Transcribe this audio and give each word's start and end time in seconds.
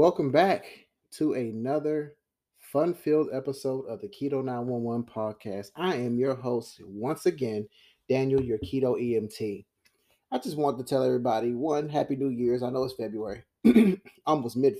Welcome 0.00 0.32
back 0.32 0.64
to 1.18 1.34
another 1.34 2.14
fun 2.72 2.94
filled 2.94 3.28
episode 3.34 3.82
of 3.82 4.00
the 4.00 4.08
Keto 4.08 4.42
911 4.42 5.04
podcast. 5.04 5.72
I 5.76 5.94
am 5.96 6.18
your 6.18 6.34
host 6.34 6.80
once 6.86 7.26
again, 7.26 7.68
Daniel, 8.08 8.40
your 8.40 8.56
Keto 8.60 8.98
EMT. 8.98 9.66
I 10.32 10.38
just 10.38 10.56
want 10.56 10.78
to 10.78 10.84
tell 10.84 11.04
everybody 11.04 11.52
one, 11.52 11.90
Happy 11.90 12.16
New 12.16 12.30
Year's. 12.30 12.62
I 12.62 12.70
know 12.70 12.84
it's 12.84 12.94
February, 12.94 13.42
almost 14.26 14.56
mid 14.56 14.78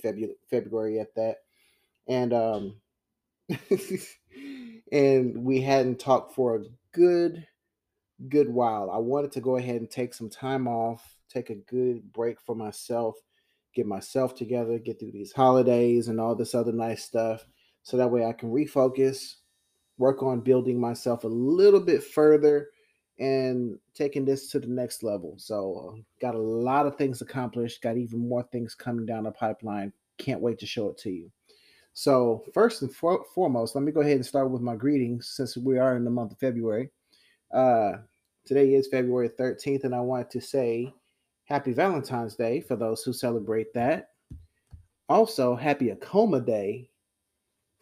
February 0.49 0.99
at 0.99 1.13
that. 1.13 1.35
And, 2.07 2.33
um, 2.33 2.75
and 4.91 5.45
we 5.45 5.61
hadn't 5.61 5.99
talked 5.99 6.33
for 6.33 6.55
a 6.55 6.63
good, 6.93 7.45
good 8.27 8.49
while. 8.49 8.89
I 8.89 8.97
wanted 8.97 9.33
to 9.33 9.41
go 9.41 9.57
ahead 9.57 9.81
and 9.81 9.91
take 9.91 10.15
some 10.15 10.31
time 10.31 10.67
off, 10.67 11.15
take 11.29 11.51
a 11.51 11.55
good 11.69 12.11
break 12.11 12.41
for 12.41 12.55
myself 12.55 13.17
get 13.73 13.85
myself 13.85 14.35
together, 14.35 14.77
get 14.79 14.99
through 14.99 15.11
these 15.11 15.31
holidays 15.31 16.07
and 16.07 16.19
all 16.19 16.35
this 16.35 16.55
other 16.55 16.71
nice 16.71 17.03
stuff. 17.03 17.45
So 17.83 17.97
that 17.97 18.11
way 18.11 18.25
I 18.25 18.33
can 18.33 18.51
refocus, 18.51 19.35
work 19.97 20.21
on 20.23 20.41
building 20.41 20.79
myself 20.79 21.23
a 21.23 21.27
little 21.27 21.79
bit 21.79 22.03
further 22.03 22.69
and 23.19 23.77
taking 23.93 24.25
this 24.25 24.49
to 24.49 24.59
the 24.59 24.67
next 24.67 25.03
level. 25.03 25.35
So, 25.37 25.93
uh, 25.93 26.01
got 26.19 26.35
a 26.35 26.39
lot 26.39 26.87
of 26.87 26.95
things 26.95 27.21
accomplished, 27.21 27.81
got 27.81 27.97
even 27.97 28.27
more 28.27 28.43
things 28.51 28.73
coming 28.73 29.05
down 29.05 29.25
the 29.25 29.31
pipeline. 29.31 29.93
Can't 30.17 30.41
wait 30.41 30.57
to 30.59 30.65
show 30.65 30.89
it 30.89 30.97
to 30.99 31.11
you. 31.11 31.31
So, 31.93 32.43
first 32.53 32.81
and 32.81 32.93
for- 32.93 33.25
foremost, 33.35 33.75
let 33.75 33.83
me 33.83 33.91
go 33.91 34.01
ahead 34.01 34.15
and 34.15 34.25
start 34.25 34.49
with 34.49 34.61
my 34.61 34.75
greetings 34.75 35.27
since 35.27 35.57
we 35.57 35.77
are 35.77 35.95
in 35.95 36.03
the 36.03 36.09
month 36.09 36.31
of 36.31 36.39
February. 36.39 36.89
Uh, 37.53 37.97
today 38.45 38.73
is 38.73 38.87
February 38.87 39.29
13th, 39.29 39.83
and 39.83 39.93
I 39.93 39.99
want 39.99 40.31
to 40.31 40.41
say 40.41 40.93
Happy 41.51 41.73
Valentine's 41.73 42.35
Day 42.37 42.61
for 42.61 42.77
those 42.77 43.03
who 43.03 43.11
celebrate 43.11 43.73
that. 43.73 44.11
Also, 45.09 45.53
happy 45.53 45.89
Akoma 45.89 46.45
Day 46.45 46.89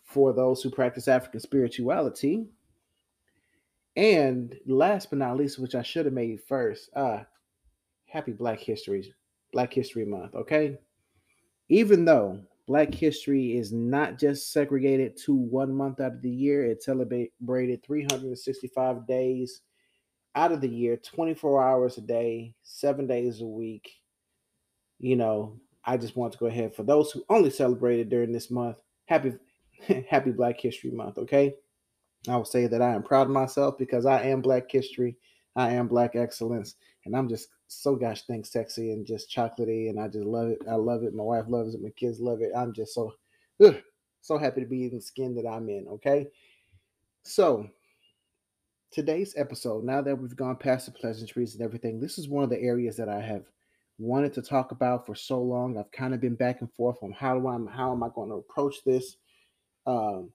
for 0.04 0.34
those 0.34 0.64
who 0.64 0.72
practice 0.72 1.08
African 1.08 1.40
spirituality. 1.40 2.48
And 3.96 4.58
last 4.66 5.12
but 5.12 5.20
not 5.20 5.38
least, 5.38 5.60
which 5.60 5.76
I 5.76 5.84
should 5.84 6.06
have 6.06 6.16
made 6.16 6.42
first, 6.42 6.90
uh, 6.96 7.20
happy 8.08 8.32
Black 8.32 8.60
History, 8.60 9.14
Black 9.54 9.72
History 9.72 10.04
Month, 10.04 10.34
okay? 10.34 10.80
Even 11.70 12.06
though 12.06 12.40
Black 12.66 12.92
history 12.92 13.56
is 13.56 13.72
not 13.72 14.18
just 14.18 14.52
segregated 14.52 15.16
to 15.26 15.36
one 15.36 15.72
month 15.72 16.00
out 16.00 16.14
of 16.14 16.22
the 16.24 16.32
year, 16.32 16.66
it's 16.66 16.86
celebrated 16.86 17.84
365 17.84 19.06
days 19.06 19.62
out 20.36 20.52
of 20.52 20.62
the 20.62 20.70
year, 20.70 20.98
24 20.98 21.64
hours 21.64 21.98
a 21.98 22.02
day, 22.02 22.54
seven 22.64 23.08
days 23.08 23.42
a 23.42 23.46
week. 23.46 23.92
You 25.00 25.16
know, 25.16 25.60
I 25.84 25.98
just 25.98 26.16
want 26.16 26.34
to 26.34 26.40
go 26.40 26.48
ahead 26.48 26.76
for 26.76 26.84
those 26.84 27.12
who 27.12 27.24
only 27.30 27.50
celebrated 27.50 28.10
during 28.10 28.32
this 28.32 28.52
month. 28.52 28.78
Happy, 29.06 29.34
happy 30.10 30.32
Black 30.32 30.60
History 30.60 30.92
Month. 30.92 31.18
Okay, 31.18 31.56
I 32.28 32.36
will 32.36 32.46
say 32.46 32.68
that 32.68 32.82
I 32.82 32.94
am 32.94 33.04
proud 33.04 33.28
of 33.28 33.34
myself 33.34 33.78
because 33.78 34.06
I 34.06 34.24
am 34.24 34.42
Black 34.42 34.70
History. 34.70 35.18
I 35.56 35.72
am 35.72 35.88
Black 35.88 36.16
Excellence, 36.16 36.76
and 37.06 37.16
I'm 37.16 37.28
just 37.28 37.50
so 37.68 37.96
gosh 37.96 38.24
dang 38.24 38.44
sexy 38.44 38.92
and 38.92 39.06
just 39.06 39.32
chocolatey, 39.32 39.90
and 39.90 40.00
I 40.00 40.08
just 40.08 40.26
love 40.26 40.50
it. 40.50 40.60
I 40.70 40.76
love 40.76 41.04
it. 41.04 41.14
My 41.14 41.24
wife 41.24 41.46
loves 41.48 41.76
it. 41.76 41.82
My 41.82 41.90
kids 41.92 42.20
love 42.20 42.42
it. 42.42 42.52
I'm 42.56 42.74
just 42.74 42.94
so, 42.94 43.14
ugh, 43.64 43.76
so 44.22 44.38
happy 44.38 44.62
to 44.62 44.68
be 44.68 44.86
in 44.86 44.96
the 44.96 45.02
skin 45.02 45.36
that 45.36 45.48
I'm 45.48 45.70
in. 45.70 45.88
Okay, 45.88 46.28
so 47.24 47.68
today's 48.92 49.34
episode, 49.38 49.84
now 49.84 50.02
that 50.02 50.16
we've 50.16 50.36
gone 50.36 50.56
past 50.56 50.86
the 50.86 50.92
pleasantries 50.92 51.54
and 51.54 51.64
everything, 51.64 52.00
this 52.00 52.18
is 52.18 52.28
one 52.28 52.44
of 52.44 52.50
the 52.50 52.60
areas 52.62 52.98
that 52.98 53.10
I 53.10 53.22
have 53.22 53.44
wanted 53.98 54.34
to 54.34 54.42
talk 54.42 54.72
about 54.72 55.06
for 55.06 55.16
so 55.16 55.42
long. 55.42 55.78
I've 55.78 55.92
kind 55.92 56.14
of 56.14 56.22
been 56.22 56.36
back 56.36 56.62
and 56.62 56.72
forth 56.74 56.98
on 57.04 57.12
how 57.12 57.38
do 57.38 57.48
I 57.48 57.58
how 57.76 57.92
am 57.92 58.04
I 58.04 58.10
going 58.14 58.30
to 58.30 58.36
approach 58.36 58.84
this. 58.86 59.18
Um, 59.86 60.32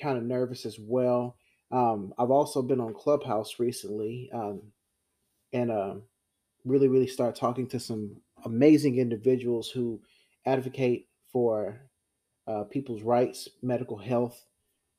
kind 0.00 0.18
of 0.18 0.24
nervous 0.24 0.66
as 0.66 0.78
well. 0.78 1.36
Um, 1.70 2.12
I've 2.18 2.30
also 2.30 2.62
been 2.62 2.80
on 2.80 2.94
Clubhouse 2.94 3.58
recently, 3.58 4.30
um, 4.32 4.62
and 5.52 5.70
uh, 5.70 5.94
really, 6.64 6.88
really 6.88 7.06
start 7.06 7.34
talking 7.34 7.66
to 7.68 7.80
some 7.80 8.16
amazing 8.44 8.98
individuals 8.98 9.70
who 9.70 10.00
advocate 10.44 11.08
for 11.32 11.80
uh, 12.46 12.64
people's 12.64 13.02
rights, 13.02 13.48
medical 13.62 13.96
health, 13.96 14.44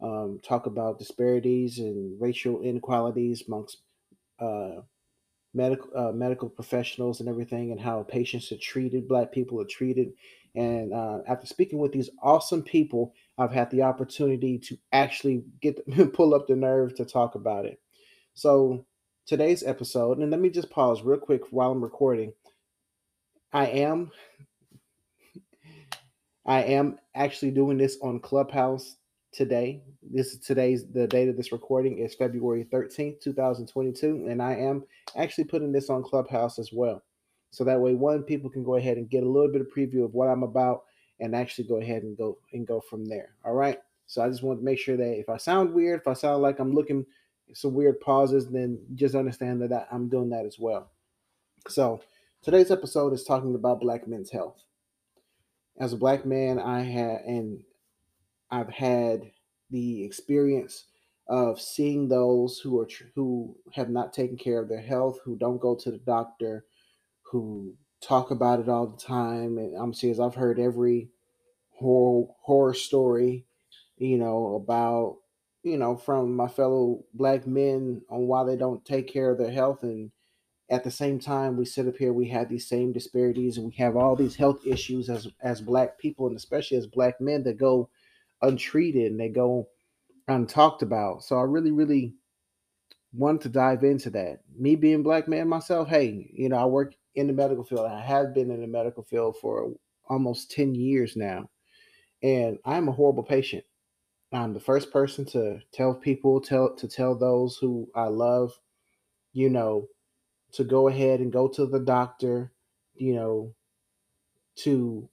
um, 0.02 0.40
talk 0.44 0.66
about 0.66 1.00
disparities 1.00 1.80
and 1.80 2.19
racial 2.22 2.62
inequalities 2.62 3.44
amongst 3.47 3.78
uh, 4.40 4.81
medical 5.53 5.90
uh, 5.96 6.12
medical 6.13 6.50
professionals 6.50 7.19
and 7.19 7.30
everything, 7.30 7.72
and 7.72 7.81
how 7.81 8.03
patients 8.03 8.52
are 8.52 8.57
treated, 8.57 9.07
Black 9.07 9.31
people 9.31 9.62
are 9.62 9.66
treated. 9.66 10.09
And 10.56 10.94
uh, 10.94 11.19
after 11.28 11.47
speaking 11.47 11.80
with 11.80 11.91
these 11.94 12.09
awesome 12.24 12.63
people, 12.63 13.13
I've 13.38 13.52
had 13.53 13.72
the 13.72 13.84
opportunity 13.84 14.59
to 14.59 14.78
actually 14.91 15.46
get 15.62 15.80
pull 16.13 16.34
up 16.36 16.47
the 16.47 16.56
nerve 16.56 16.96
to 16.96 17.06
talk 17.06 17.36
about 17.36 17.66
it. 17.66 17.80
So 18.36 18.86
today's 19.28 19.63
episode, 19.63 20.19
and 20.19 20.31
let 20.31 20.40
me 20.41 20.50
just 20.50 20.69
pause 20.72 21.03
real 21.03 21.19
quick 21.19 21.44
while 21.52 21.72
I'm 21.72 21.84
recording. 21.84 22.34
I 23.53 23.68
am 23.68 24.12
I 26.46 26.63
am 26.63 27.00
actually 27.16 27.52
doing 27.52 27.78
this 27.78 27.97
on 28.02 28.19
Clubhouse 28.19 28.97
today. 29.38 29.84
This 30.02 30.34
is 30.34 30.40
today's 30.40 30.88
the 30.92 31.06
date 31.06 31.30
of 31.30 31.38
this 31.38 31.52
recording 31.52 32.00
is 32.00 32.16
February 32.16 32.66
13th, 32.74 33.22
2022, 33.22 34.25
and 34.28 34.42
I 34.42 34.56
am 34.56 34.84
actually 35.16 35.44
putting 35.44 35.72
this 35.72 35.92
on 35.92 36.02
Clubhouse 36.02 36.58
as 36.58 36.74
well. 36.74 37.03
So 37.52 37.64
that 37.64 37.80
way 37.80 37.94
one 37.94 38.24
people 38.24 38.50
can 38.50 38.64
go 38.64 38.78
ahead 38.78 38.98
and 38.98 39.08
get 39.08 39.22
a 39.22 39.30
little 39.30 39.52
bit 39.52 39.62
of 39.62 39.68
preview 39.68 40.03
of 40.03 40.16
what 40.16 40.28
I'm 40.28 40.42
about 40.42 40.86
and 41.20 41.36
actually 41.36 41.68
go 41.68 41.80
ahead 41.80 42.02
and 42.02 42.18
go 42.18 42.40
and 42.52 42.66
go 42.66 42.81
from 42.81 43.06
there. 43.06 43.36
All 43.46 43.53
right? 43.53 43.78
So 44.08 44.24
I 44.24 44.30
just 44.30 44.42
want 44.42 44.59
to 44.59 44.66
make 44.66 44.80
sure 44.80 44.98
that 44.98 45.20
if 45.20 45.30
I 45.30 45.38
sound 45.38 45.72
weird, 45.72 46.02
if 46.02 46.08
I 46.08 46.14
sound 46.14 46.42
like 46.42 46.58
I'm 46.58 46.74
looking 46.74 47.06
some 47.54 47.75
weird 47.75 48.00
pauses, 48.00 48.50
then 48.50 48.80
just 48.96 49.14
understand 49.14 49.62
that 49.62 49.88
I'm 49.92 50.09
doing 50.09 50.31
that 50.31 50.48
as 50.48 50.58
well. 50.58 50.90
So 51.68 52.02
today's 52.42 52.72
episode 52.72 53.14
is 53.14 53.24
talking 53.24 53.54
about 53.54 53.81
black 53.81 54.08
men's 54.08 54.31
health. 54.31 54.64
As 55.80 55.94
a 55.94 55.98
black 55.98 56.25
man, 56.25 56.58
I 56.58 56.81
had 56.81 57.22
and 57.22 57.59
I've 58.50 58.69
had 58.69 59.31
the 59.69 60.03
experience 60.03 60.85
of 61.28 61.59
seeing 61.59 62.08
those 62.08 62.59
who 62.59 62.80
are 62.80 62.88
who 63.16 63.56
have 63.74 63.90
not 63.90 64.13
taken 64.13 64.38
care 64.38 64.62
of 64.62 64.69
their 64.69 64.81
health, 64.81 65.19
who 65.24 65.35
don't 65.35 65.59
go 65.62 65.75
to 65.75 65.91
the 65.91 65.97
doctor, 65.97 66.66
who 67.24 67.75
talk 68.02 68.31
about 68.31 68.59
it 68.59 68.69
all 68.69 68.88
the 68.88 68.97
time. 68.97 69.57
And 69.57 69.75
I'm 69.75 69.94
serious, 69.94 70.19
I've 70.19 70.36
heard 70.36 70.59
every 70.59 71.09
horror 71.72 72.28
horror 72.41 72.74
story, 72.74 73.46
you 73.97 74.18
know, 74.18 74.56
about 74.56 75.18
you 75.63 75.78
know 75.78 75.97
from 75.97 76.36
my 76.36 76.47
fellow 76.47 77.03
black 77.13 77.46
men 77.46 78.02
on 78.09 78.28
why 78.28 78.44
they 78.44 78.56
don't 78.56 78.86
take 78.86 79.12
care 79.12 79.31
of 79.31 79.38
their 79.38 79.52
health 79.52 79.84
and 79.84 80.12
at 80.69 80.84
the 80.84 80.91
same 80.91 81.19
time 81.19 81.57
we 81.57 81.66
sit 81.66 81.88
up 81.88 81.97
here 81.97 82.13
we 82.13 82.30
have 82.30 82.47
these 82.50 82.68
same 82.68 82.94
disparities 82.94 83.57
and 83.57 83.66
we 83.68 83.74
have 83.75 83.96
all 83.96 84.16
these 84.16 84.36
health 84.36 84.66
issues 84.66 85.09
as 85.09 85.28
as 85.41 85.62
black 85.62 85.97
people 85.97 86.28
and 86.28 86.38
especially 86.38 86.78
as 86.78 86.88
black 86.88 87.19
men 87.19 87.44
that 87.44 87.57
go 87.57 87.90
untreated 88.42 89.12
and 89.12 89.20
they 89.20 89.30
go 89.30 89.68
untalked 90.30 90.81
about. 90.81 91.24
So 91.24 91.38
I 91.38 91.44
really, 91.44 91.72
really 91.72 92.14
wanted 93.14 93.42
to 93.42 93.50
dive 93.50 93.84
into 93.84 94.09
that. 94.12 94.40
Me 94.58 94.75
being 94.75 95.03
black 95.03 95.28
man 95.28 95.48
myself, 95.48 95.88
hey, 95.88 96.30
you 96.34 96.50
know, 96.50 96.58
I 96.58 96.66
work 96.66 96.94
in 97.16 97.28
the 97.28 97.34
medical 97.34 97.64
field. 97.64 97.88
I 97.88 98.02
have 98.02 98.34
been 98.34 98.52
in 98.52 98.62
the 98.62 98.68
medical 98.68 99.03
field 99.03 99.38
for 99.42 99.74
almost 100.09 100.52
10 100.52 100.75
years 100.75 101.16
now. 101.16 101.50
And 102.24 102.58
I'm 102.66 102.88
a 102.88 102.92
horrible 102.92 103.24
patient. 103.24 103.64
I'm 104.34 104.54
the 104.54 104.59
first 104.59 104.92
person 104.92 105.25
to 105.28 105.59
tell 105.72 105.94
people, 105.94 106.42
tell 106.42 106.75
to 106.75 106.88
tell 106.88 107.16
those 107.16 107.58
who 107.58 107.90
I 107.96 108.08
love, 108.08 108.52
you 109.34 109.50
know, 109.50 109.88
to 110.54 110.64
go 110.64 110.88
ahead 110.90 111.22
and 111.22 111.31
go 111.31 111.48
to 111.48 111.66
the 111.66 111.80
doctor, 111.80 112.52
you 112.96 113.16
know, 113.16 113.54
to 114.57 115.07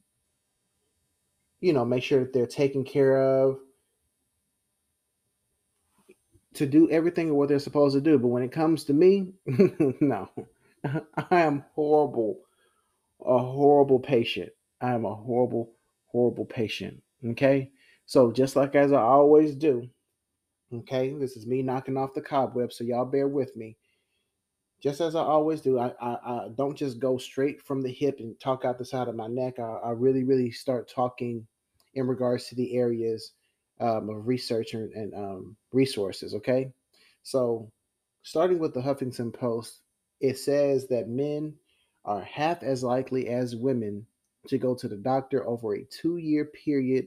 you 1.64 1.72
know, 1.72 1.84
make 1.84 2.02
sure 2.02 2.20
that 2.20 2.34
they're 2.34 2.46
taken 2.46 2.84
care 2.84 3.16
of, 3.16 3.58
to 6.52 6.66
do 6.66 6.90
everything 6.90 7.34
what 7.34 7.48
they're 7.48 7.58
supposed 7.58 7.94
to 7.94 8.02
do. 8.02 8.18
But 8.18 8.28
when 8.28 8.42
it 8.42 8.52
comes 8.52 8.84
to 8.84 8.92
me, 8.92 9.32
no, 9.46 10.28
I 10.84 11.40
am 11.40 11.64
horrible, 11.74 12.40
a 13.24 13.38
horrible 13.38 13.98
patient. 13.98 14.50
I 14.82 14.92
am 14.92 15.06
a 15.06 15.14
horrible, 15.14 15.72
horrible 16.04 16.44
patient. 16.44 17.02
Okay. 17.30 17.70
So 18.04 18.30
just 18.30 18.56
like 18.56 18.74
as 18.74 18.92
I 18.92 19.00
always 19.00 19.54
do, 19.54 19.88
okay, 20.70 21.14
this 21.14 21.34
is 21.34 21.46
me 21.46 21.62
knocking 21.62 21.96
off 21.96 22.12
the 22.14 22.20
cobweb. 22.20 22.74
So 22.74 22.84
y'all 22.84 23.06
bear 23.06 23.26
with 23.26 23.56
me. 23.56 23.78
Just 24.82 25.00
as 25.00 25.14
I 25.14 25.22
always 25.22 25.62
do, 25.62 25.78
I, 25.78 25.94
I, 25.98 26.10
I 26.26 26.48
don't 26.58 26.76
just 26.76 26.98
go 27.00 27.16
straight 27.16 27.62
from 27.62 27.80
the 27.80 27.90
hip 27.90 28.16
and 28.18 28.38
talk 28.38 28.66
out 28.66 28.76
the 28.76 28.84
side 28.84 29.08
of 29.08 29.16
my 29.16 29.28
neck. 29.28 29.58
I, 29.58 29.62
I 29.62 29.90
really, 29.92 30.24
really 30.24 30.50
start 30.50 30.92
talking 30.94 31.46
in 31.94 32.06
regards 32.06 32.46
to 32.48 32.54
the 32.54 32.76
areas 32.76 33.32
um, 33.80 34.08
of 34.08 34.26
research 34.26 34.74
and, 34.74 34.92
and 34.92 35.14
um, 35.14 35.56
resources. 35.72 36.34
Okay, 36.34 36.72
so 37.22 37.70
starting 38.22 38.58
with 38.58 38.74
the 38.74 38.80
Huffington 38.80 39.32
Post, 39.32 39.80
it 40.20 40.38
says 40.38 40.86
that 40.88 41.08
men 41.08 41.54
are 42.04 42.22
half 42.22 42.62
as 42.62 42.82
likely 42.82 43.28
as 43.28 43.56
women 43.56 44.06
to 44.48 44.58
go 44.58 44.74
to 44.74 44.88
the 44.88 44.96
doctor 44.96 45.46
over 45.46 45.74
a 45.74 45.84
two 45.84 46.18
year 46.18 46.44
period. 46.44 47.06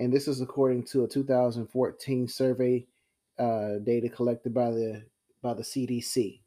And 0.00 0.12
this 0.12 0.26
is 0.26 0.40
according 0.40 0.84
to 0.86 1.04
a 1.04 1.08
2014 1.08 2.28
survey 2.28 2.86
uh, 3.38 3.78
data 3.84 4.08
collected 4.08 4.52
by 4.52 4.70
the 4.70 5.04
by 5.42 5.54
the 5.54 5.62
CDC. 5.62 6.40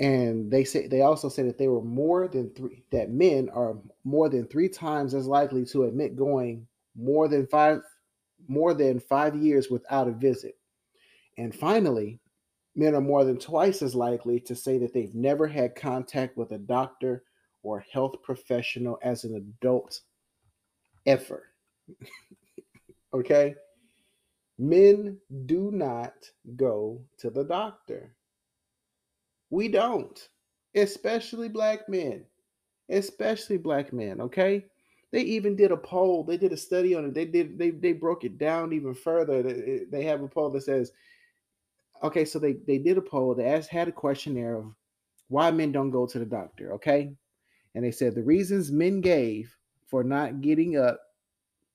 And 0.00 0.50
they 0.50 0.64
say 0.64 0.86
they 0.86 1.02
also 1.02 1.28
say 1.28 1.42
that 1.42 1.58
they 1.58 1.68
were 1.68 1.82
more 1.82 2.26
than 2.26 2.50
three 2.54 2.82
that 2.90 3.10
men 3.10 3.50
are 3.50 3.76
more 4.02 4.30
than 4.30 4.46
three 4.46 4.68
times 4.68 5.12
as 5.12 5.26
likely 5.26 5.64
to 5.66 5.84
admit 5.84 6.16
going 6.16 6.66
more 6.96 7.28
than 7.28 7.46
five 7.46 7.82
more 8.48 8.72
than 8.72 8.98
five 8.98 9.36
years 9.36 9.68
without 9.68 10.08
a 10.08 10.12
visit. 10.12 10.56
And 11.36 11.54
finally, 11.54 12.18
men 12.74 12.94
are 12.94 13.02
more 13.02 13.24
than 13.24 13.38
twice 13.38 13.82
as 13.82 13.94
likely 13.94 14.40
to 14.40 14.56
say 14.56 14.78
that 14.78 14.94
they've 14.94 15.14
never 15.14 15.46
had 15.46 15.76
contact 15.76 16.36
with 16.36 16.52
a 16.52 16.58
doctor 16.58 17.24
or 17.62 17.84
health 17.92 18.22
professional 18.22 18.98
as 19.02 19.24
an 19.24 19.34
adult 19.34 20.00
ever. 21.04 21.44
okay? 23.14 23.54
Men 24.58 25.18
do 25.44 25.70
not 25.70 26.14
go 26.56 27.02
to 27.18 27.28
the 27.28 27.44
doctor. 27.44 28.14
We 29.50 29.68
don't, 29.68 30.28
especially 30.74 31.48
black 31.48 31.88
men. 31.88 32.24
Especially 32.88 33.56
black 33.56 33.92
men, 33.92 34.20
okay? 34.20 34.64
They 35.12 35.22
even 35.22 35.56
did 35.56 35.72
a 35.72 35.76
poll. 35.76 36.24
They 36.24 36.36
did 36.36 36.52
a 36.52 36.56
study 36.56 36.94
on 36.94 37.04
it. 37.04 37.14
They 37.14 37.24
did 37.24 37.58
they 37.58 37.70
they 37.70 37.92
broke 37.92 38.24
it 38.24 38.38
down 38.38 38.72
even 38.72 38.94
further. 38.94 39.42
They 39.42 40.04
have 40.04 40.22
a 40.22 40.28
poll 40.28 40.50
that 40.50 40.62
says 40.62 40.92
okay, 42.02 42.24
so 42.24 42.38
they 42.38 42.54
they 42.66 42.78
did 42.78 42.98
a 42.98 43.02
poll. 43.02 43.34
They 43.34 43.46
asked 43.46 43.70
had 43.70 43.88
a 43.88 43.92
questionnaire 43.92 44.56
of 44.56 44.74
why 45.28 45.50
men 45.50 45.72
don't 45.72 45.90
go 45.90 46.06
to 46.06 46.18
the 46.18 46.24
doctor, 46.24 46.72
okay? 46.74 47.12
And 47.74 47.84
they 47.84 47.90
said 47.92 48.14
the 48.14 48.22
reasons 48.22 48.72
men 48.72 49.00
gave 49.00 49.56
for 49.86 50.02
not 50.04 50.40
getting 50.40 50.76
up 50.76 51.00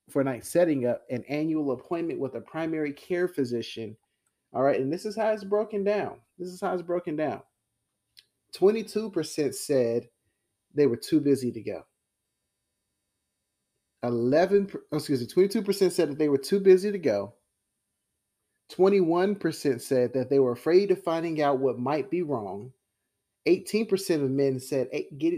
for 0.10 0.24
not 0.24 0.44
setting 0.44 0.86
up 0.86 1.02
an 1.10 1.24
annual 1.28 1.72
appointment 1.72 2.20
with 2.20 2.36
a 2.36 2.42
primary 2.42 2.94
care 2.94 3.28
physician. 3.28 3.96
All 4.54 4.64
right, 4.64 4.80
and 4.80 4.92
this 4.92 5.06
is 5.06 5.16
how 5.16 5.32
it's 5.32 5.44
broken 5.44 5.84
down. 5.84 6.18
This 6.38 6.50
is 6.50 6.62
how 6.62 6.74
it's 6.74 6.82
broken 6.82 7.16
down. 7.16 7.42
22% 8.56 9.54
said 9.54 10.08
they 10.74 10.88
were 10.88 10.98
too 10.98 11.20
busy 11.20 11.52
to 11.52 11.62
go. 11.62 11.84
11 14.04 14.70
excuse 14.92 15.22
me 15.22 15.48
22% 15.48 15.92
said 15.92 16.12
that 16.12 16.20
they 16.20 16.30
were 16.30 16.38
too 16.38 16.60
busy 16.60 16.92
to 16.92 17.00
go. 17.00 17.34
21% 18.72 19.82
said 19.82 20.14
that 20.14 20.30
they 20.30 20.40
were 20.40 20.52
afraid 20.52 20.92
of 20.92 21.04
finding 21.04 21.42
out 21.42 21.60
what 21.60 21.80
might 21.80 22.10
be 22.10 22.22
wrong. 22.22 22.72
18% 23.48 24.24
of 24.24 24.32
men 24.32 24.60
said 24.60 24.90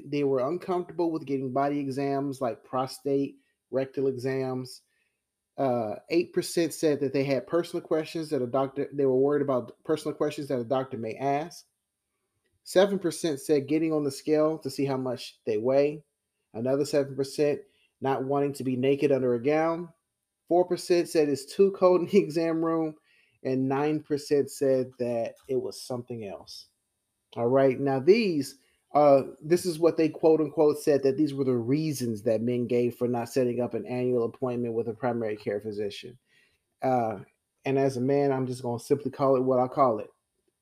they 0.06 0.24
were 0.24 0.50
uncomfortable 0.50 1.12
with 1.12 1.26
getting 1.26 1.52
body 1.52 1.80
exams 1.80 2.40
like 2.40 2.64
prostate 2.64 3.36
rectal 3.70 4.08
exams. 4.08 4.82
Uh, 5.58 5.96
8% 6.12 6.72
said 6.72 7.00
that 7.02 7.12
they 7.12 7.24
had 7.24 7.48
personal 7.48 7.82
questions 7.82 8.30
that 8.30 8.42
a 8.42 8.48
doctor 8.48 8.88
they 8.94 9.06
were 9.06 9.18
worried 9.18 9.42
about 9.42 9.72
personal 9.84 10.16
questions 10.16 10.48
that 10.48 10.60
a 10.60 10.64
doctor 10.64 10.98
may 10.98 11.16
ask 11.16 11.66
7% 12.68 13.40
said 13.40 13.68
getting 13.68 13.94
on 13.94 14.04
the 14.04 14.12
scale 14.12 14.58
to 14.60 14.70
see 14.70 14.86
how 14.86 14.98
much 14.98 15.38
they 15.46 15.58
weigh 15.58 16.04
another 16.54 16.84
7% 16.84 17.60
not 18.02 18.24
wanting 18.24 18.54
to 18.54 18.64
be 18.64 18.76
naked 18.76 19.12
under 19.12 19.36
a 19.36 19.42
gown. 19.42 19.90
4% 20.52 21.08
said 21.08 21.30
it's 21.30 21.46
too 21.46 21.72
cold 21.72 22.02
in 22.02 22.08
the 22.08 22.18
exam 22.24 22.64
room. 22.64 22.96
And 23.44 23.72
9% 23.72 24.50
said 24.50 24.88
that 25.00 25.36
it 25.48 25.62
was 25.62 25.82
something 25.82 26.28
else. 26.28 26.68
All 27.36 27.48
right. 27.48 27.80
Now, 27.80 28.00
these, 28.00 28.56
uh, 28.94 29.22
this 29.42 29.66
is 29.66 29.80
what 29.80 29.96
they 29.96 30.10
quote 30.10 30.42
unquote 30.42 30.80
said 30.80 31.04
that 31.04 31.18
these 31.18 31.34
were 31.34 31.44
the 31.46 31.56
reasons 31.56 32.24
that 32.24 32.42
men 32.42 32.68
gave 32.68 32.96
for 32.96 33.08
not 33.08 33.30
setting 33.30 33.62
up 33.62 33.74
an 33.74 33.86
annual 33.86 34.26
appointment 34.26 34.74
with 34.74 34.88
a 34.88 34.94
primary 34.94 35.38
care 35.38 35.62
physician. 35.62 36.18
Uh, 36.82 37.20
and 37.66 37.78
as 37.78 37.98
a 37.98 38.02
man, 38.02 38.32
I'm 38.32 38.48
just 38.48 38.64
going 38.64 38.80
to 38.80 38.86
simply 38.86 39.12
call 39.12 39.36
it 39.36 39.44
what 39.44 39.60
I 39.60 39.68
call 39.68 40.00
it. 40.00 40.10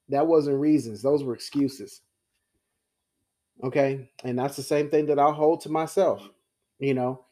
That 0.09 0.27
wasn't 0.27 0.59
reasons, 0.59 1.01
those 1.01 1.23
were 1.23 1.33
excuses. 1.33 2.01
Okay. 3.63 4.09
And 4.23 4.37
that's 4.37 4.55
the 4.55 4.63
same 4.63 4.89
thing 4.89 5.05
that 5.07 5.19
I'll 5.19 5.33
hold 5.33 5.61
to 5.61 5.69
myself. 5.69 6.27
You 6.79 6.93
know, 6.93 7.25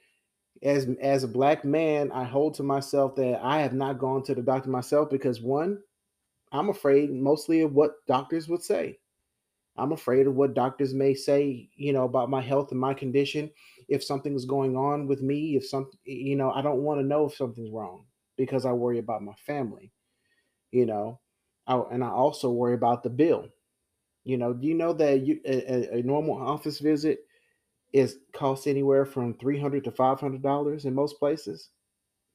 as 0.61 0.87
as 1.01 1.23
a 1.23 1.27
black 1.27 1.65
man, 1.65 2.11
I 2.11 2.23
hold 2.23 2.53
to 2.55 2.63
myself 2.63 3.15
that 3.15 3.41
I 3.43 3.59
have 3.59 3.73
not 3.73 3.99
gone 3.99 4.23
to 4.23 4.35
the 4.35 4.41
doctor 4.41 4.69
myself 4.69 5.09
because 5.09 5.41
one, 5.41 5.79
I'm 6.51 6.69
afraid 6.69 7.11
mostly 7.11 7.61
of 7.61 7.73
what 7.73 8.05
doctors 8.07 8.47
would 8.47 8.63
say. 8.63 8.99
I'm 9.75 9.91
afraid 9.91 10.27
of 10.27 10.35
what 10.35 10.53
doctors 10.53 10.93
may 10.93 11.15
say, 11.15 11.69
you 11.75 11.93
know, 11.93 12.03
about 12.03 12.29
my 12.29 12.41
health 12.41 12.71
and 12.71 12.79
my 12.79 12.93
condition. 12.93 13.49
If 13.89 14.03
something's 14.03 14.45
going 14.45 14.77
on 14.77 15.07
with 15.07 15.21
me, 15.21 15.55
if 15.57 15.67
some, 15.67 15.89
you 16.05 16.35
know, 16.35 16.51
I 16.51 16.61
don't 16.61 16.83
want 16.83 17.01
to 17.01 17.05
know 17.05 17.25
if 17.25 17.35
something's 17.35 17.71
wrong 17.71 18.05
because 18.37 18.65
I 18.65 18.71
worry 18.71 18.99
about 18.99 19.23
my 19.23 19.33
family, 19.45 19.91
you 20.71 20.85
know, 20.85 21.19
I, 21.67 21.81
and 21.91 22.03
I 22.03 22.09
also 22.09 22.51
worry 22.51 22.73
about 22.73 23.03
the 23.03 23.09
bill. 23.09 23.47
You 24.23 24.37
know, 24.37 24.53
do 24.53 24.67
you 24.67 24.73
know 24.73 24.93
that 24.93 25.21
you, 25.25 25.39
a, 25.45 25.99
a 25.99 26.03
normal 26.03 26.35
office 26.35 26.79
visit 26.79 27.19
is 27.91 28.17
costs 28.33 28.67
anywhere 28.67 29.05
from 29.05 29.35
300 29.35 29.83
to 29.83 29.91
500 29.91 30.41
dollars 30.41 30.85
in 30.85 30.93
most 30.95 31.19
places 31.19 31.69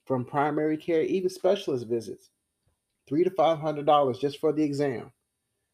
from 0.07 0.25
primary 0.25 0.77
care 0.77 1.03
even 1.03 1.29
specialist 1.29 1.87
visits. 1.87 2.31
Three 3.09 3.25
to 3.25 3.31
five 3.31 3.59
hundred 3.59 3.87
dollars 3.87 4.19
just 4.19 4.39
for 4.39 4.53
the 4.53 4.63
exam. 4.63 5.13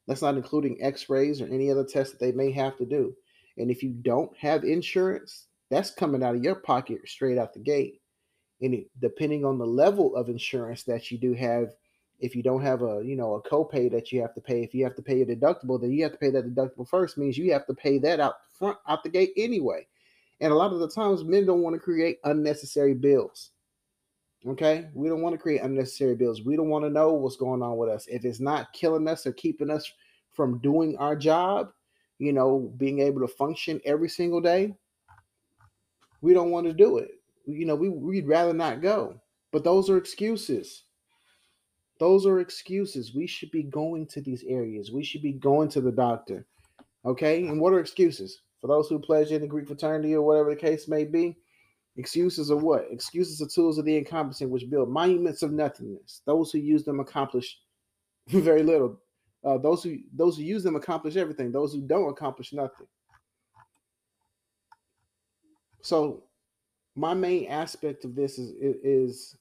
That's 0.07 0.23
not 0.23 0.37
including 0.37 0.83
x-rays 0.83 1.41
or 1.41 1.47
any 1.47 1.71
other 1.71 1.85
tests 1.85 2.13
that 2.13 2.21
they 2.21 2.33
may 2.33 2.53
have 2.53 2.77
to 2.79 2.85
do. 2.85 3.15
And 3.57 3.71
if 3.71 3.83
you 3.83 3.91
don't 3.91 4.37
have 4.39 4.65
insurance 4.65 5.47
that's 5.71 5.91
coming 5.91 6.23
out 6.23 6.37
of 6.37 6.45
your 6.45 6.57
pocket 6.57 7.01
straight 7.07 7.39
out 7.39 7.55
the 7.55 7.61
gate. 7.61 8.01
And 8.61 8.85
depending 9.01 9.45
on 9.45 9.59
the 9.59 9.67
level 9.67 10.15
of 10.15 10.29
insurance 10.29 10.85
that 10.85 11.11
you 11.11 11.19
do 11.19 11.33
have 11.35 11.75
if 12.21 12.35
you 12.35 12.43
don't 12.43 12.63
have 12.63 12.83
a 12.83 13.03
you 13.05 13.17
know 13.17 13.35
a 13.35 13.43
copay 13.43 13.91
that 13.91 14.13
you 14.13 14.21
have 14.21 14.35
to 14.35 14.41
pay 14.41 14.63
if 14.63 14.75
you 14.75 14.85
have 14.85 14.95
to 14.95 15.03
pay 15.03 15.21
a 15.21 15.27
deductible 15.27 15.81
then 15.81 15.93
you 15.93 16.03
have 16.03 16.13
to 16.13 16.19
pay 16.19 16.31
that 16.31 16.55
deductible 16.55 16.89
first 16.89 17.19
means 17.19 17.37
you 17.37 17.53
have 17.53 17.67
to 17.67 17.75
pay 17.75 17.99
that 17.99 18.21
out 18.21 18.37
front 18.53 18.79
out 18.89 19.03
the 19.03 19.09
gate 19.09 19.33
anyway. 19.37 19.87
And 20.41 20.53
a 20.53 20.57
lot 20.57 20.73
of 20.73 20.81
the 20.81 20.89
times 20.89 21.25
men 21.25 21.47
don't 21.47 21.63
want 21.63 21.75
to 21.75 21.81
create 21.81 22.19
unnecessary 22.25 22.95
bills 22.95 23.51
okay? 24.47 24.89
We 24.93 25.09
don't 25.09 25.23
want 25.23 25.33
to 25.33 25.39
create 25.39 25.63
unnecessary 25.63 26.17
bills. 26.17 26.43
We 26.43 26.55
don't 26.55 26.69
want 26.69 26.85
to 26.85 26.91
know 26.91 27.15
what's 27.15 27.37
going 27.37 27.63
on 27.63 27.79
with 27.79 27.89
us. 27.89 28.07
If 28.09 28.27
it's 28.27 28.41
not 28.41 28.75
killing 28.75 29.09
us 29.09 29.27
or 29.27 29.33
keeping 29.33 29.71
us 29.71 29.91
from 30.35 30.59
doing 30.59 30.99
our 30.99 31.17
job 31.17 31.71
you 32.19 32.33
know 32.33 32.73
being 32.77 33.01
able 33.01 33.21
to 33.21 33.29
function 33.29 33.81
every 33.85 34.09
single 34.09 34.41
day 34.41 34.73
we 36.21 36.33
don't 36.33 36.51
want 36.51 36.67
to 36.67 36.73
do 36.73 36.97
it. 36.99 37.11
You 37.47 37.67
know 37.67 37.75
we, 37.75 37.91
we'd 37.91 38.27
rather 38.27 38.55
not 38.55 38.81
go. 38.81 39.21
But 39.53 39.63
those 39.63 39.91
are 39.91 39.99
excuses 39.99 40.84
those 41.99 42.27
are 42.27 42.41
excuses. 42.41 43.15
We 43.15 43.27
should 43.27 43.51
be 43.51 43.63
going 43.63 44.07
to 44.09 44.21
these 44.21 44.45
areas. 44.45 44.91
We 44.91 45.05
should 45.05 45.23
be 45.23 45.33
going 45.33 45.69
to 45.71 45.81
the 45.81 45.93
doctor. 45.93 46.47
Okay? 47.05 47.47
And 47.47 47.61
what 47.61 47.73
are 47.73 47.81
excuses? 47.81 48.41
For 48.61 48.69
those 48.69 48.89
who 48.89 48.99
pledge 48.99 49.31
in 49.31 49.43
the 49.43 49.47
Greek 49.47 49.67
fraternity 49.67 50.15
or 50.15 50.23
whatever 50.23 50.51
the 50.51 50.61
case 50.61 50.89
may 50.89 51.05
be, 51.05 51.37
excuses 51.97 52.51
are 52.51 52.57
what? 52.57 52.87
Excuses 52.91 53.41
are 53.43 53.47
tools 53.47 53.79
of 53.79 53.85
the 53.85 53.97
incompetent 53.97 54.51
which 54.51 54.71
build 54.71 54.89
monuments 54.89 55.43
of 55.43 55.53
nothingness. 55.53 56.23
Those 56.25 56.51
who 56.51 56.59
use 56.59 56.85
them 56.85 57.01
accomplish 57.01 57.59
very 58.29 58.63
little. 58.63 58.99
Uh, 59.45 59.59
those 59.59 59.83
who 59.83 59.99
those 60.15 60.39
who 60.39 60.43
use 60.43 60.63
them 60.63 60.77
accomplish 60.77 61.17
everything. 61.17 61.53
Those 61.53 61.75
who 61.75 61.83
don't 61.83 62.09
accomplish 62.09 62.55
nothing. 62.55 62.87
So 65.83 66.23
my 66.97 67.13
main 67.13 67.47
aspect 67.49 68.07
of 68.07 68.15
this 68.15 68.39
is 68.39 68.53
is 68.83 69.37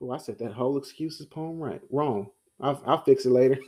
Oh, 0.00 0.10
I 0.10 0.18
said 0.18 0.38
that 0.38 0.52
whole 0.52 0.78
excuses 0.78 1.26
poem 1.26 1.58
right. 1.58 1.80
Wrong. 1.90 2.28
I'll, 2.60 2.82
I'll 2.86 3.04
fix 3.04 3.26
it 3.26 3.30
later. 3.30 3.58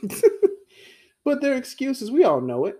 but 1.25 1.41
they're 1.41 1.55
excuses. 1.55 2.11
We 2.11 2.23
all 2.23 2.41
know 2.41 2.65
it. 2.65 2.77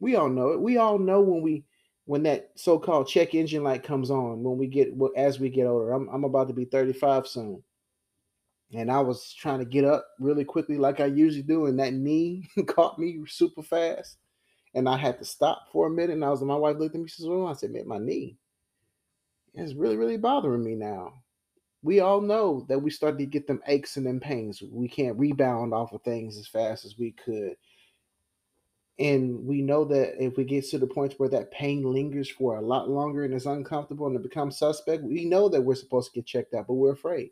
We 0.00 0.16
all 0.16 0.28
know 0.28 0.50
it. 0.50 0.60
We 0.60 0.78
all 0.78 0.98
know 0.98 1.20
when 1.20 1.42
we 1.42 1.64
when 2.06 2.22
that 2.22 2.52
so-called 2.54 3.06
check 3.06 3.34
engine 3.34 3.62
light 3.62 3.82
comes 3.82 4.10
on 4.10 4.42
when 4.42 4.56
we 4.56 4.66
get 4.66 4.94
as 5.16 5.38
we 5.38 5.50
get 5.50 5.66
older. 5.66 5.92
I'm 5.92 6.08
I'm 6.08 6.24
about 6.24 6.48
to 6.48 6.54
be 6.54 6.64
35 6.64 7.26
soon. 7.26 7.62
And 8.72 8.90
I 8.90 9.00
was 9.00 9.32
trying 9.32 9.60
to 9.60 9.64
get 9.64 9.84
up 9.84 10.06
really 10.20 10.44
quickly 10.44 10.76
like 10.76 11.00
I 11.00 11.06
usually 11.06 11.42
do, 11.42 11.66
and 11.66 11.78
that 11.80 11.94
knee 11.94 12.48
caught 12.66 12.98
me 12.98 13.20
super 13.26 13.62
fast. 13.62 14.18
And 14.74 14.88
I 14.88 14.98
had 14.98 15.18
to 15.18 15.24
stop 15.24 15.68
for 15.72 15.86
a 15.86 15.90
minute. 15.90 16.10
And 16.10 16.24
I 16.24 16.28
was 16.28 16.42
my 16.42 16.54
wife 16.54 16.76
looked 16.76 16.94
at 16.94 17.00
me, 17.00 17.08
she 17.08 17.22
says, 17.22 17.28
Well, 17.28 17.46
I 17.46 17.54
said, 17.54 17.70
man, 17.70 17.88
my 17.88 17.98
knee. 17.98 18.36
It's 19.54 19.74
really, 19.74 19.96
really 19.96 20.18
bothering 20.18 20.62
me 20.62 20.74
now 20.74 21.14
we 21.82 22.00
all 22.00 22.20
know 22.20 22.66
that 22.68 22.78
we 22.78 22.90
start 22.90 23.18
to 23.18 23.26
get 23.26 23.46
them 23.46 23.62
aches 23.66 23.96
and 23.96 24.06
them 24.06 24.20
pains. 24.20 24.62
We 24.70 24.88
can't 24.88 25.18
rebound 25.18 25.72
off 25.72 25.92
of 25.92 26.02
things 26.02 26.36
as 26.36 26.48
fast 26.48 26.84
as 26.84 26.98
we 26.98 27.12
could. 27.12 27.56
And 28.98 29.46
we 29.46 29.62
know 29.62 29.84
that 29.84 30.20
if 30.22 30.36
we 30.36 30.42
get 30.42 30.64
to 30.70 30.78
the 30.78 30.86
point 30.86 31.14
where 31.18 31.28
that 31.28 31.52
pain 31.52 31.84
lingers 31.84 32.28
for 32.28 32.56
a 32.56 32.60
lot 32.60 32.90
longer 32.90 33.24
and 33.24 33.32
is 33.32 33.46
uncomfortable 33.46 34.08
and 34.08 34.16
it 34.16 34.24
becomes 34.24 34.58
suspect, 34.58 35.04
we 35.04 35.24
know 35.24 35.48
that 35.48 35.60
we're 35.60 35.76
supposed 35.76 36.12
to 36.12 36.18
get 36.18 36.26
checked 36.26 36.54
out, 36.54 36.66
but 36.66 36.74
we're 36.74 36.94
afraid. 36.94 37.30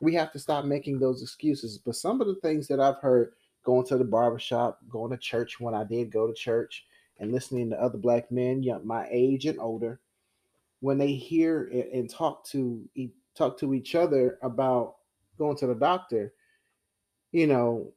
We 0.00 0.12
have 0.14 0.32
to 0.32 0.40
stop 0.40 0.64
making 0.64 0.98
those 0.98 1.22
excuses. 1.22 1.78
But 1.78 1.94
some 1.94 2.20
of 2.20 2.26
the 2.26 2.34
things 2.36 2.66
that 2.66 2.80
I've 2.80 2.98
heard 2.98 3.32
going 3.62 3.86
to 3.86 3.96
the 3.96 4.04
barbershop, 4.04 4.80
going 4.88 5.12
to 5.12 5.16
church 5.16 5.60
when 5.60 5.74
I 5.74 5.84
did 5.84 6.10
go 6.10 6.26
to 6.26 6.34
church, 6.34 6.84
and 7.18 7.32
listening 7.32 7.70
to 7.70 7.80
other 7.80 7.96
black 7.96 8.30
men, 8.30 8.62
young, 8.62 8.86
my 8.86 9.06
age 9.10 9.46
and 9.46 9.58
older, 9.60 10.00
when 10.80 10.98
they 10.98 11.14
hear 11.14 11.70
and 11.92 12.10
talk 12.10 12.44
to 12.46 12.86
talk 13.36 13.58
to 13.60 13.74
each 13.74 13.94
other 13.94 14.38
about 14.42 14.96
going 15.38 15.56
to 15.58 15.66
the 15.66 15.74
doctor, 15.74 16.32
you 17.32 17.46
know, 17.46 17.92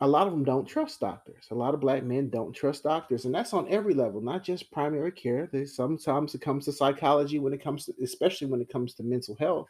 a 0.00 0.06
lot 0.06 0.26
of 0.26 0.32
them 0.32 0.44
don't 0.44 0.66
trust 0.66 1.00
doctors. 1.00 1.48
A 1.50 1.54
lot 1.54 1.74
of 1.74 1.80
black 1.80 2.04
men 2.04 2.30
don't 2.30 2.52
trust 2.52 2.84
doctors, 2.84 3.24
and 3.24 3.34
that's 3.34 3.52
on 3.52 3.68
every 3.68 3.94
level, 3.94 4.20
not 4.20 4.44
just 4.44 4.70
primary 4.70 5.10
care. 5.10 5.48
There's 5.50 5.74
sometimes 5.74 6.34
it 6.34 6.40
comes 6.40 6.66
to 6.66 6.72
psychology 6.72 7.38
when 7.40 7.52
it 7.52 7.62
comes 7.62 7.86
to, 7.86 7.94
especially 8.02 8.46
when 8.46 8.60
it 8.60 8.72
comes 8.72 8.94
to 8.94 9.02
mental 9.02 9.36
health, 9.40 9.68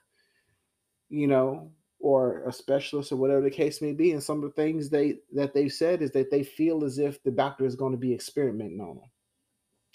you 1.09 1.27
know, 1.27 1.71
or 1.99 2.45
a 2.47 2.53
specialist 2.53 3.11
or 3.11 3.17
whatever 3.17 3.41
the 3.41 3.51
case 3.51 3.81
may 3.81 3.93
be. 3.93 4.13
And 4.13 4.23
some 4.23 4.45
of 4.45 4.55
the 4.55 4.63
things 4.63 4.91
they 4.91 5.17
that 5.33 5.55
they've 5.55 5.73
said 5.73 6.03
is 6.03 6.11
that 6.11 6.31
they 6.31 6.45
feel 6.45 6.85
as 6.85 6.99
if 6.99 7.23
the 7.23 7.31
doctor 7.31 7.65
is 7.65 7.75
going 7.75 7.93
to 7.93 7.99
be 7.99 8.13
experimenting 8.13 8.81
on 8.81 8.97
them. 8.97 9.11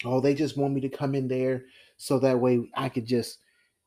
Oh, 0.04 0.20
they 0.20 0.34
just 0.34 0.56
want 0.56 0.74
me 0.74 0.80
to 0.80 0.88
come 0.88 1.14
in 1.14 1.28
there 1.28 1.64
so 1.96 2.18
that 2.18 2.38
way 2.38 2.68
I 2.74 2.88
could 2.88 3.06
just 3.06 3.38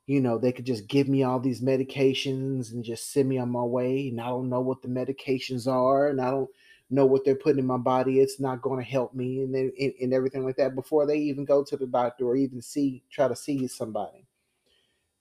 you 0.08 0.22
know, 0.22 0.38
they 0.38 0.52
could 0.52 0.64
just 0.64 0.88
give 0.88 1.06
me 1.06 1.22
all 1.22 1.38
these 1.38 1.60
medications 1.60 2.72
and 2.72 2.82
just 2.82 3.12
send 3.12 3.28
me 3.28 3.36
on 3.36 3.50
my 3.50 3.62
way. 3.62 4.08
And 4.08 4.18
I 4.18 4.28
don't 4.28 4.48
know 4.48 4.62
what 4.62 4.80
the 4.80 4.88
medications 4.88 5.70
are, 5.70 6.08
and 6.08 6.18
I 6.18 6.30
don't 6.30 6.48
know 6.88 7.04
what 7.04 7.26
they're 7.26 7.34
putting 7.34 7.58
in 7.58 7.66
my 7.66 7.76
body. 7.76 8.18
It's 8.18 8.40
not 8.40 8.62
going 8.62 8.82
to 8.82 8.90
help 8.90 9.14
me, 9.14 9.42
and, 9.42 9.54
then, 9.54 9.70
and, 9.78 9.92
and 10.00 10.14
everything 10.14 10.46
like 10.46 10.56
that. 10.56 10.74
Before 10.74 11.06
they 11.06 11.18
even 11.18 11.44
go 11.44 11.62
to 11.62 11.76
the 11.76 11.86
doctor 11.86 12.24
or 12.24 12.36
even 12.36 12.62
see, 12.62 13.02
try 13.10 13.28
to 13.28 13.36
see 13.36 13.68
somebody, 13.68 14.26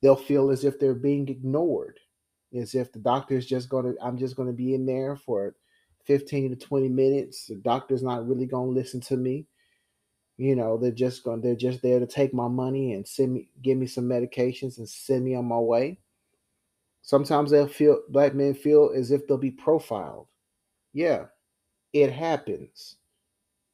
they'll 0.02 0.16
feel 0.16 0.52
as 0.52 0.64
if 0.64 0.80
they're 0.80 0.94
being 0.94 1.28
ignored, 1.28 2.00
as 2.58 2.74
if 2.74 2.94
the 2.94 3.00
doctor 3.00 3.36
is 3.36 3.46
just 3.46 3.68
going 3.68 3.94
to. 3.94 4.02
I'm 4.02 4.18
just 4.18 4.38
going 4.38 4.48
to 4.48 4.54
be 4.54 4.74
in 4.74 4.86
there 4.86 5.18
for 5.18 5.54
15 6.06 6.52
to 6.52 6.56
20 6.56 6.88
minutes. 6.88 7.48
The 7.48 7.56
doctor's 7.56 8.04
not 8.04 8.26
really 8.26 8.46
going 8.46 8.70
to 8.70 8.80
listen 8.80 9.02
to 9.02 9.18
me 9.18 9.48
you 10.38 10.56
know 10.56 10.78
they're 10.78 10.92
just 10.92 11.24
going 11.24 11.42
they're 11.42 11.56
just 11.56 11.82
there 11.82 12.00
to 12.00 12.08
take 12.08 12.34
my 12.34 12.48
money 12.48 12.94
and 12.94 13.08
send 13.08 13.34
me 13.34 13.50
give 13.62 13.78
me 13.78 13.88
some 13.88 14.06
medications 14.06 14.78
and 14.78 14.88
send 14.88 15.26
me 15.26 15.36
on 15.36 15.46
my 15.46 15.60
way. 15.60 16.00
Sometimes 17.02 17.52
they'll 17.52 17.68
feel 17.68 18.02
black 18.10 18.36
men 18.36 18.54
feel 18.54 18.92
as 18.96 19.12
if 19.12 19.28
they'll 19.28 19.38
be 19.38 19.52
profiled. 19.52 20.28
Yeah 20.94 21.26
it 21.94 22.12
happens. 22.12 22.98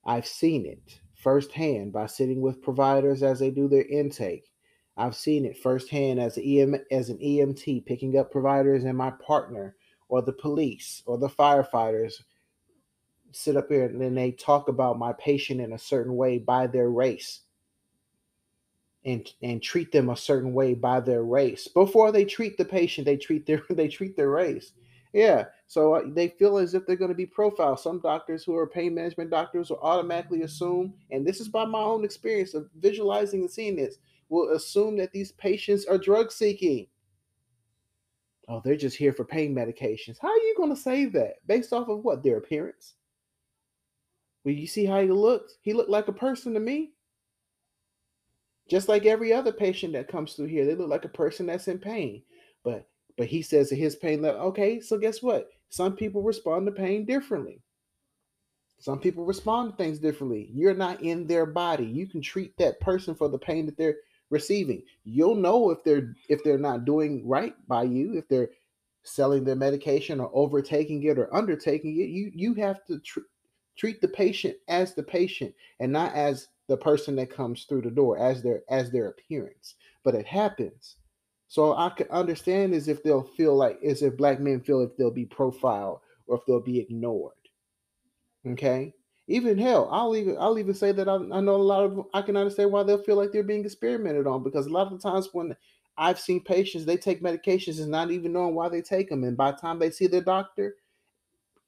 I've 0.05 0.27
seen 0.27 0.65
it 0.65 0.99
firsthand 1.15 1.93
by 1.93 2.05
sitting 2.07 2.41
with 2.41 2.61
providers 2.61 3.23
as 3.23 3.39
they 3.39 3.49
do 3.49 3.67
their 3.67 3.85
intake. 3.85 4.49
I've 4.97 5.15
seen 5.15 5.45
it 5.45 5.57
firsthand 5.57 6.19
as 6.19 6.37
EM, 6.37 6.75
as 6.91 7.09
an 7.09 7.17
emt 7.17 7.85
picking 7.85 8.17
up 8.17 8.31
providers 8.31 8.83
and 8.83 8.97
my 8.97 9.11
partner 9.11 9.75
or 10.09 10.21
the 10.21 10.33
police 10.33 11.01
or 11.05 11.17
the 11.17 11.29
firefighters 11.29 12.13
sit 13.33 13.57
up 13.57 13.67
here 13.67 13.85
and 13.85 13.99
then 13.99 14.13
they 14.13 14.31
talk 14.31 14.67
about 14.67 14.99
my 14.99 15.11
patient 15.13 15.59
in 15.59 15.73
a 15.73 15.79
certain 15.79 16.15
way 16.15 16.37
by 16.37 16.67
their 16.67 16.89
race. 16.89 17.41
And 19.05 19.29
and 19.41 19.61
treat 19.61 19.91
them 19.91 20.09
a 20.09 20.15
certain 20.15 20.53
way 20.53 20.75
by 20.75 21.01
their 21.01 21.23
race. 21.23 21.67
Before 21.67 22.11
they 22.11 22.23
treat 22.23 22.57
the 22.57 22.63
patient 22.63 23.05
they 23.05 23.17
treat 23.17 23.45
their 23.45 23.61
they 23.69 23.89
treat 23.89 24.15
their 24.15 24.29
race. 24.29 24.71
Yeah 25.11 25.45
so 25.67 25.95
uh, 25.95 26.03
they 26.05 26.29
feel 26.29 26.57
as 26.57 26.73
if 26.73 26.85
they're 26.85 26.95
going 26.95 27.09
to 27.09 27.15
be 27.15 27.25
profiled. 27.25 27.79
Some 27.79 27.99
doctors 27.99 28.43
who 28.43 28.55
are 28.55 28.67
pain 28.67 28.93
management 28.93 29.31
doctors 29.31 29.69
will 29.69 29.79
automatically 29.81 30.43
assume 30.43 30.93
and 31.11 31.25
this 31.25 31.41
is 31.41 31.49
by 31.49 31.65
my 31.65 31.81
own 31.81 32.05
experience 32.05 32.53
of 32.53 32.69
visualizing 32.79 33.41
and 33.41 33.51
seeing 33.51 33.75
this 33.75 33.97
will 34.29 34.51
assume 34.51 34.95
that 34.97 35.11
these 35.11 35.33
patients 35.33 35.85
are 35.85 35.97
drug 35.97 36.31
seeking. 36.31 36.87
Oh 38.47 38.61
they're 38.63 38.77
just 38.77 38.95
here 38.95 39.11
for 39.11 39.25
pain 39.25 39.53
medications. 39.53 40.17
How 40.21 40.29
are 40.29 40.37
you 40.37 40.53
going 40.55 40.73
to 40.73 40.81
say 40.81 41.05
that 41.05 41.45
based 41.45 41.73
off 41.73 41.89
of 41.89 42.05
what? 42.05 42.23
Their 42.23 42.37
appearance 42.37 42.93
well, 44.43 44.53
you 44.53 44.67
see 44.67 44.85
how 44.85 45.01
he 45.01 45.09
looked? 45.09 45.53
He 45.61 45.73
looked 45.73 45.89
like 45.89 46.07
a 46.07 46.13
person 46.13 46.53
to 46.53 46.59
me. 46.59 46.91
Just 48.69 48.87
like 48.87 49.05
every 49.05 49.33
other 49.33 49.51
patient 49.51 49.93
that 49.93 50.07
comes 50.07 50.33
through 50.33 50.47
here, 50.47 50.65
they 50.65 50.75
look 50.75 50.89
like 50.89 51.05
a 51.05 51.09
person 51.09 51.45
that's 51.45 51.67
in 51.67 51.79
pain. 51.79 52.23
But 52.63 52.87
but 53.17 53.27
he 53.27 53.41
says 53.41 53.69
that 53.69 53.75
his 53.75 53.95
pain 53.95 54.21
level, 54.21 54.41
okay, 54.41 54.79
so 54.79 54.97
guess 54.97 55.21
what? 55.21 55.49
Some 55.69 55.95
people 55.95 56.21
respond 56.21 56.65
to 56.65 56.71
pain 56.71 57.05
differently. 57.05 57.61
Some 58.79 58.99
people 58.99 59.23
respond 59.23 59.71
to 59.71 59.77
things 59.77 59.99
differently. 59.99 60.49
You're 60.51 60.73
not 60.73 61.01
in 61.01 61.25
their 61.27 61.45
body. 61.45 61.85
You 61.85 62.07
can 62.07 62.21
treat 62.21 62.57
that 62.57 62.79
person 62.79 63.15
for 63.15 63.29
the 63.29 63.37
pain 63.37 63.65
that 63.65 63.77
they're 63.77 63.97
receiving. 64.29 64.81
You'll 65.03 65.35
know 65.35 65.69
if 65.69 65.83
they're 65.83 66.15
if 66.27 66.43
they're 66.43 66.57
not 66.57 66.85
doing 66.85 67.25
right 67.27 67.55
by 67.67 67.83
you, 67.83 68.17
if 68.17 68.27
they're 68.27 68.49
selling 69.03 69.43
their 69.43 69.55
medication 69.55 70.19
or 70.19 70.31
overtaking 70.33 71.03
it 71.03 71.17
or 71.19 71.33
undertaking 71.33 71.95
it. 71.97 72.09
You 72.09 72.31
you 72.33 72.53
have 72.55 72.83
to 72.85 72.99
treat 73.77 74.01
the 74.01 74.07
patient 74.07 74.55
as 74.67 74.93
the 74.93 75.03
patient 75.03 75.53
and 75.79 75.91
not 75.91 76.13
as 76.13 76.49
the 76.67 76.77
person 76.77 77.15
that 77.15 77.29
comes 77.29 77.65
through 77.65 77.81
the 77.81 77.91
door 77.91 78.17
as 78.17 78.41
their 78.41 78.61
as 78.69 78.91
their 78.91 79.09
appearance. 79.09 79.75
But 80.03 80.15
it 80.15 80.25
happens. 80.25 80.97
So 81.47 81.75
i 81.75 81.89
could 81.89 82.09
understand 82.09 82.73
as 82.73 82.87
if 82.87 83.03
they'll 83.03 83.23
feel 83.23 83.55
like 83.55 83.79
as 83.83 84.01
if 84.01 84.17
black 84.17 84.39
men 84.39 84.61
feel 84.61 84.81
if 84.81 84.95
they'll 84.97 85.11
be 85.11 85.25
profiled 85.25 85.99
or 86.27 86.37
if 86.37 86.45
they'll 86.45 86.61
be 86.61 86.79
ignored. 86.79 87.33
Okay? 88.47 88.93
Even 89.27 89.57
hell 89.57 89.87
i'll 89.91 90.15
even 90.15 90.35
i'll 90.37 90.59
even 90.59 90.73
say 90.73 90.91
that 90.91 91.07
I, 91.07 91.15
I 91.15 91.39
know 91.39 91.55
a 91.55 91.57
lot 91.57 91.85
of 91.85 92.07
i 92.13 92.21
can 92.21 92.35
understand 92.35 92.71
why 92.71 92.83
they'll 92.83 93.01
feel 93.01 93.15
like 93.15 93.31
they're 93.31 93.41
being 93.41 93.63
experimented 93.63 94.27
on 94.27 94.43
because 94.43 94.65
a 94.65 94.69
lot 94.69 94.91
of 94.91 95.01
the 95.01 95.09
times 95.09 95.29
when 95.31 95.55
i've 95.97 96.19
seen 96.19 96.43
patients 96.43 96.83
they 96.83 96.97
take 96.97 97.23
medications 97.23 97.79
and 97.79 97.89
not 97.89 98.11
even 98.11 98.33
knowing 98.33 98.53
why 98.53 98.67
they 98.67 98.81
take 98.81 99.09
them 99.09 99.23
and 99.23 99.37
by 99.37 99.51
the 99.51 99.57
time 99.57 99.79
they 99.79 99.89
see 99.89 100.07
their 100.07 100.21
doctor 100.21 100.75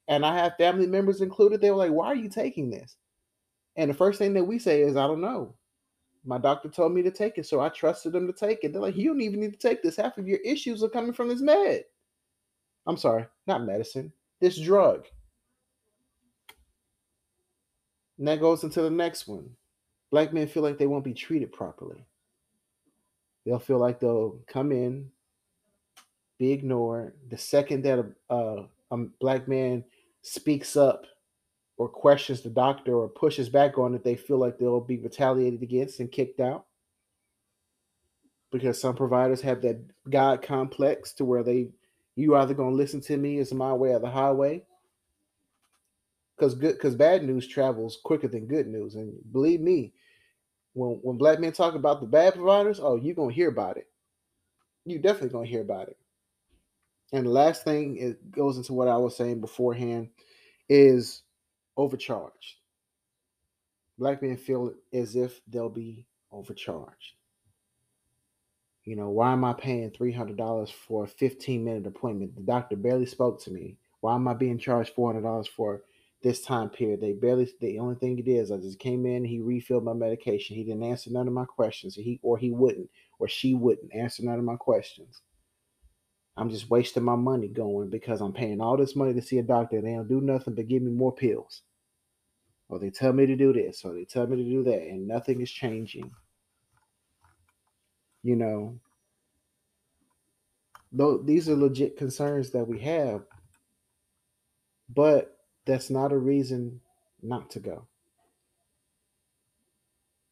and 0.08 0.24
I 0.24 0.36
have 0.36 0.56
family 0.56 0.86
members 0.86 1.20
included, 1.20 1.60
they 1.60 1.70
were 1.70 1.76
like, 1.76 1.92
Why 1.92 2.06
are 2.08 2.16
you 2.16 2.28
taking 2.28 2.70
this? 2.70 2.96
And 3.76 3.90
the 3.90 3.94
first 3.94 4.18
thing 4.18 4.34
that 4.34 4.44
we 4.44 4.58
say 4.58 4.82
is, 4.82 4.96
I 4.96 5.06
don't 5.06 5.20
know. 5.20 5.54
My 6.24 6.38
doctor 6.38 6.68
told 6.68 6.92
me 6.92 7.02
to 7.02 7.10
take 7.10 7.38
it, 7.38 7.46
so 7.46 7.60
I 7.60 7.68
trusted 7.68 8.12
them 8.12 8.26
to 8.26 8.32
take 8.32 8.64
it. 8.64 8.72
They're 8.72 8.82
like, 8.82 8.96
You 8.96 9.08
don't 9.08 9.20
even 9.20 9.40
need 9.40 9.52
to 9.52 9.68
take 9.68 9.82
this. 9.82 9.96
Half 9.96 10.18
of 10.18 10.28
your 10.28 10.38
issues 10.38 10.82
are 10.82 10.88
coming 10.88 11.12
from 11.12 11.28
this 11.28 11.40
med. 11.40 11.84
I'm 12.86 12.96
sorry, 12.96 13.26
not 13.46 13.64
medicine, 13.64 14.12
this 14.40 14.58
drug. 14.58 15.06
And 18.18 18.28
that 18.28 18.40
goes 18.40 18.64
into 18.64 18.80
the 18.82 18.90
next 18.90 19.26
one. 19.26 19.50
Black 20.10 20.32
men 20.32 20.46
feel 20.46 20.62
like 20.62 20.78
they 20.78 20.86
won't 20.86 21.04
be 21.04 21.12
treated 21.12 21.52
properly. 21.52 22.06
They'll 23.44 23.58
feel 23.58 23.78
like 23.78 24.00
they'll 24.00 24.38
come 24.46 24.72
in, 24.72 25.10
be 26.38 26.52
ignored. 26.52 27.14
The 27.28 27.38
second 27.38 27.82
that 27.84 27.98
a, 27.98 28.34
a, 28.34 28.66
a 28.90 28.96
black 29.20 29.48
man 29.48 29.84
speaks 30.26 30.76
up 30.76 31.06
or 31.76 31.88
questions 31.88 32.40
the 32.40 32.50
doctor 32.50 32.94
or 32.94 33.08
pushes 33.08 33.48
back 33.48 33.78
on 33.78 33.94
it, 33.94 34.02
they 34.02 34.16
feel 34.16 34.38
like 34.38 34.58
they'll 34.58 34.80
be 34.80 34.98
retaliated 34.98 35.62
against 35.62 36.00
and 36.00 36.10
kicked 36.10 36.40
out. 36.40 36.66
Because 38.50 38.80
some 38.80 38.96
providers 38.96 39.40
have 39.42 39.60
that 39.62 39.80
God 40.08 40.42
complex 40.42 41.12
to 41.14 41.24
where 41.24 41.42
they 41.42 41.68
you 42.14 42.34
either 42.36 42.54
gonna 42.54 42.74
listen 42.74 43.00
to 43.02 43.16
me 43.16 43.38
it's 43.38 43.52
my 43.52 43.72
way 43.72 43.90
or 43.90 43.98
the 43.98 44.10
highway. 44.10 44.64
Because 46.36 46.54
good 46.54 46.74
because 46.74 46.94
bad 46.94 47.24
news 47.24 47.46
travels 47.46 47.98
quicker 48.02 48.28
than 48.28 48.46
good 48.46 48.66
news. 48.66 48.94
And 48.94 49.14
believe 49.32 49.60
me, 49.60 49.92
when 50.72 50.98
when 51.02 51.18
black 51.18 51.40
men 51.40 51.52
talk 51.52 51.74
about 51.74 52.00
the 52.00 52.06
bad 52.06 52.34
providers, 52.34 52.80
oh, 52.80 52.96
you're 52.96 53.14
gonna 53.14 53.32
hear 53.32 53.48
about 53.48 53.76
it. 53.76 53.88
You 54.86 54.98
definitely 54.98 55.30
gonna 55.30 55.46
hear 55.46 55.62
about 55.62 55.88
it. 55.88 55.98
And 57.12 57.26
the 57.26 57.30
last 57.30 57.64
thing 57.64 57.96
it 57.96 58.30
goes 58.30 58.56
into 58.56 58.72
what 58.72 58.88
I 58.88 58.96
was 58.96 59.16
saying 59.16 59.40
beforehand 59.40 60.08
is 60.68 61.22
overcharged. 61.76 62.56
Black 63.98 64.22
men 64.22 64.36
feel 64.36 64.74
as 64.92 65.16
if 65.16 65.40
they'll 65.48 65.68
be 65.68 66.06
overcharged. 66.30 67.14
You 68.84 68.94
know, 68.94 69.10
why 69.10 69.32
am 69.32 69.44
I 69.44 69.52
paying 69.52 69.90
$300 69.90 70.72
for 70.72 71.04
a 71.04 71.08
15 71.08 71.64
minute 71.64 71.86
appointment? 71.86 72.36
The 72.36 72.42
doctor 72.42 72.76
barely 72.76 73.06
spoke 73.06 73.42
to 73.42 73.50
me. 73.50 73.78
Why 74.00 74.14
am 74.14 74.28
I 74.28 74.34
being 74.34 74.58
charged 74.58 74.94
$400 74.94 75.48
for 75.48 75.82
this 76.22 76.42
time 76.42 76.68
period? 76.68 77.00
They 77.00 77.12
barely, 77.12 77.48
the 77.60 77.80
only 77.80 77.96
thing 77.96 78.18
it 78.18 78.28
is, 78.28 78.52
I 78.52 78.58
just 78.58 78.78
came 78.78 79.04
in, 79.04 79.24
he 79.24 79.40
refilled 79.40 79.84
my 79.84 79.92
medication. 79.92 80.54
He 80.54 80.62
didn't 80.62 80.84
answer 80.84 81.10
none 81.10 81.26
of 81.26 81.34
my 81.34 81.46
questions. 81.46 81.96
He, 81.96 82.20
or 82.22 82.38
he 82.38 82.52
wouldn't, 82.52 82.88
or 83.18 83.26
she 83.26 83.54
wouldn't 83.54 83.92
answer 83.92 84.22
none 84.22 84.38
of 84.38 84.44
my 84.44 84.56
questions. 84.56 85.22
I'm 86.36 86.50
just 86.50 86.68
wasting 86.68 87.02
my 87.02 87.16
money 87.16 87.48
going 87.48 87.88
because 87.88 88.20
I'm 88.20 88.32
paying 88.32 88.60
all 88.60 88.76
this 88.76 88.94
money 88.94 89.14
to 89.14 89.22
see 89.22 89.38
a 89.38 89.42
doctor 89.42 89.80
they 89.80 89.94
don't 89.94 90.08
do 90.08 90.20
nothing 90.20 90.54
but 90.54 90.68
give 90.68 90.82
me 90.82 90.90
more 90.90 91.14
pills. 91.14 91.62
Or 92.68 92.78
they 92.78 92.90
tell 92.90 93.12
me 93.12 93.26
to 93.26 93.36
do 93.36 93.52
this, 93.52 93.84
or 93.84 93.94
they 93.94 94.04
tell 94.04 94.26
me 94.26 94.36
to 94.36 94.42
do 94.42 94.64
that, 94.64 94.82
and 94.82 95.06
nothing 95.06 95.40
is 95.40 95.50
changing. 95.50 96.10
You 98.22 98.36
know, 98.36 98.80
though 100.90 101.18
these 101.18 101.48
are 101.48 101.54
legit 101.54 101.96
concerns 101.96 102.50
that 102.50 102.66
we 102.66 102.80
have, 102.80 103.22
but 104.92 105.38
that's 105.64 105.90
not 105.90 106.12
a 106.12 106.18
reason 106.18 106.80
not 107.22 107.50
to 107.50 107.60
go. 107.60 107.86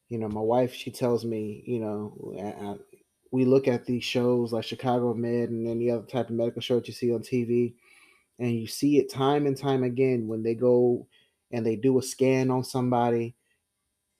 You 0.08 0.18
know, 0.18 0.28
my 0.28 0.40
wife, 0.40 0.74
she 0.74 0.90
tells 0.90 1.24
me, 1.24 1.62
you 1.66 1.78
know, 1.78 2.34
we 3.34 3.44
look 3.44 3.66
at 3.66 3.84
these 3.84 4.04
shows 4.04 4.52
like 4.52 4.64
Chicago 4.64 5.12
Med 5.12 5.50
and 5.50 5.66
any 5.66 5.90
other 5.90 6.06
type 6.06 6.30
of 6.30 6.36
medical 6.36 6.62
show 6.62 6.76
that 6.76 6.86
you 6.86 6.94
see 6.94 7.12
on 7.12 7.20
TV, 7.20 7.74
and 8.38 8.52
you 8.52 8.68
see 8.68 8.98
it 8.98 9.10
time 9.10 9.46
and 9.46 9.56
time 9.56 9.82
again 9.82 10.28
when 10.28 10.44
they 10.44 10.54
go 10.54 11.06
and 11.50 11.66
they 11.66 11.74
do 11.74 11.98
a 11.98 12.02
scan 12.02 12.50
on 12.50 12.62
somebody 12.62 13.34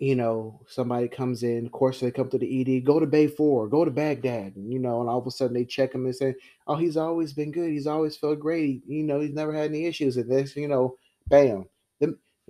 you 0.01 0.17
know, 0.17 0.61
somebody 0.67 1.07
comes 1.07 1.45
in, 1.45 1.65
of 1.65 1.73
course 1.73 2.01
they 2.01 2.11
come 2.11 2.29
to 2.29 2.37
the 2.37 2.61
ED, 2.61 2.85
go 2.85 2.99
to 2.99 3.07
Bay 3.07 3.29
4, 3.29 3.69
go 3.69 3.85
to 3.85 3.91
Baghdad, 3.93 4.57
and, 4.57 4.73
you 4.73 4.81
know, 4.81 5.01
and 5.01 5.09
all 5.09 5.21
of 5.21 5.27
a 5.27 5.31
sudden 5.31 5.55
they 5.55 5.65
check 5.65 5.95
him 5.95 6.05
and 6.05 6.15
say, 6.15 6.35
oh, 6.67 6.75
he's 6.75 6.97
always 6.97 7.33
been 7.33 7.53
good. 7.53 7.71
He's 7.71 7.87
always 7.87 8.17
felt 8.17 8.41
great. 8.41 8.83
You 8.87 9.05
know, 9.05 9.21
he's 9.21 9.33
never 9.33 9.53
had 9.53 9.71
any 9.71 9.87
issues. 9.87 10.17
And 10.17 10.29
this, 10.29 10.57
you 10.57 10.67
know, 10.67 10.97
bam. 11.29 11.65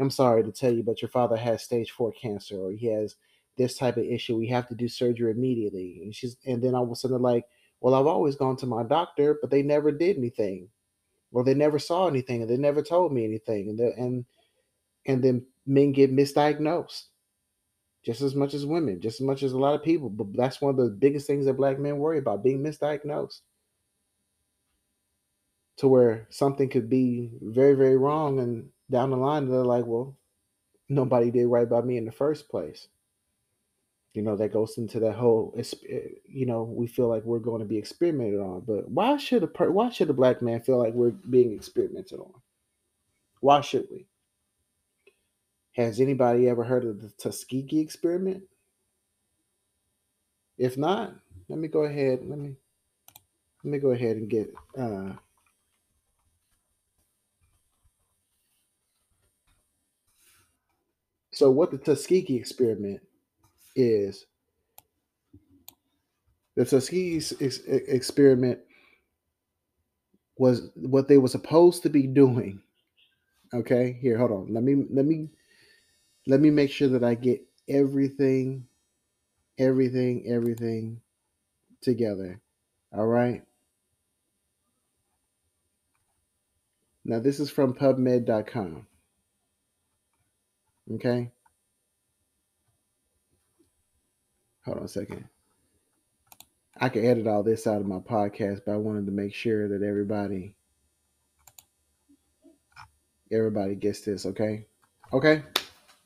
I'm 0.01 0.11
sorry 0.11 0.43
to 0.43 0.51
tell 0.51 0.73
you, 0.73 0.83
but 0.83 1.01
your 1.01 1.09
father 1.09 1.37
has 1.37 1.63
stage 1.63 1.93
four 1.93 2.13
cancer 2.13 2.57
or 2.57 2.73
he 2.73 2.87
has 2.87 3.15
this 3.57 3.77
type 3.77 3.97
of 3.97 4.05
issue. 4.05 4.37
We 4.37 4.49
have 4.49 4.69
to 4.69 4.75
do 4.75 4.89
surgery 4.89 5.31
immediately. 5.31 6.01
And 6.03 6.15
she's, 6.15 6.37
and 6.47 6.63
then 6.63 6.75
all 6.75 6.85
of 6.85 6.91
a 6.91 6.97
sudden, 6.97 7.23
like, 7.23 7.45
well, 7.81 7.95
I've 7.95 8.07
always 8.07 8.37
gone 8.37 8.57
to 8.57 8.67
my 8.67 8.83
doctor, 8.83 9.39
but 9.41 9.51
they 9.51 9.63
never 9.63 9.93
did 9.93 10.17
anything. 10.17 10.69
Well, 11.31 11.45
they 11.45 11.55
never 11.55 11.79
saw 11.79 12.07
anything 12.07 12.43
and 12.43 12.51
they 12.51 12.57
never 12.57 12.83
told 12.83 13.13
me 13.13 13.25
anything. 13.25 13.69
And, 13.69 13.81
and, 13.81 14.25
and 15.07 15.23
then 15.23 15.47
men 15.67 15.93
get 15.93 16.15
misdiagnosed 16.15 17.05
just 18.05 18.21
as 18.21 18.35
much 18.35 18.55
as 18.55 18.67
women, 18.67 19.01
just 19.01 19.21
as 19.21 19.27
much 19.27 19.43
as 19.43 19.53
a 19.53 19.59
lot 19.59 19.75
of 19.75 19.83
people. 19.83 20.11
But 20.11 20.37
that's 20.37 20.61
one 20.61 20.71
of 20.71 20.77
the 20.77 20.91
biggest 20.91 21.27
things 21.27 21.47
that 21.47 21.55
black 21.55 21.79
men 21.79 21.99
worry 21.99 22.19
about 22.19 22.45
being 22.45 22.63
misdiagnosed. 22.63 23.41
To 25.79 25.89
where 25.89 26.27
something 26.31 26.69
could 26.69 26.89
be 26.89 27.33
very, 27.43 27.75
very 27.75 27.97
wrong, 27.97 28.39
and 28.39 28.69
down 28.91 29.11
the 29.11 29.17
line, 29.17 29.49
they're 29.49 29.65
like, 29.65 29.87
well, 29.87 30.17
nobody 30.89 31.33
did 31.33 31.47
right 31.47 31.69
by 31.69 31.81
me 31.81 31.97
in 31.97 32.05
the 32.05 32.13
first 32.13 32.49
place. 32.49 32.87
You 34.15 34.23
know, 34.23 34.37
that 34.37 34.53
goes 34.53 34.79
into 34.79 35.01
that 35.01 35.15
whole, 35.17 35.53
eh, 35.59 35.99
you 36.25 36.47
know, 36.47 36.63
we 36.63 36.87
feel 36.87 37.09
like 37.09 37.25
we're 37.25 37.41
going 37.41 37.61
to 37.61 37.67
be 37.67 37.79
experimented 37.79 38.39
on. 38.41 38.61
But 38.61 38.89
why 38.89 39.17
should 39.17 39.43
a 39.43 39.47
why 39.71 39.91
should 39.91 40.09
a 40.09 40.15
black 40.15 40.41
man 40.41 40.61
feel 40.61 40.79
like 40.79 40.95
we're 40.95 41.11
being 41.11 41.53
experimented 41.53 42.21
on? 42.21 42.33
Why 43.41 43.61
should 43.61 43.89
we? 43.91 44.07
Has 45.73 46.01
anybody 46.01 46.49
ever 46.49 46.63
heard 46.63 46.85
of 46.85 47.03
the 47.03 47.11
Tuskegee 47.19 47.81
experiment? 47.81 48.45
If 50.57 50.79
not, 50.79 51.15
let 51.49 51.59
me 51.59 51.67
go 51.67 51.83
ahead. 51.83 52.21
Let 52.25 52.39
me 52.39 52.55
let 53.65 53.71
me 53.73 53.79
go 53.79 53.91
ahead 53.91 54.17
and 54.17 54.31
get 54.31 54.55
uh, 54.79 55.15
so 61.33 61.51
what 61.51 61.73
the 61.73 61.79
Tuskegee 61.79 62.37
experiment 62.37 63.01
is 63.77 64.27
the 66.57 66.65
Tuskegee 66.65 67.17
ex- 67.41 67.61
experiment 67.67 68.61
was 70.39 70.71
what 70.75 71.09
they 71.09 71.19
were 71.19 71.29
supposed 71.29 71.83
to 71.83 71.91
be 71.91 72.07
doing. 72.07 72.61
Okay, 73.53 73.99
here, 74.01 74.19
hold 74.19 74.33
on. 74.33 74.53
Let 74.53 74.65
me 74.65 74.85
let 74.91 75.05
me 75.05 75.31
let 76.27 76.41
me 76.41 76.51
make 76.51 76.71
sure 76.71 76.89
that 76.89 77.05
I 77.05 77.15
get 77.15 77.43
everything, 77.69 78.67
everything, 79.59 80.25
everything 80.29 81.01
together. 81.83 82.41
All 82.93 83.07
right. 83.07 83.43
Now, 87.05 87.21
this 87.21 87.39
is 87.41 87.51
from 87.51 87.75
PubMed.com. 87.75 88.87
Okay. 90.95 91.31
Hold 94.65 94.79
on 94.79 94.85
a 94.85 94.89
second. 94.89 95.25
I 96.81 96.89
can 96.89 97.05
edit 97.05 97.27
all 97.27 97.43
this 97.43 97.67
out 97.67 97.81
of 97.81 97.87
my 97.87 97.99
podcast, 97.99 98.63
but 98.67 98.73
I 98.73 98.77
wanted 98.77 99.07
to 99.07 99.13
make 99.13 99.35
sure 99.35 99.69
that 99.69 99.85
everybody 99.85 100.57
everybody 103.33 103.75
gets 103.75 104.01
this, 104.01 104.27
okay? 104.27 104.67
Okay? 105.13 105.43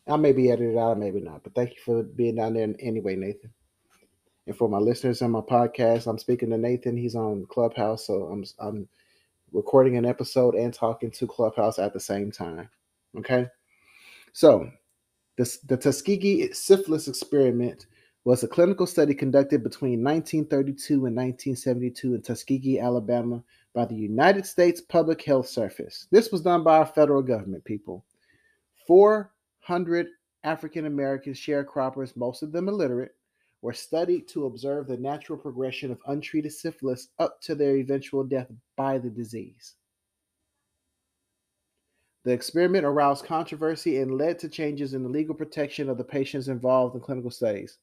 I 0.06 0.16
may 0.16 0.32
be 0.32 0.50
edited 0.50 0.76
out, 0.78 0.98
maybe 0.98 1.20
not. 1.20 1.42
But 1.44 1.54
thank 1.54 1.70
you 1.70 1.76
for 1.84 2.02
being 2.02 2.36
down 2.36 2.54
there 2.54 2.68
anyway, 2.80 3.16
Nathan. 3.16 3.52
And 4.46 4.56
for 4.56 4.68
my 4.68 4.78
listeners 4.78 5.20
on 5.20 5.32
my 5.32 5.40
podcast, 5.40 6.06
I'm 6.06 6.18
speaking 6.18 6.50
to 6.50 6.58
Nathan. 6.58 6.96
He's 6.96 7.14
on 7.14 7.44
Clubhouse, 7.50 8.06
so 8.06 8.24
I'm 8.24 8.44
I'm 8.58 8.88
recording 9.52 9.98
an 9.98 10.06
episode 10.06 10.54
and 10.54 10.72
talking 10.72 11.10
to 11.10 11.26
Clubhouse 11.26 11.78
at 11.78 11.92
the 11.92 12.00
same 12.00 12.32
time. 12.32 12.70
Okay, 13.18 13.46
so 14.32 14.70
the 15.36 15.58
the 15.66 15.76
Tuskegee 15.76 16.50
syphilis 16.54 17.08
experiment 17.08 17.86
was 18.28 18.42
a 18.42 18.46
clinical 18.46 18.86
study 18.86 19.14
conducted 19.14 19.62
between 19.62 20.04
1932 20.04 21.06
and 21.06 21.16
1972 21.16 22.14
in 22.14 22.20
Tuskegee, 22.20 22.78
Alabama, 22.78 23.42
by 23.72 23.86
the 23.86 23.94
United 23.94 24.44
States 24.44 24.82
Public 24.82 25.22
Health 25.22 25.48
Service. 25.48 26.06
This 26.10 26.30
was 26.30 26.42
done 26.42 26.62
by 26.62 26.76
our 26.76 26.84
federal 26.84 27.22
government, 27.22 27.64
people. 27.64 28.04
400 28.86 30.08
African 30.44 30.84
American 30.84 31.32
sharecroppers, 31.32 32.18
most 32.18 32.42
of 32.42 32.52
them 32.52 32.68
illiterate, 32.68 33.14
were 33.62 33.72
studied 33.72 34.28
to 34.28 34.44
observe 34.44 34.88
the 34.88 34.98
natural 34.98 35.38
progression 35.38 35.90
of 35.90 35.98
untreated 36.06 36.52
syphilis 36.52 37.08
up 37.18 37.40
to 37.40 37.54
their 37.54 37.76
eventual 37.76 38.24
death 38.24 38.48
by 38.76 38.98
the 38.98 39.08
disease. 39.08 39.76
The 42.24 42.32
experiment 42.32 42.84
aroused 42.84 43.24
controversy 43.24 44.02
and 44.02 44.18
led 44.18 44.38
to 44.40 44.50
changes 44.50 44.92
in 44.92 45.02
the 45.02 45.08
legal 45.08 45.34
protection 45.34 45.88
of 45.88 45.96
the 45.96 46.04
patients 46.04 46.48
involved 46.48 46.94
in 46.94 47.00
clinical 47.00 47.30
studies. 47.30 47.78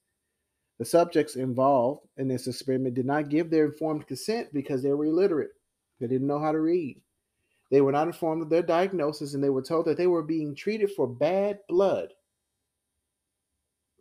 The 0.77 0.85
subjects 0.85 1.35
involved 1.35 2.07
in 2.17 2.27
this 2.27 2.47
experiment 2.47 2.95
did 2.95 3.05
not 3.05 3.29
give 3.29 3.49
their 3.49 3.65
informed 3.65 4.07
consent 4.07 4.49
because 4.53 4.83
they 4.83 4.91
were 4.91 5.05
illiterate. 5.05 5.51
They 5.99 6.07
didn't 6.07 6.27
know 6.27 6.39
how 6.39 6.51
to 6.51 6.59
read. 6.59 7.01
They 7.71 7.81
were 7.81 7.91
not 7.91 8.07
informed 8.07 8.41
of 8.41 8.49
their 8.49 8.61
diagnosis 8.61 9.33
and 9.33 9.43
they 9.43 9.49
were 9.49 9.61
told 9.61 9.85
that 9.85 9.97
they 9.97 10.07
were 10.07 10.23
being 10.23 10.55
treated 10.55 10.91
for 10.91 11.07
bad 11.07 11.59
blood. 11.67 12.13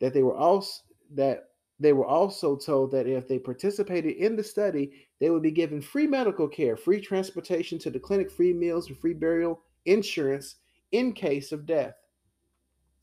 That 0.01 0.13
they 0.13 0.23
were 0.23 0.37
also 0.37 0.83
that 1.15 1.45
they 1.81 1.93
were 1.93 2.07
also 2.07 2.57
told 2.57 2.93
that 2.93 3.07
if 3.07 3.27
they 3.27 3.39
participated 3.39 4.17
in 4.17 4.37
the 4.37 4.45
study, 4.45 5.09
they 5.21 5.31
would 5.31 5.43
be 5.43 5.51
given 5.51 5.81
free 5.81 6.07
medical 6.07 6.49
care, 6.49 6.77
free 6.77 7.01
transportation 7.01 7.79
to 7.81 7.91
the 7.91 7.99
clinic, 7.99 8.31
free 8.31 8.53
meals, 8.53 8.89
and 8.89 8.99
free 8.99 9.13
burial 9.15 9.61
insurance 9.85 10.57
in 10.93 11.13
case 11.13 11.53
of 11.53 11.67
death. 11.67 11.95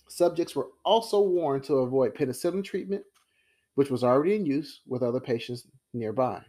Subjects 0.07 0.55
were 0.55 0.69
also 0.83 1.21
warned 1.21 1.63
to 1.65 1.75
avoid 1.75 2.15
penicillin 2.15 2.63
treatment, 2.63 3.03
which 3.75 3.89
was 3.89 4.03
already 4.03 4.35
in 4.35 4.45
use 4.45 4.81
with 4.87 5.03
other 5.03 5.19
patients 5.19 5.67
nearby. 5.93 6.41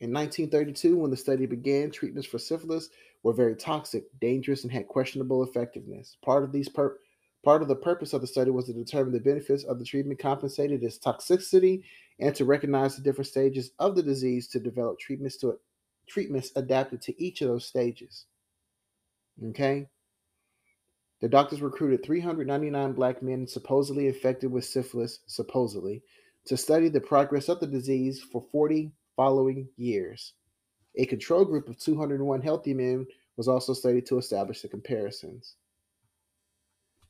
In 0.00 0.12
1932, 0.12 0.96
when 0.96 1.10
the 1.10 1.16
study 1.16 1.46
began, 1.46 1.90
treatments 1.90 2.28
for 2.28 2.38
syphilis 2.38 2.88
were 3.22 3.34
very 3.34 3.54
toxic, 3.54 4.04
dangerous, 4.20 4.64
and 4.64 4.72
had 4.72 4.88
questionable 4.88 5.42
effectiveness. 5.42 6.16
Part 6.24 6.42
of 6.42 6.52
these 6.52 6.68
per- 6.68 6.98
part 7.44 7.62
of 7.62 7.68
the 7.68 7.76
purpose 7.76 8.12
of 8.12 8.20
the 8.22 8.26
study 8.26 8.50
was 8.50 8.66
to 8.66 8.72
determine 8.72 9.12
the 9.12 9.20
benefits 9.20 9.64
of 9.64 9.78
the 9.78 9.84
treatment 9.84 10.18
compensated 10.18 10.82
its 10.82 10.98
toxicity 10.98 11.82
and 12.18 12.34
to 12.34 12.44
recognize 12.44 12.96
the 12.96 13.02
different 13.02 13.28
stages 13.28 13.72
of 13.78 13.94
the 13.94 14.02
disease 14.02 14.48
to 14.48 14.60
develop 14.60 14.98
treatments 14.98 15.36
to 15.38 15.58
treatments 16.06 16.52
adapted 16.56 17.00
to 17.02 17.22
each 17.22 17.40
of 17.42 17.48
those 17.48 17.66
stages. 17.66 18.26
Okay? 19.48 19.86
The 21.20 21.28
doctors 21.28 21.60
recruited 21.60 22.02
399 22.04 22.92
black 22.92 23.22
men 23.22 23.46
supposedly 23.46 24.06
infected 24.06 24.50
with 24.50 24.64
syphilis, 24.64 25.20
supposedly, 25.26 26.02
to 26.46 26.56
study 26.56 26.88
the 26.88 27.00
progress 27.00 27.48
of 27.48 27.60
the 27.60 27.66
disease 27.66 28.22
for 28.22 28.46
40 28.50 28.90
following 29.16 29.68
years. 29.76 30.32
A 30.96 31.04
control 31.04 31.44
group 31.44 31.68
of 31.68 31.78
201 31.78 32.40
healthy 32.40 32.72
men 32.72 33.06
was 33.36 33.48
also 33.48 33.74
studied 33.74 34.06
to 34.06 34.18
establish 34.18 34.62
the 34.62 34.68
comparisons. 34.68 35.56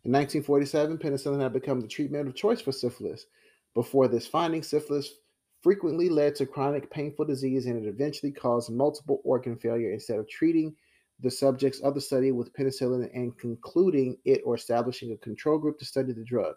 In 0.04 0.12
1947, 0.12 0.98
penicillin 0.98 1.40
had 1.40 1.52
become 1.52 1.80
the 1.80 1.86
treatment 1.86 2.26
of 2.26 2.34
choice 2.34 2.60
for 2.60 2.72
syphilis. 2.72 3.26
Before 3.74 4.08
this 4.08 4.26
finding, 4.26 4.62
syphilis 4.62 5.14
frequently 5.60 6.08
led 6.08 6.34
to 6.36 6.46
chronic 6.46 6.90
painful 6.90 7.26
disease 7.26 7.66
and 7.66 7.84
it 7.84 7.88
eventually 7.88 8.32
caused 8.32 8.70
multiple 8.70 9.20
organ 9.24 9.56
failure 9.56 9.92
instead 9.92 10.18
of 10.18 10.28
treating 10.28 10.74
the 11.22 11.30
subjects 11.30 11.80
of 11.80 11.94
the 11.94 12.00
study 12.00 12.32
with 12.32 12.52
penicillin 12.52 13.10
and 13.14 13.36
concluding 13.38 14.16
it 14.24 14.40
or 14.44 14.54
establishing 14.54 15.12
a 15.12 15.16
control 15.18 15.58
group 15.58 15.78
to 15.78 15.84
study 15.84 16.12
the 16.12 16.24
drug. 16.24 16.54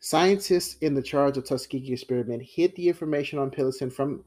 Scientists 0.00 0.76
in 0.82 0.94
the 0.94 1.02
charge 1.02 1.38
of 1.38 1.44
Tuskegee 1.44 1.92
experiment 1.92 2.42
hid 2.42 2.74
the 2.76 2.88
information 2.88 3.38
on 3.38 3.50
penicillin 3.50 3.92
from 3.92 4.22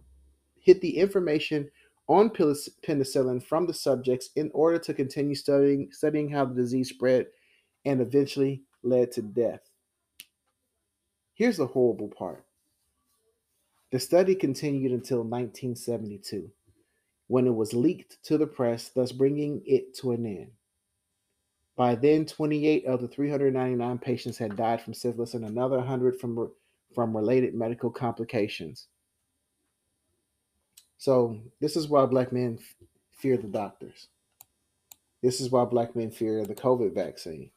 hid 0.59 0.81
the 0.81 0.97
information 0.97 1.69
on 2.07 2.29
penicillin 2.29 3.43
from 3.43 3.67
the 3.67 3.73
subjects 3.73 4.29
in 4.35 4.49
order 4.53 4.79
to 4.79 4.93
continue 4.93 5.35
studying 5.35 5.89
studying 5.91 6.29
how 6.29 6.45
the 6.45 6.55
disease 6.55 6.89
spread 6.89 7.27
and 7.85 8.01
eventually 8.01 8.63
led 8.81 9.11
to 9.11 9.21
death. 9.21 9.61
Here's 11.35 11.57
the 11.57 11.67
horrible 11.67 12.07
part. 12.07 12.43
The 13.91 13.99
study 13.99 14.33
continued 14.35 14.91
until 14.91 15.19
1972 15.19 16.51
when 17.27 17.47
it 17.47 17.55
was 17.55 17.73
leaked 17.73 18.23
to 18.23 18.37
the 18.37 18.47
press, 18.47 18.89
thus 18.89 19.11
bringing 19.11 19.61
it 19.65 19.93
to 19.95 20.11
an 20.11 20.25
end. 20.25 20.51
By 21.75 21.95
then, 21.95 22.25
28 22.25 22.85
of 22.85 23.01
the 23.01 23.07
399 23.07 23.97
patients 23.99 24.37
had 24.37 24.55
died 24.55 24.81
from 24.81 24.93
syphilis 24.93 25.33
and 25.35 25.45
another 25.45 25.77
100 25.77 26.19
from, 26.19 26.51
from 26.95 27.15
related 27.15 27.53
medical 27.53 27.91
complications. 27.91 28.87
So, 30.97 31.37
this 31.61 31.75
is 31.75 31.87
why 31.87 32.05
black 32.05 32.33
men 32.33 32.59
fear 33.11 33.37
the 33.37 33.47
doctors. 33.47 34.07
This 35.21 35.41
is 35.41 35.51
why 35.51 35.65
black 35.65 35.95
men 35.95 36.11
fear 36.11 36.45
the 36.45 36.55
COVID 36.55 36.93
vaccine. 36.95 37.51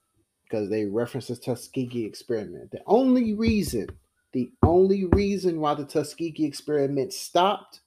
because 0.44 0.68
they 0.68 0.84
reference 0.84 1.28
the 1.28 1.36
Tuskegee 1.36 2.04
experiment. 2.04 2.72
The 2.72 2.82
only 2.86 3.34
reason, 3.34 3.86
the 4.32 4.50
only 4.64 5.06
reason 5.06 5.60
why 5.60 5.74
the 5.74 5.84
Tuskegee 5.84 6.44
experiment 6.44 7.12
stopped 7.12 7.80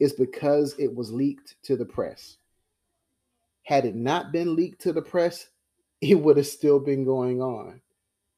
is 0.00 0.12
because 0.12 0.74
it 0.78 0.94
was 0.94 1.12
leaked 1.12 1.56
to 1.64 1.76
the 1.76 1.84
press. 1.84 2.36
Had 3.64 3.84
it 3.84 3.94
not 3.94 4.32
been 4.32 4.54
leaked 4.54 4.80
to 4.82 4.92
the 4.92 5.02
press, 5.02 5.48
it 6.00 6.14
would 6.14 6.36
have 6.36 6.46
still 6.46 6.78
been 6.78 7.04
going 7.04 7.40
on. 7.40 7.80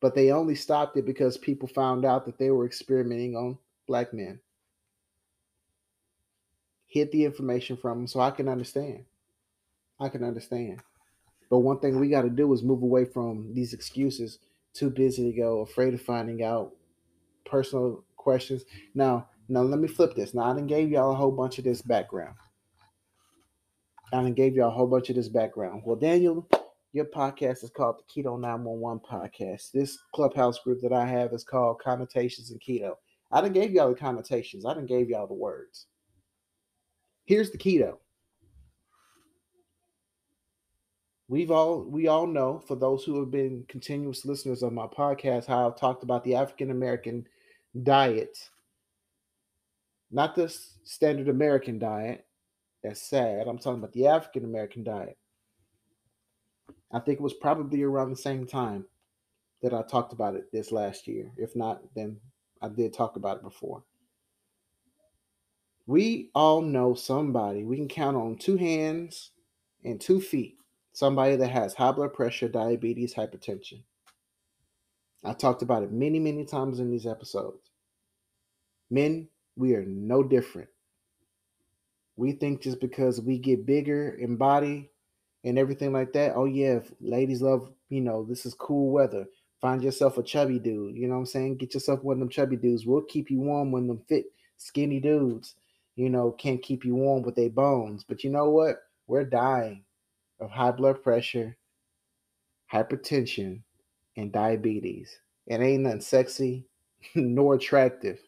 But 0.01 0.15
they 0.15 0.31
only 0.31 0.55
stopped 0.55 0.97
it 0.97 1.07
because 1.07 1.39
people 1.39 1.69
found 1.69 2.05
out 2.05 2.27
that 2.27 2.39
they 2.39 2.51
were 2.51 2.67
experimenting 2.67 3.35
on 3.35 3.59
black 3.87 4.13
men. 4.13 4.39
Hid 6.87 7.11
the 7.13 7.25
information 7.25 7.77
from 7.77 7.99
them 7.99 8.07
so 8.07 8.21
I 8.21 8.31
can 8.31 8.49
understand. 8.49 9.05
I 9.99 10.09
can 10.09 10.23
understand. 10.23 10.81
But 11.49 11.61
one 11.61 11.79
thing 11.79 11.99
we 11.99 12.09
got 12.09 12.23
to 12.23 12.31
do 12.31 12.53
is 12.53 12.63
move 12.63 12.83
away 12.83 13.05
from 13.05 13.53
these 13.55 13.73
excuses. 13.73 14.39
Too 14.75 14.91
busy 14.91 15.31
to 15.31 15.37
go, 15.37 15.61
afraid 15.61 15.95
of 15.95 16.03
finding 16.03 16.43
out, 16.43 16.73
personal 17.45 18.05
questions. 18.17 18.65
Now, 18.95 19.29
now 19.49 19.63
let 19.63 19.79
me 19.79 19.89
flip 19.89 20.15
this. 20.15 20.35
Now 20.35 20.51
I 20.51 20.55
done 20.55 20.67
gave 20.67 20.91
y'all 20.91 21.13
a 21.13 21.17
whole 21.17 21.31
bunch 21.31 21.59
of 21.59 21.65
this 21.65 21.83
background. 21.83 22.35
I 24.13 24.23
done 24.23 24.35
gave 24.35 24.55
y'all 24.55 24.69
a 24.69 24.73
whole 24.73 24.87
bunch 24.87 25.11
of 25.11 25.17
this 25.17 25.29
background. 25.29 25.83
Well, 25.85 25.97
Daniel, 25.97 26.49
your 26.93 27.07
podcast 27.07 27.65
is 27.65 27.71
called 27.71 27.97
the 27.99 28.23
Keto 28.23 28.39
911 28.41 29.03
Podcast. 29.09 29.73
This 29.73 29.99
clubhouse 30.15 30.59
group 30.61 30.81
that 30.83 30.93
I 30.93 31.07
have 31.07 31.33
is 31.33 31.45
called 31.45 31.81
Connotations 31.81 32.51
and 32.51 32.61
Keto. 32.61 32.95
I 33.33 33.41
done 33.41 33.53
gave 33.53 33.73
y'all 33.73 33.89
the 33.89 33.95
connotations. 33.95 34.65
I 34.65 34.75
done 34.75 34.87
gave 34.87 35.11
y'all 35.11 35.27
the 35.27 35.35
words. 35.35 35.87
Here's 37.25 37.51
the 37.51 37.59
keto. 37.59 37.99
We've 41.29 41.51
all 41.51 41.83
we 41.83 42.07
all 42.07 42.27
know 42.27 42.63
for 42.69 42.77
those 42.77 43.03
who 43.03 43.19
have 43.19 43.33
been 43.33 43.65
continuous 43.67 44.25
listeners 44.25 44.63
of 44.63 44.73
my 44.73 44.87
podcast 44.87 45.47
how 45.47 45.69
I've 45.69 45.77
talked 45.77 46.05
about 46.05 46.23
the 46.23 46.37
African 46.37 46.71
American 46.71 47.27
diet, 47.83 48.39
not 50.11 50.35
the 50.35 50.49
standard 50.85 51.29
American 51.29 51.79
diet. 51.79 52.27
That's 52.83 53.03
sad. 53.03 53.49
I'm 53.49 53.59
talking 53.59 53.79
about 53.79 53.93
the 53.93 54.07
African 54.07 54.45
American 54.45 54.85
diet. 54.85 55.19
I 56.93 57.01
think 57.01 57.19
it 57.19 57.23
was 57.23 57.35
probably 57.35 57.83
around 57.83 58.11
the 58.11 58.17
same 58.17 58.47
time 58.47 58.85
that 59.63 59.75
I 59.75 59.83
talked 59.83 60.13
about 60.13 60.37
it 60.37 60.51
this 60.53 60.71
last 60.71 61.09
year. 61.09 61.31
If 61.37 61.57
not, 61.57 61.83
then 61.95 62.19
I 62.63 62.69
did 62.69 62.93
talk 62.93 63.17
about 63.17 63.39
it 63.39 63.43
before. 63.43 63.83
We 65.87 66.31
all 66.35 66.63
know 66.63 66.95
somebody, 66.95 67.65
we 67.65 67.77
can 67.77 67.89
count 67.89 68.17
on 68.17 68.37
two 68.37 68.57
hands 68.57 69.31
and 69.85 70.01
two 70.01 70.21
feet, 70.21 70.59
somebody 70.93 71.37
that 71.37 71.51
has 71.51 71.75
high 71.75 71.93
blood 71.93 72.13
pressure, 72.13 72.49
diabetes, 72.49 73.15
hypertension. 73.15 73.83
I 75.25 75.33
talked 75.33 75.63
about 75.63 75.83
it 75.83 75.93
many, 75.93 76.19
many 76.19 76.45
times 76.45 76.81
in 76.81 76.91
these 76.91 77.07
episodes. 77.07 77.71
Men, 78.91 79.29
we 79.57 79.75
are 79.75 79.85
no 79.85 80.23
different. 80.23 80.69
We 82.17 82.33
think 82.33 82.63
just 82.63 82.81
because 82.81 83.21
we 83.21 83.39
get 83.39 83.67
bigger 83.67 84.11
in 84.11 84.37
body 84.37 84.91
and 85.45 85.59
everything 85.59 85.93
like 85.93 86.13
that, 86.13 86.33
oh 86.35 86.45
yeah, 86.45 86.81
ladies 87.01 87.43
love, 87.43 87.71
you 87.89 88.01
know, 88.01 88.25
this 88.25 88.47
is 88.47 88.55
cool 88.55 88.91
weather. 88.91 89.27
Find 89.61 89.83
yourself 89.83 90.19
a 90.19 90.23
chubby 90.23 90.59
dude. 90.59 90.97
You 90.97 91.09
know 91.09 91.15
what 91.15 91.21
I'm 91.21 91.27
saying? 91.27 91.57
Get 91.57 91.75
yourself 91.75 92.03
one 92.03 92.17
of 92.17 92.21
them 92.21 92.29
chubby 92.29 92.57
dudes. 92.57 92.87
We'll 92.87 93.03
keep 93.03 93.31
you 93.31 93.41
warm 93.41 93.73
when 93.73 93.87
them 93.87 94.03
fit, 94.09 94.27
skinny 94.59 95.01
dudes, 95.01 95.55
you 95.97 96.11
know, 96.11 96.31
can't 96.33 96.63
keep 96.63 96.85
you 96.85 96.95
warm 96.95 97.23
with 97.23 97.35
their 97.35 97.51
bones. 97.51 98.05
But 98.05 98.23
you 98.23 98.31
know 98.31 98.51
what? 98.51 98.77
We're 99.07 99.25
dying 99.25 99.85
of 100.41 100.51
high 100.51 100.73
blood 100.73 101.03
pressure, 101.03 101.57
hypertension, 102.73 103.63
and 104.17 104.33
diabetes. 104.33 105.19
It 105.47 105.61
ain't 105.61 105.85
nothing 105.85 106.01
sexy 106.01 106.67
nor 107.15 107.55
attractive 107.55 108.19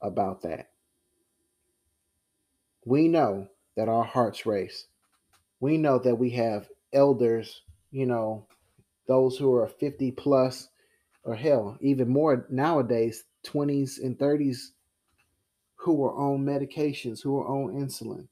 about 0.00 0.42
that. 0.42 0.71
We 2.84 3.08
know 3.08 3.48
that 3.76 3.88
our 3.88 4.04
hearts 4.04 4.44
race. 4.44 4.86
We 5.60 5.78
know 5.78 5.98
that 6.00 6.16
we 6.16 6.30
have 6.30 6.68
elders, 6.92 7.62
you 7.90 8.06
know, 8.06 8.46
those 9.06 9.36
who 9.36 9.54
are 9.54 9.68
50 9.68 10.12
plus, 10.12 10.68
or 11.24 11.34
hell, 11.34 11.78
even 11.80 12.08
more 12.08 12.46
nowadays, 12.50 13.24
20s 13.46 14.02
and 14.02 14.18
30s, 14.18 14.70
who 15.76 16.04
are 16.04 16.14
on 16.14 16.44
medications, 16.44 17.22
who 17.22 17.38
are 17.38 17.46
on 17.46 17.74
insulin, 17.74 18.28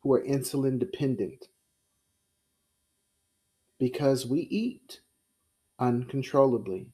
who 0.00 0.12
are 0.12 0.22
insulin 0.22 0.78
dependent. 0.78 1.48
Because 3.78 4.26
we 4.26 4.40
eat 4.40 5.00
uncontrollably. 5.78 6.88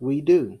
We 0.00 0.20
do. 0.20 0.58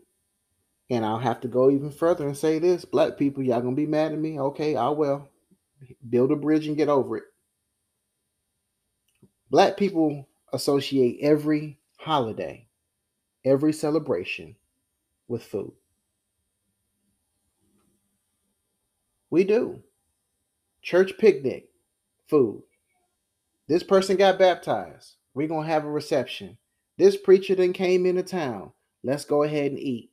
And 0.92 1.06
I'll 1.06 1.18
have 1.18 1.40
to 1.40 1.48
go 1.48 1.70
even 1.70 1.90
further 1.90 2.26
and 2.26 2.36
say 2.36 2.58
this 2.58 2.84
black 2.84 3.16
people, 3.16 3.42
y'all 3.42 3.62
gonna 3.62 3.74
be 3.74 3.86
mad 3.86 4.12
at 4.12 4.18
me? 4.18 4.38
Okay, 4.38 4.76
I 4.76 4.90
will. 4.90 5.26
Build 6.10 6.30
a 6.30 6.36
bridge 6.36 6.66
and 6.66 6.76
get 6.76 6.90
over 6.90 7.16
it. 7.16 7.24
Black 9.48 9.78
people 9.78 10.28
associate 10.52 11.18
every 11.22 11.78
holiday, 11.96 12.66
every 13.42 13.72
celebration 13.72 14.54
with 15.28 15.42
food. 15.42 15.72
We 19.30 19.44
do. 19.44 19.82
Church 20.82 21.16
picnic, 21.16 21.70
food. 22.28 22.64
This 23.66 23.82
person 23.82 24.16
got 24.16 24.38
baptized. 24.38 25.14
We're 25.32 25.48
going 25.48 25.66
to 25.66 25.72
have 25.72 25.86
a 25.86 25.90
reception. 25.90 26.58
This 26.98 27.16
preacher 27.16 27.54
then 27.54 27.72
came 27.72 28.04
into 28.04 28.22
town. 28.22 28.72
Let's 29.02 29.24
go 29.24 29.42
ahead 29.42 29.70
and 29.70 29.80
eat. 29.80 30.11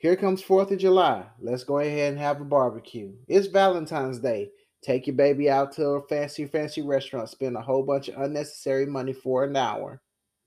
Here 0.00 0.16
comes 0.16 0.42
4th 0.42 0.70
of 0.70 0.78
July. 0.78 1.26
Let's 1.38 1.62
go 1.62 1.80
ahead 1.80 2.12
and 2.12 2.18
have 2.18 2.40
a 2.40 2.44
barbecue. 2.44 3.12
It's 3.28 3.48
Valentine's 3.48 4.18
Day. 4.18 4.48
Take 4.80 5.06
your 5.06 5.14
baby 5.14 5.50
out 5.50 5.72
to 5.72 5.84
a 5.88 6.08
fancy, 6.08 6.46
fancy 6.46 6.80
restaurant, 6.80 7.28
spend 7.28 7.54
a 7.54 7.60
whole 7.60 7.82
bunch 7.82 8.08
of 8.08 8.18
unnecessary 8.18 8.86
money 8.86 9.12
for 9.12 9.44
an 9.44 9.54
hour 9.54 10.00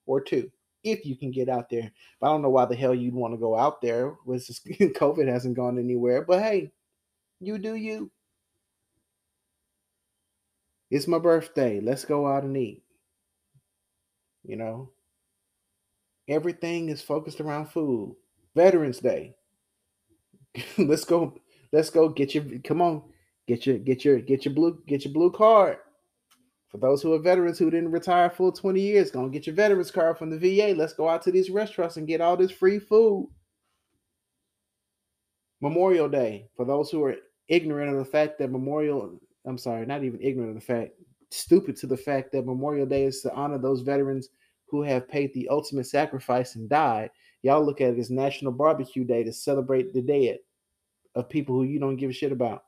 or 0.07 0.21
two, 0.21 0.51
if 0.83 1.05
you 1.05 1.15
can 1.15 1.29
get 1.29 1.49
out 1.49 1.69
there. 1.69 1.91
But 2.19 2.27
I 2.27 2.29
don't 2.31 2.41
know 2.41 2.49
why 2.49 2.65
the 2.65 2.75
hell 2.75 2.95
you'd 2.95 3.13
want 3.13 3.35
to 3.35 3.37
go 3.37 3.55
out 3.55 3.79
there. 3.79 4.15
Just, 4.27 4.65
COVID 4.67 5.27
hasn't 5.27 5.55
gone 5.55 5.77
anywhere. 5.77 6.23
But 6.23 6.41
hey, 6.41 6.71
you 7.39 7.59
do 7.59 7.75
you. 7.75 8.09
It's 10.89 11.07
my 11.07 11.19
birthday. 11.19 11.79
Let's 11.79 12.05
go 12.05 12.25
out 12.25 12.41
and 12.41 12.57
eat. 12.57 12.81
You 14.43 14.55
know, 14.55 14.89
everything 16.27 16.89
is 16.89 17.03
focused 17.03 17.39
around 17.39 17.69
food. 17.69 18.15
Veterans 18.55 18.97
Day. 18.97 19.35
let's 20.77 21.05
go. 21.05 21.39
Let's 21.71 21.89
go 21.89 22.09
get 22.09 22.35
your. 22.35 22.43
Come 22.63 22.81
on, 22.81 23.03
get 23.47 23.65
your 23.65 23.77
get 23.77 24.05
your 24.05 24.19
get 24.19 24.45
your 24.45 24.53
blue 24.53 24.81
get 24.87 25.05
your 25.05 25.13
blue 25.13 25.31
card. 25.31 25.77
For 26.69 26.77
those 26.77 27.03
who 27.03 27.13
are 27.13 27.19
veterans 27.19 27.59
who 27.59 27.69
didn't 27.69 27.91
retire 27.91 28.31
full 28.31 28.51
20 28.51 28.81
years, 28.81 29.11
gonna 29.11 29.29
get 29.29 29.45
your 29.45 29.55
veterans 29.55 29.91
card 29.91 30.17
from 30.17 30.31
the 30.31 30.39
VA. 30.39 30.73
Let's 30.75 30.93
go 30.93 31.07
out 31.07 31.21
to 31.23 31.31
these 31.31 31.51
restaurants 31.51 31.97
and 31.97 32.07
get 32.07 32.19
all 32.19 32.35
this 32.35 32.51
free 32.51 32.79
food. 32.79 33.29
Memorial 35.61 36.09
Day. 36.09 36.49
For 36.57 36.65
those 36.65 36.89
who 36.89 37.03
are 37.03 37.15
ignorant 37.47 37.91
of 37.91 37.97
the 37.97 38.05
fact 38.05 38.37
that 38.39 38.51
Memorial, 38.51 39.19
I'm 39.45 39.57
sorry, 39.57 39.85
not 39.85 40.03
even 40.03 40.19
ignorant 40.21 40.49
of 40.49 40.55
the 40.55 40.65
fact, 40.65 40.93
stupid 41.29 41.77
to 41.77 41.87
the 41.87 41.95
fact 41.95 42.31
that 42.31 42.45
Memorial 42.45 42.85
Day 42.85 43.03
is 43.03 43.21
to 43.21 43.33
honor 43.33 43.57
those 43.57 43.81
veterans 43.81 44.29
who 44.67 44.81
have 44.81 45.07
paid 45.07 45.33
the 45.33 45.47
ultimate 45.49 45.85
sacrifice 45.85 46.55
and 46.55 46.67
died. 46.67 47.11
Y'all 47.43 47.63
look 47.63 47.81
at 47.81 47.93
it 47.93 47.99
as 47.99 48.09
National 48.09 48.53
Barbecue 48.53 49.03
Day 49.03 49.23
to 49.23 49.33
celebrate 49.33 49.93
the 49.93 50.01
dead 50.01 50.39
of 51.13 51.29
people 51.29 51.55
who 51.55 51.63
you 51.63 51.79
don't 51.79 51.97
give 51.97 52.09
a 52.09 52.13
shit 52.13 52.31
about. 52.31 52.63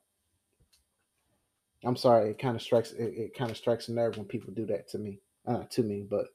I'm 1.84 1.96
sorry, 1.96 2.32
it 2.32 2.40
kind 2.40 2.56
of 2.56 2.62
strikes 2.62 2.92
it, 2.92 3.04
it 3.04 3.34
kind 3.36 3.50
of 3.50 3.58
strikes 3.58 3.88
a 3.88 3.94
nerve 3.94 4.18
when 4.18 4.26
people 4.26 4.54
do 4.54 4.66
that 4.68 4.88
to 4.90 4.98
me. 4.98 5.20
Uh, 5.48 5.64
to 5.70 5.84
me, 5.84 6.04
but 6.10 6.26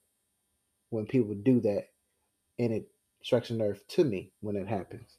when 0.91 1.05
people 1.05 1.35
do 1.35 1.61
that, 1.61 1.89
and 2.61 2.73
it 2.73 2.89
strikes 3.23 3.51
a 3.51 3.55
nerve 3.55 3.83
to 3.89 4.05
me 4.05 4.33
when 4.41 4.55
it 4.55 4.69
happens. 4.69 5.17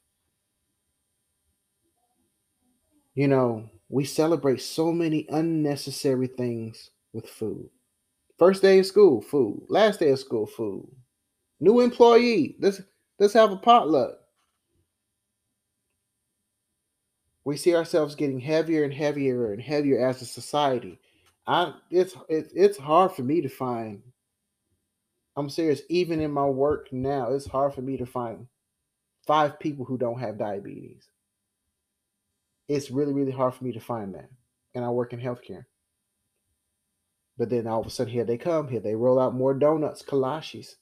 You 3.13 3.27
know, 3.27 3.69
we 3.89 4.05
celebrate 4.05 4.61
so 4.61 4.93
many 4.93 5.27
unnecessary 5.29 6.27
things 6.27 6.89
with 7.11 7.27
food. 7.27 7.69
First 8.39 8.61
day 8.61 8.79
of 8.79 8.85
school, 8.85 9.21
food. 9.21 9.65
Last 9.67 9.99
day 9.99 10.11
of 10.11 10.19
school, 10.19 10.47
food. 10.47 10.89
New 11.59 11.81
employee. 11.81 12.55
Let's 12.59 12.81
let's 13.21 13.33
have 13.33 13.53
a 13.53 13.57
potluck. 13.57 14.21
we 17.43 17.57
see 17.57 17.75
ourselves 17.75 18.15
getting 18.15 18.39
heavier 18.39 18.83
and 18.83 18.93
heavier 18.93 19.53
and 19.53 19.61
heavier 19.61 20.05
as 20.07 20.21
a 20.21 20.25
society. 20.25 20.99
I 21.47 21.73
it's 21.89 22.15
it's 22.29 22.51
it's 22.53 22.77
hard 22.77 23.13
for 23.13 23.23
me 23.23 23.41
to 23.41 23.49
find. 23.49 24.01
I'm 25.35 25.49
serious. 25.49 25.81
Even 25.89 26.19
in 26.19 26.31
my 26.31 26.45
work 26.45 26.91
now, 26.91 27.31
it's 27.31 27.47
hard 27.47 27.73
for 27.73 27.81
me 27.81 27.97
to 27.97 28.05
find 28.05 28.47
five 29.25 29.59
people 29.59 29.85
who 29.85 29.97
don't 29.97 30.19
have 30.19 30.37
diabetes. 30.37 31.09
It's 32.67 32.91
really 32.91 33.13
really 33.13 33.31
hard 33.31 33.55
for 33.55 33.63
me 33.63 33.71
to 33.71 33.79
find 33.79 34.13
that, 34.13 34.29
and 34.75 34.85
I 34.85 34.89
work 34.89 35.13
in 35.13 35.19
healthcare. 35.19 35.65
But 37.37 37.49
then 37.49 37.65
all 37.65 37.81
of 37.81 37.87
a 37.87 37.89
sudden, 37.89 38.13
here 38.13 38.25
they 38.25 38.37
come. 38.37 38.67
Here 38.67 38.81
they 38.81 38.95
roll 38.95 39.19
out 39.19 39.33
more 39.33 39.55
donuts, 39.55 40.03
kolaches. 40.03 40.75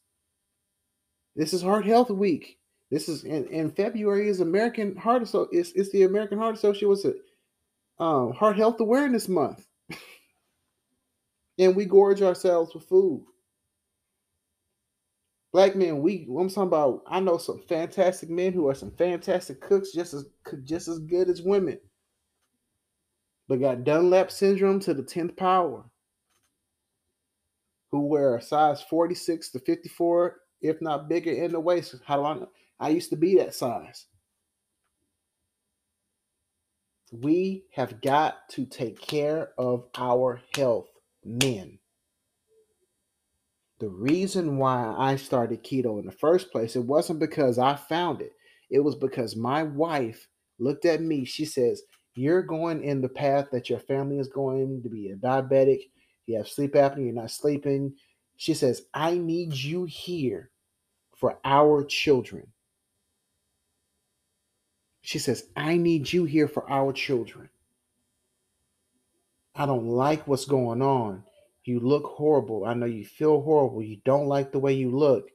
This 1.36 1.54
is 1.54 1.62
Heart 1.62 1.86
Health 1.86 2.10
Week. 2.10 2.58
This 2.92 3.08
is 3.08 3.24
in, 3.24 3.46
in 3.48 3.72
February 3.72 4.30
is 4.30 4.39
American 4.39 4.96
Heart 4.96 5.28
so 5.28 5.48
it's, 5.52 5.72
it's 5.74 5.92
the 5.92 6.04
American 6.04 6.38
Heart 6.38 6.56
Association. 6.56 6.89
What's 6.89 7.06
it? 7.06 7.18
Um, 8.00 8.34
Heart 8.34 8.58
Health 8.58 8.80
Awareness 8.80 9.28
Month. 9.28 9.65
and 11.60 11.76
we 11.76 11.86
gorge 11.86 12.22
ourselves 12.22 12.74
with 12.74 12.86
food. 12.86 13.26
Black 15.52 15.76
men, 15.76 16.02
we 16.02 16.28
I'm 16.30 16.50
talking 16.50 16.63
about. 16.63 17.02
I 17.08 17.20
know 17.20 17.38
some 17.38 17.62
fantastic 17.68 18.30
men 18.30 18.54
who 18.54 18.68
are 18.68 18.76
some 18.76 18.92
fantastic 18.92 19.62
cooks, 19.62 19.92
just 19.92 20.13
as 20.13 20.26
just 20.63 20.88
as 20.88 21.00
good 21.00 21.28
as 21.28 21.42
women, 21.42 21.80
but 23.48 23.60
got 23.60 23.84
Dunlap 23.84 24.30
syndrome 24.30 24.80
to 24.82 24.94
the 24.94 25.02
tenth 25.02 25.36
power. 25.36 25.86
Who 27.92 28.02
wear 28.02 28.36
a 28.36 28.42
size 28.42 28.84
46 28.84 29.50
to 29.50 29.60
54, 29.60 30.36
if 30.62 30.82
not 30.82 31.10
bigger, 31.10 31.32
in 31.32 31.52
the 31.52 31.60
waist. 31.60 31.95
How 32.06 32.17
do 32.17 32.26
I 32.26 32.34
know? 32.36 32.50
I 32.80 32.89
used 32.89 33.10
to 33.12 33.15
be 33.15 33.36
that 33.36 33.56
size. 33.56 34.06
We 37.12 37.65
have 37.74 38.02
got 38.02 38.50
to 38.52 38.65
take 38.65 39.02
care 39.02 39.50
of 39.58 39.86
our 39.95 40.41
health, 40.56 40.88
men 41.26 41.80
the 43.80 43.89
reason 43.89 44.58
why 44.58 44.93
I 44.98 45.15
started 45.15 45.63
keto 45.63 46.00
in 46.00 46.06
the 46.06 46.12
first 46.12 46.52
place, 46.52 46.76
it 46.76 46.84
wasn't 46.84 47.19
because 47.19 47.58
I 47.58 47.76
found 47.76 48.22
it. 48.22 48.34
It 48.69 48.80
was 48.80 48.95
because 48.95 49.36
my 49.36 49.63
wife 49.63 50.28
looked 50.60 50.86
at 50.86 51.02
me. 51.02 51.24
She 51.26 51.45
says, 51.45 51.82
You're 52.13 52.43
going 52.43 52.84
in 52.84 53.02
the 53.02 53.10
path 53.10 53.48
that 53.52 53.69
your 53.69 53.80
family 53.80 54.19
is 54.19 54.28
going 54.28 54.82
to 54.84 54.89
be 54.89 55.10
a 55.10 55.15
diabetic. 55.15 55.80
You 56.26 56.38
have 56.38 56.48
sleep 56.48 56.74
apnea, 56.74 57.06
you're 57.06 57.13
not 57.13 57.32
sleeping. 57.32 57.93
She 58.39 58.54
says, 58.54 58.84
I 58.93 59.15
need 59.17 59.54
you 59.54 59.84
here 59.84 60.49
for 61.17 61.39
our 61.43 61.84
children. 61.84 62.47
She 65.02 65.19
says, 65.19 65.43
I 65.58 65.75
need 65.75 66.13
you 66.13 66.23
here 66.23 66.47
for 66.47 66.67
our 66.71 66.93
children. 66.93 67.49
I 69.54 69.65
don't 69.65 69.88
like 69.88 70.25
what's 70.25 70.45
going 70.45 70.82
on. 70.82 71.25
You 71.65 71.82
look 71.82 72.06
horrible. 72.06 72.63
I 72.63 72.75
know 72.75 72.86
you 72.86 73.04
feel 73.04 73.41
horrible. 73.41 73.84
You 73.84 73.97
don't 74.06 74.28
like 74.28 74.54
the 74.54 74.60
way 74.60 74.71
you 74.71 74.89
look. 74.89 75.28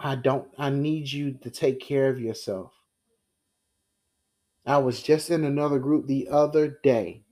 I 0.00 0.16
don't, 0.16 0.48
I 0.58 0.70
need 0.70 1.12
you 1.12 1.34
to 1.44 1.50
take 1.50 1.78
care 1.78 2.08
of 2.08 2.18
yourself. 2.20 2.72
I 4.66 4.78
was 4.78 5.04
just 5.04 5.30
in 5.30 5.44
another 5.44 5.78
group 5.78 6.08
the 6.08 6.26
other 6.32 6.80
day. 6.82 7.22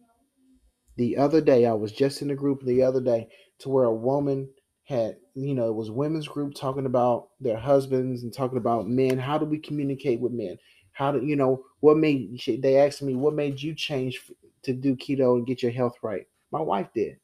The 0.95 1.17
other 1.17 1.40
day, 1.40 1.67
I 1.67 1.73
was 1.73 1.90
just 1.90 2.23
in 2.23 2.31
a 2.31 2.37
group 2.37 2.62
the 2.62 2.85
other 2.85 3.01
day 3.01 3.27
to 3.64 3.70
where 3.70 3.85
a 3.87 3.94
woman 3.94 4.48
had, 4.85 5.16
you 5.35 5.55
know, 5.55 5.68
it 5.68 5.74
was 5.74 5.90
women's 5.90 6.29
group 6.29 6.55
talking 6.55 6.87
about 6.87 7.31
their 7.40 7.57
husbands 7.57 8.22
and 8.22 8.33
talking 8.33 8.59
about 8.59 8.87
men. 8.87 9.18
How 9.18 9.38
do 9.38 9.46
we 9.46 9.59
communicate 9.59 10.20
with 10.20 10.33
men? 10.33 10.59
How 10.92 11.11
do 11.12 11.24
you 11.24 11.35
know 11.35 11.64
what 11.81 11.96
made 11.96 12.40
they 12.61 12.77
asked 12.77 13.03
me 13.03 13.14
what 13.16 13.35
made 13.35 13.61
you 13.61 13.74
change 13.74 14.31
to 14.62 14.74
do 14.74 14.96
keto 14.96 15.37
and 15.37 15.46
get 15.46 15.62
your 15.62 15.72
health 15.72 15.96
right? 16.03 16.27
My 16.53 16.61
wife 16.61 16.88
did. 16.94 17.16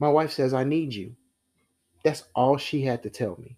My 0.00 0.08
wife 0.08 0.32
says, 0.32 0.52
I 0.52 0.64
need 0.64 0.92
you. 0.92 1.14
That's 2.04 2.24
all 2.34 2.56
she 2.56 2.82
had 2.82 3.04
to 3.04 3.10
tell 3.10 3.36
me. 3.40 3.56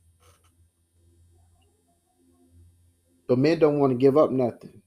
But 3.26 3.38
men 3.38 3.58
don't 3.58 3.80
want 3.80 3.92
to 3.92 3.98
give 3.98 4.18
up 4.18 4.30
nothing. 4.30 4.77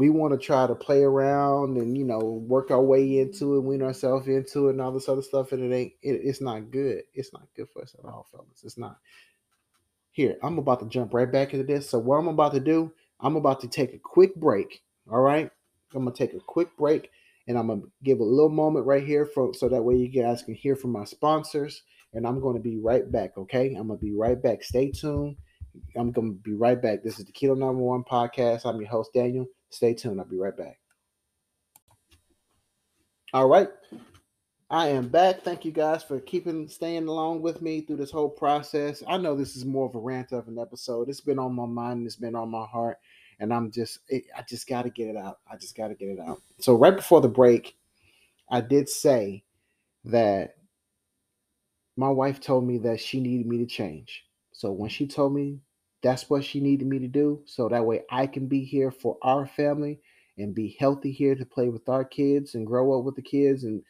We 0.00 0.08
want 0.08 0.32
to 0.32 0.38
try 0.38 0.66
to 0.66 0.74
play 0.74 1.02
around 1.02 1.76
and 1.76 1.94
you 1.94 2.04
know 2.04 2.18
work 2.18 2.70
our 2.70 2.82
way 2.82 3.18
into 3.18 3.56
it, 3.56 3.60
wean 3.60 3.82
ourselves 3.82 4.28
into 4.28 4.68
it, 4.68 4.70
and 4.70 4.80
all 4.80 4.92
this 4.92 5.10
other 5.10 5.20
stuff. 5.20 5.52
And 5.52 5.70
it 5.70 5.76
ain't. 5.76 5.92
It, 6.00 6.22
it's 6.24 6.40
not 6.40 6.70
good. 6.70 7.02
It's 7.12 7.34
not 7.34 7.46
good 7.54 7.68
for 7.70 7.82
us 7.82 7.94
at 7.98 8.06
all, 8.06 8.26
fellas. 8.32 8.62
It's 8.64 8.78
not. 8.78 8.96
Here, 10.12 10.38
I'm 10.42 10.56
about 10.56 10.80
to 10.80 10.86
jump 10.86 11.12
right 11.12 11.30
back 11.30 11.52
into 11.52 11.66
this. 11.66 11.90
So 11.90 11.98
what 11.98 12.16
I'm 12.16 12.28
about 12.28 12.54
to 12.54 12.60
do, 12.60 12.90
I'm 13.20 13.36
about 13.36 13.60
to 13.60 13.68
take 13.68 13.92
a 13.92 13.98
quick 13.98 14.34
break. 14.36 14.82
All 15.10 15.20
right, 15.20 15.50
I'm 15.94 16.04
gonna 16.04 16.16
take 16.16 16.32
a 16.32 16.40
quick 16.40 16.74
break 16.78 17.10
and 17.46 17.58
I'm 17.58 17.66
gonna 17.66 17.82
give 18.02 18.20
a 18.20 18.24
little 18.24 18.48
moment 18.48 18.86
right 18.86 19.04
here 19.04 19.26
for 19.26 19.52
so 19.52 19.68
that 19.68 19.82
way 19.82 19.96
you 19.96 20.08
guys 20.08 20.42
can 20.42 20.54
hear 20.54 20.76
from 20.76 20.92
my 20.92 21.04
sponsors. 21.04 21.82
And 22.14 22.26
I'm 22.26 22.40
gonna 22.40 22.58
be 22.58 22.78
right 22.78 23.12
back. 23.12 23.36
Okay, 23.36 23.74
I'm 23.74 23.88
gonna 23.88 23.98
be 23.98 24.14
right 24.16 24.42
back. 24.42 24.62
Stay 24.62 24.92
tuned. 24.92 25.36
I'm 25.94 26.10
gonna 26.10 26.32
be 26.32 26.54
right 26.54 26.80
back. 26.80 27.02
This 27.04 27.18
is 27.18 27.26
the 27.26 27.32
Keto 27.32 27.56
911 27.56 28.04
Podcast. 28.10 28.64
I'm 28.64 28.80
your 28.80 28.88
host 28.88 29.10
Daniel. 29.12 29.46
Stay 29.70 29.94
tuned. 29.94 30.20
I'll 30.20 30.26
be 30.26 30.36
right 30.36 30.56
back. 30.56 30.78
All 33.32 33.48
right. 33.48 33.68
I 34.68 34.88
am 34.88 35.08
back. 35.08 35.42
Thank 35.42 35.64
you 35.64 35.72
guys 35.72 36.04
for 36.04 36.20
keeping 36.20 36.68
staying 36.68 37.08
along 37.08 37.42
with 37.42 37.60
me 37.60 37.80
through 37.80 37.96
this 37.96 38.10
whole 38.10 38.28
process. 38.28 39.02
I 39.08 39.16
know 39.16 39.34
this 39.34 39.56
is 39.56 39.64
more 39.64 39.88
of 39.88 39.96
a 39.96 39.98
rant 39.98 40.32
of 40.32 40.46
an 40.46 40.58
episode. 40.58 41.08
It's 41.08 41.20
been 41.20 41.40
on 41.40 41.54
my 41.54 41.66
mind, 41.66 42.06
it's 42.06 42.14
been 42.14 42.36
on 42.36 42.50
my 42.50 42.66
heart 42.66 42.98
and 43.40 43.52
I'm 43.52 43.70
just 43.72 44.00
it, 44.08 44.24
I 44.36 44.42
just 44.42 44.68
got 44.68 44.82
to 44.82 44.90
get 44.90 45.08
it 45.08 45.16
out. 45.16 45.38
I 45.50 45.56
just 45.56 45.76
got 45.76 45.88
to 45.88 45.94
get 45.94 46.08
it 46.08 46.20
out. 46.20 46.40
So 46.60 46.74
right 46.74 46.94
before 46.94 47.20
the 47.20 47.28
break, 47.28 47.76
I 48.48 48.60
did 48.60 48.88
say 48.88 49.42
that 50.04 50.56
my 51.96 52.08
wife 52.08 52.40
told 52.40 52.66
me 52.66 52.78
that 52.78 53.00
she 53.00 53.20
needed 53.20 53.46
me 53.46 53.58
to 53.58 53.66
change. 53.66 54.24
So 54.52 54.70
when 54.70 54.90
she 54.90 55.06
told 55.06 55.34
me 55.34 55.58
that's 56.02 56.30
what 56.30 56.44
she 56.44 56.60
needed 56.60 56.86
me 56.86 56.98
to 56.98 57.08
do, 57.08 57.42
so 57.44 57.68
that 57.68 57.84
way 57.84 58.02
I 58.10 58.26
can 58.26 58.46
be 58.46 58.64
here 58.64 58.90
for 58.90 59.18
our 59.22 59.46
family 59.46 60.00
and 60.38 60.54
be 60.54 60.76
healthy 60.78 61.12
here 61.12 61.34
to 61.34 61.44
play 61.44 61.68
with 61.68 61.88
our 61.88 62.04
kids 62.04 62.54
and 62.54 62.66
grow 62.66 62.98
up 62.98 63.04
with 63.04 63.16
the 63.16 63.22
kids 63.22 63.64
and 63.64 63.82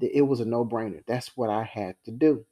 it 0.00 0.22
was 0.22 0.40
a 0.40 0.44
no-brainer. 0.44 1.02
That's 1.06 1.36
what 1.36 1.50
I 1.50 1.64
had 1.64 1.96
to 2.04 2.10
do. 2.10 2.44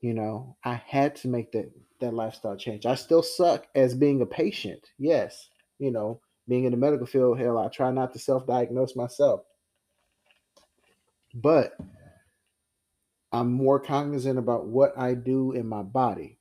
You 0.00 0.12
know, 0.12 0.56
I 0.64 0.82
had 0.86 1.16
to 1.16 1.28
make 1.28 1.52
that 1.52 1.70
that 2.00 2.12
lifestyle 2.12 2.56
change. 2.56 2.84
I 2.84 2.96
still 2.96 3.22
suck 3.22 3.66
as 3.74 3.94
being 3.94 4.20
a 4.20 4.26
patient. 4.26 4.90
Yes, 4.98 5.48
you 5.78 5.90
know, 5.90 6.20
being 6.46 6.64
in 6.64 6.72
the 6.72 6.76
medical 6.76 7.06
field, 7.06 7.38
hell, 7.38 7.56
I 7.56 7.68
try 7.68 7.90
not 7.90 8.12
to 8.12 8.18
self-diagnose 8.18 8.96
myself. 8.96 9.42
But 11.34 11.76
I'm 13.32 13.52
more 13.52 13.80
cognizant 13.80 14.38
about 14.38 14.66
what 14.66 14.92
I 14.98 15.14
do 15.14 15.52
in 15.52 15.66
my 15.66 15.82
body. 15.82 16.38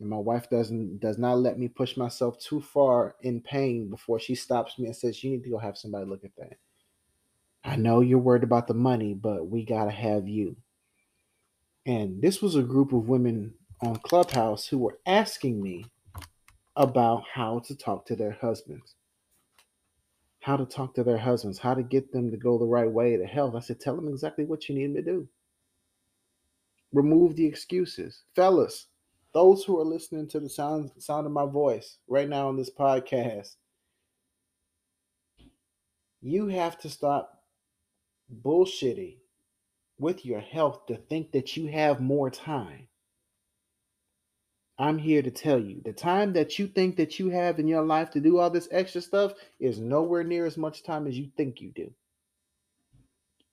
And 0.00 0.10
my 0.10 0.18
wife 0.18 0.50
doesn't 0.50 1.00
does 1.00 1.18
not 1.18 1.38
let 1.38 1.58
me 1.58 1.68
push 1.68 1.96
myself 1.96 2.38
too 2.38 2.60
far 2.60 3.16
in 3.22 3.40
pain 3.40 3.88
before 3.90 4.20
she 4.20 4.34
stops 4.34 4.78
me 4.78 4.86
and 4.86 4.96
says, 4.96 5.24
You 5.24 5.30
need 5.30 5.44
to 5.44 5.50
go 5.50 5.58
have 5.58 5.78
somebody 5.78 6.06
look 6.06 6.24
at 6.24 6.36
that. 6.36 6.58
I 7.64 7.76
know 7.76 8.00
you're 8.00 8.18
worried 8.18 8.44
about 8.44 8.68
the 8.68 8.74
money, 8.74 9.14
but 9.14 9.48
we 9.48 9.64
gotta 9.64 9.90
have 9.90 10.28
you. 10.28 10.56
And 11.86 12.22
this 12.22 12.42
was 12.42 12.56
a 12.56 12.62
group 12.62 12.92
of 12.92 13.08
women 13.08 13.54
on 13.82 13.96
Clubhouse 13.96 14.66
who 14.66 14.78
were 14.78 14.98
asking 15.06 15.62
me 15.62 15.86
about 16.76 17.24
how 17.32 17.60
to 17.60 17.76
talk 17.76 18.06
to 18.06 18.16
their 18.16 18.38
husbands. 18.40 18.94
How 20.40 20.56
to 20.56 20.66
talk 20.66 20.94
to 20.94 21.04
their 21.04 21.18
husbands, 21.18 21.58
how 21.58 21.74
to 21.74 21.82
get 21.82 22.12
them 22.12 22.30
to 22.30 22.36
go 22.36 22.58
the 22.58 22.66
right 22.66 22.90
way 22.90 23.16
to 23.16 23.26
health. 23.26 23.54
I 23.56 23.60
said, 23.60 23.80
tell 23.80 23.96
them 23.96 24.08
exactly 24.08 24.44
what 24.44 24.68
you 24.68 24.74
need 24.74 24.86
them 24.86 24.96
to 24.96 25.02
do. 25.02 25.28
Remove 26.92 27.36
the 27.36 27.46
excuses. 27.46 28.22
Fellas, 28.34 28.86
those 29.36 29.64
who 29.64 29.78
are 29.78 29.84
listening 29.84 30.26
to 30.26 30.40
the 30.40 30.48
sound 30.48 30.90
sound 30.96 31.26
of 31.26 31.32
my 31.32 31.44
voice 31.44 31.98
right 32.08 32.26
now 32.26 32.48
on 32.48 32.56
this 32.56 32.70
podcast, 32.70 33.56
you 36.22 36.46
have 36.46 36.78
to 36.78 36.88
stop 36.88 37.42
bullshitting 38.42 39.18
with 39.98 40.24
your 40.24 40.40
health 40.40 40.86
to 40.86 40.96
think 40.96 41.32
that 41.32 41.54
you 41.54 41.66
have 41.66 42.00
more 42.00 42.30
time. 42.30 42.88
I'm 44.78 44.96
here 44.96 45.20
to 45.20 45.30
tell 45.30 45.60
you 45.60 45.82
the 45.84 45.92
time 45.92 46.32
that 46.32 46.58
you 46.58 46.66
think 46.66 46.96
that 46.96 47.18
you 47.18 47.28
have 47.28 47.58
in 47.58 47.68
your 47.68 47.82
life 47.82 48.10
to 48.12 48.20
do 48.20 48.38
all 48.38 48.48
this 48.48 48.68
extra 48.70 49.02
stuff 49.02 49.34
is 49.60 49.78
nowhere 49.78 50.24
near 50.24 50.46
as 50.46 50.56
much 50.56 50.82
time 50.82 51.06
as 51.06 51.18
you 51.18 51.28
think 51.36 51.60
you 51.60 51.72
do. 51.76 51.92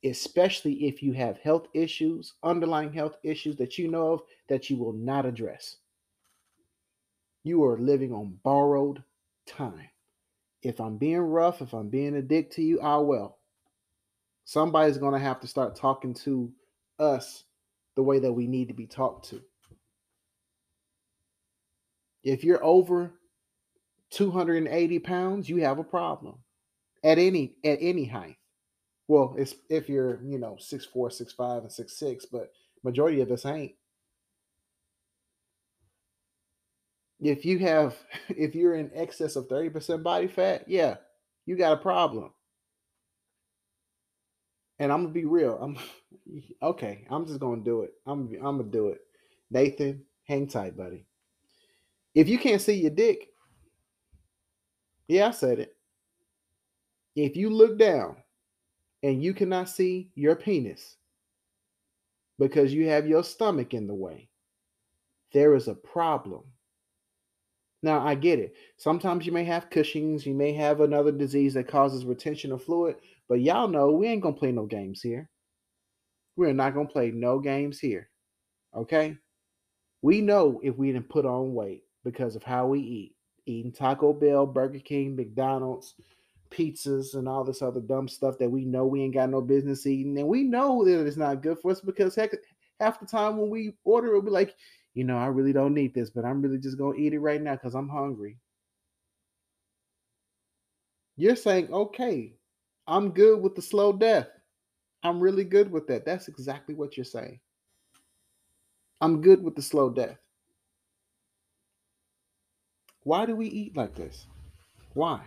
Especially 0.04 0.86
if 0.86 1.02
you 1.02 1.13
have 1.13 1.38
health 1.38 1.68
issues, 1.74 2.34
underlying 2.44 2.92
health 2.92 3.18
issues 3.24 3.56
that 3.58 3.78
you 3.78 3.88
know 3.88 4.13
of 4.13 4.22
that 4.50 4.70
you 4.70 4.76
will 4.76 4.94
not 4.94 5.26
address. 5.26 5.78
You 7.44 7.63
are 7.63 7.78
living 7.78 8.12
on 8.12 8.39
borrowed 8.44 9.04
time. 9.46 9.89
If 10.62 10.80
I'm 10.80 10.98
being 10.98 11.20
rough, 11.20 11.62
if 11.62 11.74
I'm 11.74 11.89
being 11.89 12.16
a 12.16 12.22
dick 12.22 12.52
to 12.52 12.62
you, 12.62 12.80
ah, 12.82 12.96
I 12.96 12.98
will 12.98 13.38
somebody's 14.46 14.98
going 14.98 15.13
to 15.13 15.20
have 15.20 15.39
to 15.42 15.48
start 15.48 15.76
talking 15.76 16.13
to 16.13 16.52
us 17.00 17.44
the 17.96 18.04
way 18.04 18.20
that 18.20 18.34
we 18.34 18.48
need 18.48 18.68
to 18.68 18.74
be 18.74 18.88
talked 18.88 19.30
to. 19.30 19.42
If 22.24 22.44
you're 22.44 22.63
over 22.63 23.12
280 24.12 25.00
pounds, 25.00 25.50
you 25.50 25.58
have 25.58 25.80
a 25.80 25.84
problem 25.84 26.36
at 27.04 27.20
any 27.20 27.56
at 27.63 27.80
any 27.82 28.06
height. 28.06 28.38
Well, 29.08 29.36
it's 29.38 29.56
if 29.70 29.89
you're, 29.89 30.22
you 30.24 30.39
know, 30.39 30.58
six 30.60 30.86
four, 30.86 31.12
six 31.12 31.34
five, 31.34 31.63
and 31.63 31.72
six 31.72 31.98
six, 31.98 32.26
but 32.26 32.52
majority 32.84 33.22
of 33.22 33.32
us 33.32 33.46
ain't. 33.46 33.74
If 37.22 37.46
you 37.46 37.60
have 37.60 37.96
if 38.30 38.56
you're 38.56 38.76
in 38.76 38.92
excess 38.94 39.36
of 39.36 39.48
30% 39.48 40.04
body 40.04 40.28
fat, 40.28 40.66
yeah, 40.68 40.98
you 41.46 41.56
got 41.58 41.74
a 41.74 41.78
problem. 41.82 42.32
And 44.80 44.92
I'm 44.92 45.04
gonna 45.04 45.13
be 45.13 45.26
real. 45.26 45.58
I'm 45.62 45.78
okay. 46.63 47.06
I'm 47.10 47.26
just 47.26 47.39
gonna 47.39 47.62
do 47.63 47.84
it. 47.84 47.94
I'm 48.06 48.30
I'm 48.44 48.58
gonna 48.58 48.63
do 48.63 48.89
it. 48.89 49.02
Nathan, 49.52 50.04
hang 50.26 50.48
tight, 50.48 50.78
buddy. 50.78 51.06
If 52.16 52.30
you 52.30 52.38
can't 52.39 52.62
see 52.62 52.74
your 52.76 52.92
dick, 52.92 53.30
yeah, 55.08 55.28
I 55.28 55.32
said 55.32 55.60
it. 55.60 55.76
If 57.16 57.36
you 57.36 57.50
look 57.50 57.78
down 57.80 58.18
and 59.04 59.22
you 59.22 59.34
cannot 59.34 59.70
see 59.70 60.10
your 60.16 60.36
penis 60.36 60.96
because 62.39 62.74
you 62.74 62.88
have 62.88 63.06
your 63.06 63.24
stomach 63.24 63.74
in 63.74 63.86
the 63.86 63.94
way, 63.94 64.30
there 65.34 65.54
is 65.56 65.68
a 65.68 65.76
problem. 65.76 66.44
Now, 67.84 68.06
I 68.06 68.16
get 68.16 68.39
it. 68.39 68.56
Sometimes 68.78 69.26
you 69.26 69.34
may 69.34 69.44
have 69.44 69.70
Cushing's, 69.70 70.26
you 70.26 70.34
may 70.34 70.54
have 70.54 70.80
another 70.80 71.12
disease 71.12 71.54
that 71.56 71.68
causes 71.68 72.06
retention 72.06 72.54
of 72.54 72.63
fluid, 72.63 72.96
but 73.28 73.42
y'all 73.42 73.68
know 73.68 73.92
we 73.92 74.08
ain't 74.08 74.22
gonna 74.22 74.36
play 74.36 74.54
no 74.54 74.66
games 74.66 75.02
here. 75.02 75.30
We're 76.38 76.54
not 76.54 76.74
gonna 76.74 76.88
play 76.88 77.12
no 77.12 77.39
games 77.39 77.80
here. 77.80 78.10
Okay? 78.74 79.18
We 80.02 80.22
know 80.22 80.62
if 80.63 80.78
we 80.78 80.92
didn't 80.92 81.10
put 81.10 81.26
on 81.26 81.54
weight 81.54 81.84
because 82.06 82.36
of 82.38 82.44
how 82.44 82.68
we 82.68 82.80
eat. 82.80 83.16
Eating 83.46 83.74
Taco 83.74 84.13
Bell, 84.13 84.46
Burger 84.46 84.80
King, 84.80 85.18
McDonald's, 85.18 85.96
pizzas, 86.51 87.15
and 87.15 87.27
all 87.27 87.43
this 87.43 87.62
other 87.62 87.79
dumb 87.82 88.08
stuff 88.08 88.38
that 88.39 88.49
we 88.49 88.65
know 88.65 88.86
we 88.86 89.01
ain't 89.01 89.13
got 89.13 89.29
no 89.29 89.41
business 89.41 89.86
eating. 89.86 90.17
And 90.17 90.27
we 90.27 90.43
know 90.43 90.84
that 90.86 91.06
it's 91.06 91.17
not 91.17 91.41
good 91.41 91.60
for 91.60 91.71
us 91.71 91.82
because 91.82 92.15
heck, 92.15 92.32
half 92.79 92.99
the 92.99 93.06
time 93.06 93.38
when 93.38 93.49
we 93.49 93.73
order, 93.84 94.10
it'll 94.10 94.21
be 94.21 94.29
like, 94.29 94.56
you 94.93 95.03
know, 95.03 95.17
I 95.17 95.27
really 95.27 95.53
don't 95.53 95.73
need 95.73 95.93
this, 95.93 96.10
but 96.10 96.25
I'm 96.25 96.41
really 96.41 96.60
just 96.60 96.77
going 96.77 96.97
to 96.97 97.01
eat 97.01 97.13
it 97.13 97.19
right 97.19 97.41
now 97.41 97.53
because 97.53 97.73
I'm 97.75 97.89
hungry. 97.89 98.38
You're 101.15 101.36
saying, 101.36 101.71
okay, 101.71 102.34
I'm 102.88 103.12
good 103.12 103.41
with 103.41 103.56
the 103.56 103.62
slow 103.62 103.93
death. 103.93 104.27
I'm 105.03 105.19
really 105.19 105.43
good 105.43 105.71
with 105.71 105.88
that. 105.88 106.06
That's 106.06 106.27
exactly 106.27 106.75
what 106.75 106.97
you're 106.97 107.03
saying. 107.03 107.39
I'm 109.01 109.21
good 109.21 109.43
with 109.43 109.56
the 109.56 109.62
slow 109.62 109.89
death. 109.89 110.17
Why 113.03 113.25
do 113.25 113.36
we 113.36 113.47
eat 113.47 113.75
like 113.75 113.95
this? 113.95 114.27
Why? 114.93 115.21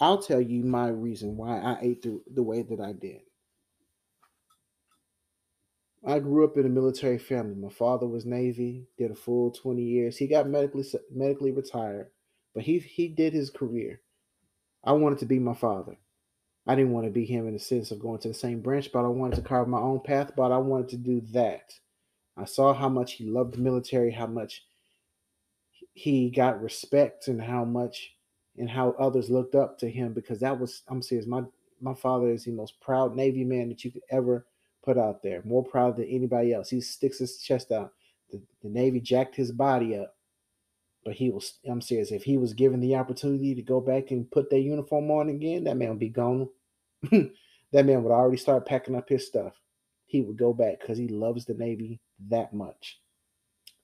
I'll 0.00 0.22
tell 0.22 0.40
you 0.40 0.64
my 0.64 0.88
reason 0.88 1.36
why 1.36 1.58
I 1.58 1.78
ate 1.82 2.02
the, 2.02 2.20
the 2.32 2.42
way 2.42 2.62
that 2.62 2.80
I 2.80 2.92
did. 2.92 3.20
I 6.06 6.18
grew 6.18 6.44
up 6.44 6.56
in 6.56 6.64
a 6.64 6.70
military 6.70 7.18
family. 7.18 7.54
My 7.54 7.68
father 7.68 8.06
was 8.06 8.24
Navy, 8.24 8.86
did 8.96 9.10
a 9.10 9.14
full 9.14 9.50
20 9.50 9.82
years. 9.82 10.16
He 10.16 10.26
got 10.26 10.48
medically 10.48 10.84
medically 11.14 11.52
retired, 11.52 12.10
but 12.54 12.62
he 12.62 12.78
he 12.78 13.08
did 13.08 13.34
his 13.34 13.50
career. 13.50 14.00
I 14.82 14.92
wanted 14.92 15.18
to 15.18 15.26
be 15.26 15.38
my 15.38 15.52
father. 15.52 15.98
I 16.66 16.74
didn't 16.74 16.92
want 16.92 17.06
to 17.06 17.12
be 17.12 17.26
him 17.26 17.46
in 17.46 17.52
the 17.52 17.58
sense 17.58 17.90
of 17.90 18.00
going 18.00 18.20
to 18.20 18.28
the 18.28 18.34
same 18.34 18.60
branch, 18.60 18.90
but 18.92 19.04
I 19.04 19.08
wanted 19.08 19.36
to 19.36 19.42
carve 19.42 19.68
my 19.68 19.80
own 19.80 20.00
path, 20.00 20.32
but 20.36 20.52
I 20.52 20.58
wanted 20.58 20.88
to 20.90 20.96
do 20.96 21.20
that. 21.32 21.74
I 22.36 22.46
saw 22.46 22.72
how 22.72 22.88
much 22.88 23.14
he 23.14 23.24
loved 23.26 23.54
the 23.54 23.58
military, 23.58 24.12
how 24.12 24.26
much 24.26 24.64
he 25.92 26.30
got 26.30 26.62
respect 26.62 27.28
and 27.28 27.42
how 27.42 27.64
much 27.64 28.14
and 28.60 28.68
how 28.68 28.94
others 28.98 29.30
looked 29.30 29.54
up 29.54 29.78
to 29.78 29.90
him 29.90 30.12
because 30.12 30.38
that 30.40 30.60
was 30.60 30.82
I'm 30.88 31.02
serious, 31.02 31.26
my 31.26 31.42
my 31.80 31.94
father 31.94 32.30
is 32.30 32.44
the 32.44 32.52
most 32.52 32.78
proud 32.80 33.16
Navy 33.16 33.42
man 33.42 33.70
that 33.70 33.84
you 33.84 33.90
could 33.90 34.02
ever 34.10 34.46
put 34.84 34.98
out 34.98 35.22
there, 35.22 35.42
more 35.44 35.64
proud 35.64 35.96
than 35.96 36.04
anybody 36.04 36.52
else. 36.52 36.68
He 36.68 36.80
sticks 36.82 37.18
his 37.18 37.38
chest 37.38 37.72
out. 37.72 37.92
The, 38.30 38.40
the 38.62 38.68
Navy 38.68 39.00
jacked 39.00 39.34
his 39.34 39.50
body 39.50 39.96
up, 39.96 40.14
but 41.04 41.14
he 41.14 41.30
was. 41.30 41.54
I'm 41.68 41.80
serious. 41.80 42.12
If 42.12 42.22
he 42.22 42.36
was 42.36 42.52
given 42.52 42.80
the 42.80 42.96
opportunity 42.96 43.54
to 43.54 43.62
go 43.62 43.80
back 43.80 44.10
and 44.10 44.30
put 44.30 44.50
their 44.50 44.60
uniform 44.60 45.10
on 45.10 45.30
again, 45.30 45.64
that 45.64 45.78
man 45.78 45.88
would 45.88 45.98
be 45.98 46.10
gone. 46.10 46.48
that 47.10 47.86
man 47.86 48.02
would 48.02 48.12
already 48.12 48.36
start 48.36 48.66
packing 48.66 48.94
up 48.94 49.08
his 49.08 49.26
stuff. 49.26 49.54
He 50.04 50.20
would 50.20 50.36
go 50.36 50.52
back 50.52 50.80
because 50.80 50.98
he 50.98 51.08
loves 51.08 51.46
the 51.46 51.54
Navy 51.54 51.98
that 52.28 52.52
much. 52.52 53.00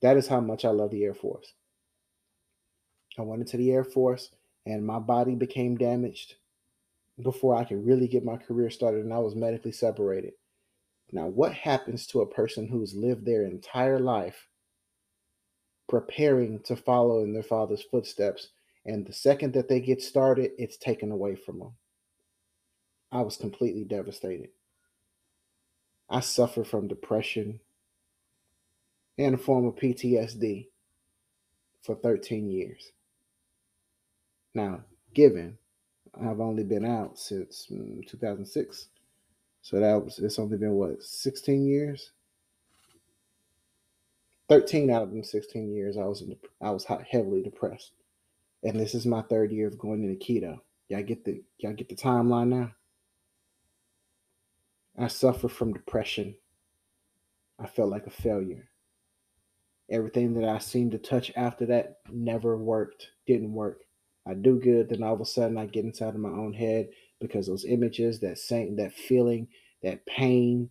That 0.03 0.19
is 0.19 0.29
how 0.29 0.41
much 0.41 0.67
I 0.67 0.69
love 0.69 0.91
the 0.91 1.05
Air 1.05 1.15
Force. 1.15 1.55
I 3.19 3.23
went 3.23 3.41
into 3.41 3.57
the 3.57 3.73
Air 3.73 3.85
Force 3.85 4.31
and 4.67 4.85
my 4.85 4.99
body 4.99 5.35
became 5.35 5.77
damaged 5.77 6.35
before 7.23 7.55
I 7.55 7.65
could 7.65 7.87
really 7.87 8.09
get 8.09 8.25
my 8.25 8.37
career 8.37 8.69
started, 8.69 9.05
and 9.05 9.15
I 9.15 9.19
was 9.19 9.35
medically 9.35 9.73
separated. 9.73 10.35
Now, 11.13 11.29
what 11.29 11.55
happens 11.55 12.07
to 12.09 12.21
a 12.21 12.27
person 12.27 12.67
who's 12.67 12.95
lived 12.95 13.25
their 13.25 13.45
entire 13.45 14.01
life 14.01 14.49
preparing 15.89 16.61
to 16.65 16.75
follow 16.75 17.23
in 17.23 17.33
their 17.33 17.45
father's 17.45 17.83
footsteps, 17.83 18.49
and 18.85 19.07
the 19.07 19.13
second 19.13 19.55
that 19.55 19.69
they 19.69 19.81
get 19.81 20.03
started, 20.03 20.51
it's 20.59 20.77
taken 20.77 21.13
away 21.13 21.37
from 21.37 21.61
them? 21.61 21.73
I 23.13 23.23
was 23.23 23.37
completely 23.37 23.85
devastated. 23.85 24.51
I 26.11 26.21
suffered 26.21 26.67
from 26.67 26.89
depression 26.89 27.61
and 29.17 29.35
a 29.35 29.39
form 29.39 29.65
of 29.65 29.77
PTSD 29.77 30.69
for 31.83 31.95
13 31.95 32.51
years. 32.51 32.93
Now, 34.57 34.81
given 35.13 35.59
I've 36.19 36.41
only 36.41 36.65
been 36.65 36.87
out 36.87 37.19
since 37.19 37.67
mm, 37.71 38.07
2006, 38.09 38.89
so 39.61 39.79
that 39.79 40.03
was 40.03 40.19
it's 40.19 40.39
only 40.39 40.57
been 40.57 40.73
what 40.73 41.03
16 41.03 41.67
years. 41.67 42.13
13 44.49 44.91
out 44.91 45.03
of 45.03 45.11
them 45.11 45.23
16 45.23 45.75
years, 45.75 45.99
I 45.99 46.05
was 46.05 46.23
in, 46.23 46.31
the 46.31 46.39
I 46.63 46.71
was 46.71 46.87
heavily 46.87 47.43
depressed, 47.43 47.93
and 48.63 48.81
this 48.81 48.95
is 48.95 49.05
my 49.05 49.21
third 49.21 49.53
year 49.53 49.69
of 49.69 49.77
going 49.77 50.03
into 50.03 50.25
keto. 50.25 50.59
Y'all 50.89 51.03
get 51.03 51.27
the 51.27 51.43
y'all 51.59 51.75
get 51.75 51.91
the 51.91 51.95
timeline 51.95 52.49
now. 52.49 52.73
I 54.99 55.09
suffer 55.09 55.49
from 55.49 55.75
depression. 55.75 56.35
I 57.59 57.67
felt 57.67 57.91
like 57.91 58.07
a 58.07 58.11
failure. 58.11 58.71
Everything 59.91 60.33
that 60.41 60.49
I 60.49 60.57
seemed 60.57 60.93
to 60.93 60.99
touch 60.99 61.31
after 61.37 61.67
that 61.67 61.99
never 62.11 62.57
worked, 62.57 63.09
didn't 63.27 63.53
work. 63.53 63.86
I 64.27 64.35
do 64.35 64.59
good, 64.59 64.89
then 64.89 65.03
all 65.03 65.15
of 65.15 65.21
a 65.21 65.25
sudden 65.25 65.57
I 65.57 65.67
get 65.67 65.85
inside 65.85 66.15
of 66.15 66.21
my 66.21 66.31
own 66.31 66.53
head 66.53 66.89
because 67.21 67.47
those 67.47 67.65
images, 67.65 68.21
that 68.21 68.39
same, 68.39 68.77
that 68.77 68.93
feeling, 68.93 69.49
that 69.83 70.05
pain 70.07 70.71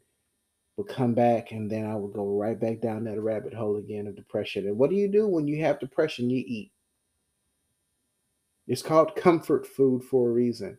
would 0.78 0.88
come 0.88 1.14
back, 1.14 1.52
and 1.52 1.72
then 1.72 1.86
I 1.86 1.96
would 1.96 2.14
go 2.14 2.38
right 2.38 2.60
back 2.60 2.82
down 2.82 3.06
that 3.06 3.22
rabbit 3.22 3.54
hole 3.54 3.78
again 3.78 4.08
of 4.08 4.16
depression. 4.16 4.68
And 4.68 4.78
what 4.78 4.90
do 4.90 4.98
you 4.98 5.08
do 5.08 5.26
when 5.26 5.48
you 5.48 5.64
have 5.64 5.80
depression? 5.80 6.30
You 6.30 6.44
eat. 6.46 6.72
It's 8.68 8.82
called 8.82 9.16
comfort 9.16 9.66
food 9.66 10.04
for 10.04 10.28
a 10.28 10.34
reason. 10.34 10.78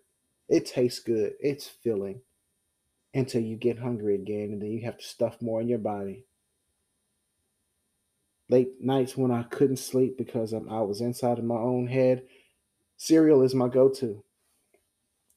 It 0.48 0.66
tastes 0.66 1.00
good. 1.00 1.32
It's 1.40 1.66
filling 1.66 2.20
until 3.14 3.40
you 3.40 3.56
get 3.56 3.78
hungry 3.78 4.16
again, 4.16 4.50
and 4.52 4.60
then 4.60 4.70
you 4.70 4.84
have 4.84 4.98
to 4.98 5.04
stuff 5.04 5.40
more 5.40 5.62
in 5.62 5.68
your 5.68 5.78
body. 5.78 6.26
Late 8.48 8.74
nights 8.80 9.16
when 9.16 9.30
I 9.30 9.44
couldn't 9.44 9.78
sleep 9.78 10.18
because 10.18 10.52
I 10.52 10.58
was 10.58 11.00
inside 11.00 11.38
of 11.38 11.44
my 11.44 11.56
own 11.56 11.86
head, 11.86 12.24
cereal 12.96 13.42
is 13.42 13.54
my 13.54 13.68
go-to. 13.68 14.22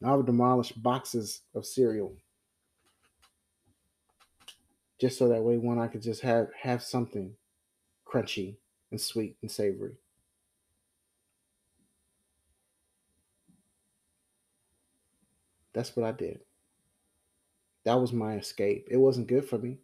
I 0.04 0.15
would 0.15 0.26
demolish 0.26 0.72
boxes 0.72 1.41
of 1.54 1.65
cereal 1.65 2.15
just 5.00 5.17
so 5.17 5.30
that 5.30 5.43
way 5.43 5.58
one 5.58 5.80
I 5.80 5.88
could 5.88 6.02
just 6.02 6.22
have 6.22 6.50
have 6.62 6.84
something 6.84 7.36
crunchy 8.06 8.58
and 8.91 9.00
sweet 9.00 9.38
and 9.41 9.50
savory. 9.50 9.95
That's 15.74 15.95
what 15.95 16.06
I 16.06 16.12
did. 16.12 16.41
That 17.86 17.95
was 17.95 18.12
my 18.12 18.36
escape. 18.36 18.88
It 18.91 18.98
wasn't 18.98 19.28
good 19.28 19.48
for 19.48 19.58
me. 19.58 19.78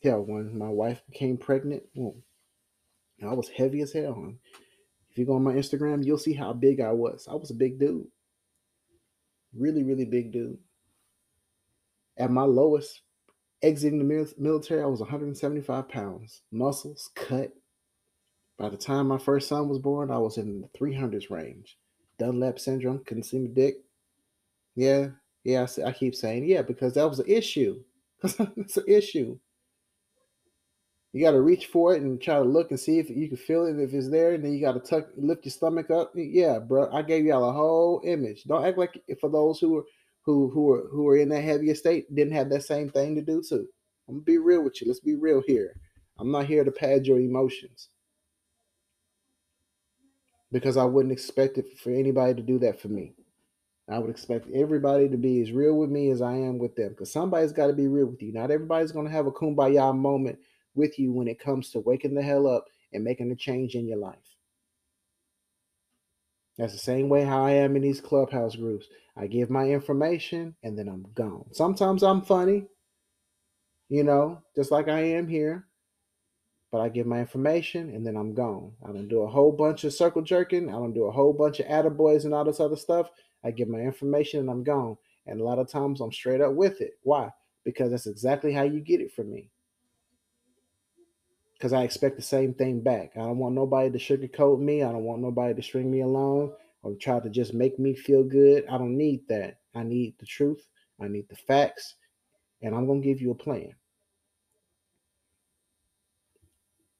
Yeah, 0.00 0.16
when 0.16 0.56
my 0.56 0.68
wife 0.68 1.02
became 1.10 1.36
pregnant, 1.36 1.82
well, 1.94 2.16
I 3.22 3.34
was 3.34 3.48
heavy 3.48 3.80
as 3.82 3.92
hell. 3.92 4.32
If 5.16 5.20
you 5.20 5.24
go 5.24 5.36
on 5.36 5.44
my 5.44 5.54
Instagram, 5.54 6.04
you'll 6.04 6.18
see 6.18 6.34
how 6.34 6.52
big 6.52 6.78
I 6.78 6.92
was. 6.92 7.26
I 7.30 7.34
was 7.34 7.50
a 7.50 7.54
big 7.54 7.80
dude. 7.80 8.06
Really, 9.54 9.82
really 9.82 10.04
big 10.04 10.30
dude 10.30 10.58
at 12.18 12.30
my 12.30 12.42
lowest, 12.42 13.02
exiting 13.62 13.98
the 13.98 14.34
military, 14.38 14.82
I 14.82 14.86
was 14.86 15.00
175 15.00 15.88
pounds, 15.88 16.42
muscles 16.50 17.10
cut. 17.14 17.52
By 18.58 18.70
the 18.70 18.76
time 18.76 19.08
my 19.08 19.18
first 19.18 19.48
son 19.48 19.68
was 19.68 19.78
born, 19.78 20.10
I 20.10 20.18
was 20.18 20.38
in 20.38 20.62
the 20.62 20.68
300s 20.78 21.30
range. 21.30 21.76
Dunlap 22.18 22.58
syndrome, 22.58 23.04
couldn't 23.04 23.24
see 23.24 23.38
my 23.38 23.50
dick. 23.52 23.74
Yeah, 24.74 25.08
yeah, 25.44 25.66
I, 25.78 25.88
I 25.88 25.92
keep 25.92 26.14
saying 26.14 26.46
yeah 26.46 26.62
because 26.62 26.94
that 26.94 27.08
was 27.08 27.18
an 27.20 27.26
issue. 27.28 27.82
it's 28.22 28.76
an 28.78 28.84
issue. 28.88 29.38
You 31.16 31.22
got 31.22 31.30
to 31.30 31.40
reach 31.40 31.68
for 31.68 31.94
it 31.94 32.02
and 32.02 32.20
try 32.20 32.34
to 32.34 32.42
look 32.42 32.70
and 32.70 32.78
see 32.78 32.98
if 32.98 33.08
you 33.08 33.26
can 33.26 33.38
feel 33.38 33.64
it 33.64 33.78
if 33.78 33.94
it's 33.94 34.10
there. 34.10 34.34
And 34.34 34.44
then 34.44 34.52
you 34.52 34.60
got 34.60 34.72
to 34.72 34.80
tuck, 34.80 35.08
lift 35.16 35.46
your 35.46 35.50
stomach 35.50 35.90
up. 35.90 36.12
Yeah, 36.14 36.58
bro, 36.58 36.92
I 36.92 37.00
gave 37.00 37.24
y'all 37.24 37.48
a 37.48 37.54
whole 37.54 38.02
image. 38.04 38.44
Don't 38.44 38.66
act 38.66 38.76
like 38.76 39.02
for 39.18 39.30
those 39.30 39.58
who 39.58 39.78
are 39.78 39.84
who 40.26 40.50
who 40.50 40.70
are 40.72 40.86
who 40.90 41.08
are 41.08 41.16
in 41.16 41.30
that 41.30 41.40
heavier 41.40 41.74
state 41.74 42.14
didn't 42.14 42.34
have 42.34 42.50
that 42.50 42.64
same 42.64 42.90
thing 42.90 43.14
to 43.14 43.22
do 43.22 43.42
too. 43.42 43.66
I'm 44.06 44.16
gonna 44.16 44.24
be 44.24 44.36
real 44.36 44.62
with 44.62 44.78
you. 44.82 44.88
Let's 44.88 45.00
be 45.00 45.14
real 45.14 45.42
here. 45.46 45.72
I'm 46.18 46.30
not 46.30 46.44
here 46.44 46.64
to 46.64 46.70
pad 46.70 47.06
your 47.06 47.18
emotions 47.18 47.88
because 50.52 50.76
I 50.76 50.84
wouldn't 50.84 51.12
expect 51.12 51.56
it 51.56 51.78
for 51.78 51.92
anybody 51.92 52.34
to 52.34 52.42
do 52.42 52.58
that 52.58 52.78
for 52.78 52.88
me. 52.88 53.14
I 53.88 53.98
would 53.98 54.10
expect 54.10 54.50
everybody 54.54 55.08
to 55.08 55.16
be 55.16 55.40
as 55.40 55.50
real 55.50 55.78
with 55.78 55.88
me 55.88 56.10
as 56.10 56.20
I 56.20 56.34
am 56.34 56.58
with 56.58 56.76
them 56.76 56.90
because 56.90 57.10
somebody's 57.10 57.52
got 57.52 57.68
to 57.68 57.72
be 57.72 57.86
real 57.86 58.06
with 58.06 58.22
you. 58.22 58.34
Not 58.34 58.50
everybody's 58.50 58.92
going 58.92 59.06
to 59.06 59.12
have 59.12 59.26
a 59.26 59.32
kumbaya 59.32 59.96
moment 59.96 60.38
with 60.76 60.98
you 60.98 61.12
when 61.12 61.28
it 61.28 61.40
comes 61.40 61.70
to 61.70 61.80
waking 61.80 62.14
the 62.14 62.22
hell 62.22 62.46
up 62.46 62.66
and 62.92 63.04
making 63.04 63.30
a 63.30 63.36
change 63.36 63.74
in 63.74 63.86
your 63.86 63.98
life. 63.98 64.16
That's 66.58 66.72
the 66.72 66.78
same 66.78 67.08
way 67.08 67.24
how 67.24 67.44
I 67.44 67.52
am 67.52 67.76
in 67.76 67.82
these 67.82 68.00
clubhouse 68.00 68.56
groups. 68.56 68.86
I 69.16 69.26
give 69.26 69.50
my 69.50 69.64
information 69.64 70.56
and 70.62 70.78
then 70.78 70.88
I'm 70.88 71.06
gone. 71.14 71.46
Sometimes 71.52 72.02
I'm 72.02 72.22
funny, 72.22 72.66
you 73.88 74.04
know, 74.04 74.42
just 74.54 74.70
like 74.70 74.88
I 74.88 75.00
am 75.00 75.28
here. 75.28 75.66
But 76.72 76.80
I 76.80 76.88
give 76.88 77.06
my 77.06 77.20
information 77.20 77.90
and 77.90 78.06
then 78.06 78.16
I'm 78.16 78.34
gone. 78.34 78.72
I 78.84 78.88
don't 78.88 79.08
do 79.08 79.22
a 79.22 79.28
whole 79.28 79.52
bunch 79.52 79.84
of 79.84 79.94
circle 79.94 80.20
jerking. 80.22 80.68
I 80.68 80.72
don't 80.72 80.94
do 80.94 81.04
a 81.04 81.12
whole 81.12 81.32
bunch 81.32 81.60
of 81.60 81.66
attaboys 81.66 82.24
and 82.24 82.34
all 82.34 82.44
this 82.44 82.60
other 82.60 82.76
stuff. 82.76 83.08
I 83.44 83.50
give 83.50 83.68
my 83.68 83.78
information 83.78 84.40
and 84.40 84.50
I'm 84.50 84.64
gone. 84.64 84.96
And 85.26 85.40
a 85.40 85.44
lot 85.44 85.58
of 85.58 85.70
times 85.70 86.00
I'm 86.00 86.12
straight 86.12 86.40
up 86.40 86.54
with 86.54 86.80
it. 86.80 86.94
Why? 87.02 87.30
Because 87.64 87.92
that's 87.92 88.06
exactly 88.06 88.52
how 88.52 88.62
you 88.62 88.80
get 88.80 89.00
it 89.00 89.12
from 89.12 89.30
me. 89.30 89.50
Because 91.56 91.72
I 91.72 91.82
expect 91.82 92.16
the 92.16 92.22
same 92.22 92.52
thing 92.52 92.80
back. 92.80 93.12
I 93.16 93.20
don't 93.20 93.38
want 93.38 93.54
nobody 93.54 93.90
to 93.90 93.98
sugarcoat 93.98 94.60
me. 94.60 94.82
I 94.82 94.92
don't 94.92 95.04
want 95.04 95.22
nobody 95.22 95.54
to 95.54 95.62
string 95.62 95.90
me 95.90 96.00
along 96.00 96.52
or 96.82 96.94
try 96.94 97.18
to 97.18 97.30
just 97.30 97.54
make 97.54 97.78
me 97.78 97.94
feel 97.94 98.22
good. 98.22 98.66
I 98.68 98.76
don't 98.76 98.96
need 98.96 99.26
that. 99.28 99.60
I 99.74 99.82
need 99.82 100.14
the 100.18 100.26
truth. 100.26 100.66
I 101.00 101.08
need 101.08 101.28
the 101.28 101.36
facts. 101.36 101.94
And 102.62 102.74
I'm 102.74 102.86
going 102.86 103.00
to 103.00 103.06
give 103.06 103.20
you 103.20 103.30
a 103.30 103.34
plan. 103.34 103.74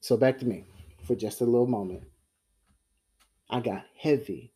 So 0.00 0.16
back 0.16 0.38
to 0.38 0.46
me 0.46 0.64
for 1.04 1.14
just 1.14 1.40
a 1.40 1.44
little 1.44 1.66
moment. 1.66 2.04
I 3.50 3.60
got 3.60 3.84
heavy 3.98 4.52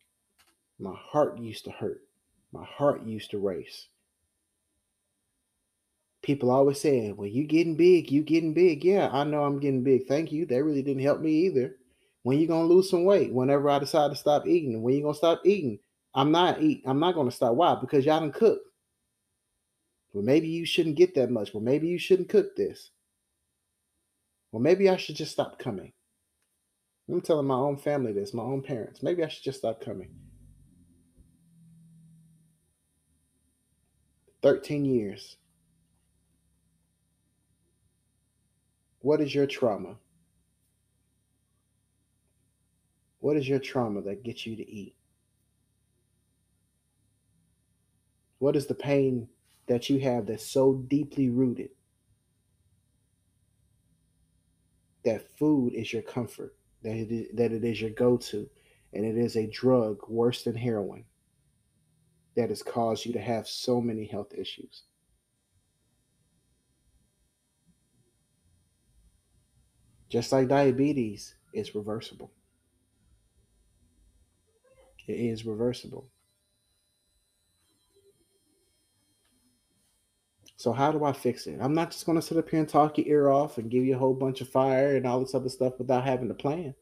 my 0.81 0.95
heart 0.95 1.37
used 1.37 1.63
to 1.65 1.71
hurt. 1.71 2.01
My 2.51 2.65
heart 2.65 3.03
used 3.03 3.29
to 3.31 3.37
race. 3.37 3.87
People 6.21 6.51
always 6.51 6.79
saying, 6.79 7.15
Well, 7.15 7.27
you 7.27 7.45
getting 7.45 7.75
big, 7.75 8.11
you 8.11 8.23
getting 8.23 8.53
big. 8.53 8.83
Yeah, 8.83 9.09
I 9.11 9.23
know 9.23 9.43
I'm 9.43 9.59
getting 9.59 9.83
big. 9.83 10.07
Thank 10.07 10.31
you. 10.31 10.45
That 10.45 10.63
really 10.63 10.83
didn't 10.83 11.03
help 11.03 11.19
me 11.19 11.31
either. 11.45 11.75
When 12.23 12.39
you 12.39 12.47
gonna 12.47 12.67
lose 12.67 12.89
some 12.89 13.05
weight? 13.05 13.33
Whenever 13.33 13.69
I 13.69 13.79
decide 13.79 14.11
to 14.11 14.15
stop 14.15 14.45
eating. 14.45 14.81
When 14.81 14.93
you 14.93 15.01
gonna 15.01 15.15
stop 15.15 15.41
eating? 15.45 15.79
I'm 16.13 16.31
not 16.31 16.61
eat. 16.61 16.83
I'm 16.85 16.99
not 16.99 17.15
gonna 17.15 17.31
stop. 17.31 17.55
Why? 17.55 17.75
Because 17.79 18.05
y'all 18.05 18.19
don't 18.19 18.33
cook. 18.33 18.61
Well, 20.13 20.23
maybe 20.23 20.47
you 20.47 20.65
shouldn't 20.65 20.97
get 20.97 21.15
that 21.15 21.31
much. 21.31 21.53
Well, 21.53 21.63
maybe 21.63 21.87
you 21.87 21.97
shouldn't 21.97 22.29
cook 22.29 22.55
this. 22.55 22.91
Well, 24.51 24.61
maybe 24.61 24.89
I 24.89 24.97
should 24.97 25.15
just 25.15 25.31
stop 25.31 25.57
coming. 25.57 25.93
I'm 27.09 27.21
telling 27.21 27.47
my 27.47 27.55
own 27.55 27.77
family 27.77 28.13
this, 28.13 28.33
my 28.33 28.43
own 28.43 28.61
parents. 28.61 29.01
Maybe 29.01 29.23
I 29.23 29.27
should 29.27 29.43
just 29.43 29.59
stop 29.59 29.81
coming. 29.81 30.09
13 34.41 34.85
years. 34.85 35.37
What 39.01 39.21
is 39.21 39.33
your 39.33 39.47
trauma? 39.47 39.95
What 43.19 43.37
is 43.37 43.47
your 43.47 43.59
trauma 43.59 44.01
that 44.01 44.23
gets 44.23 44.45
you 44.45 44.55
to 44.55 44.69
eat? 44.69 44.95
What 48.39 48.55
is 48.55 48.65
the 48.65 48.73
pain 48.73 49.27
that 49.67 49.89
you 49.89 49.99
have 49.99 50.25
that's 50.25 50.45
so 50.45 50.73
deeply 50.87 51.29
rooted 51.29 51.69
that 55.03 55.37
food 55.37 55.73
is 55.73 55.93
your 55.93 56.01
comfort, 56.01 56.55
that 56.83 56.95
it 56.95 57.11
is, 57.11 57.27
that 57.35 57.51
it 57.51 57.63
is 57.63 57.81
your 57.81 57.91
go 57.91 58.17
to, 58.17 58.49
and 58.93 59.05
it 59.05 59.17
is 59.17 59.35
a 59.35 59.47
drug 59.47 59.97
worse 60.07 60.43
than 60.43 60.55
heroin? 60.55 61.05
that 62.35 62.49
has 62.49 62.63
caused 62.63 63.05
you 63.05 63.13
to 63.13 63.19
have 63.19 63.47
so 63.47 63.81
many 63.81 64.05
health 64.05 64.33
issues. 64.33 64.83
Just 70.11 70.33
like 70.33 70.49
diabetes, 70.49 71.35
it's 71.53 71.73
reversible. 71.73 72.31
It 75.07 75.13
is 75.13 75.45
reversible. 75.45 76.09
So 80.57 80.73
how 80.73 80.91
do 80.91 81.05
I 81.05 81.13
fix 81.13 81.47
it? 81.47 81.59
I'm 81.61 81.73
not 81.73 81.91
just 81.91 82.05
going 82.05 82.17
to 82.17 82.21
sit 82.21 82.37
up 82.37 82.49
here 82.49 82.59
and 82.59 82.67
talk 82.67 82.97
your 82.97 83.07
ear 83.07 83.29
off 83.29 83.57
and 83.57 83.71
give 83.71 83.85
you 83.85 83.95
a 83.95 83.97
whole 83.97 84.13
bunch 84.13 84.41
of 84.41 84.49
fire 84.49 84.97
and 84.97 85.07
all 85.07 85.21
this 85.21 85.33
other 85.33 85.47
stuff 85.47 85.79
without 85.79 86.03
having 86.03 86.29
a 86.29 86.35
plan. 86.35 86.75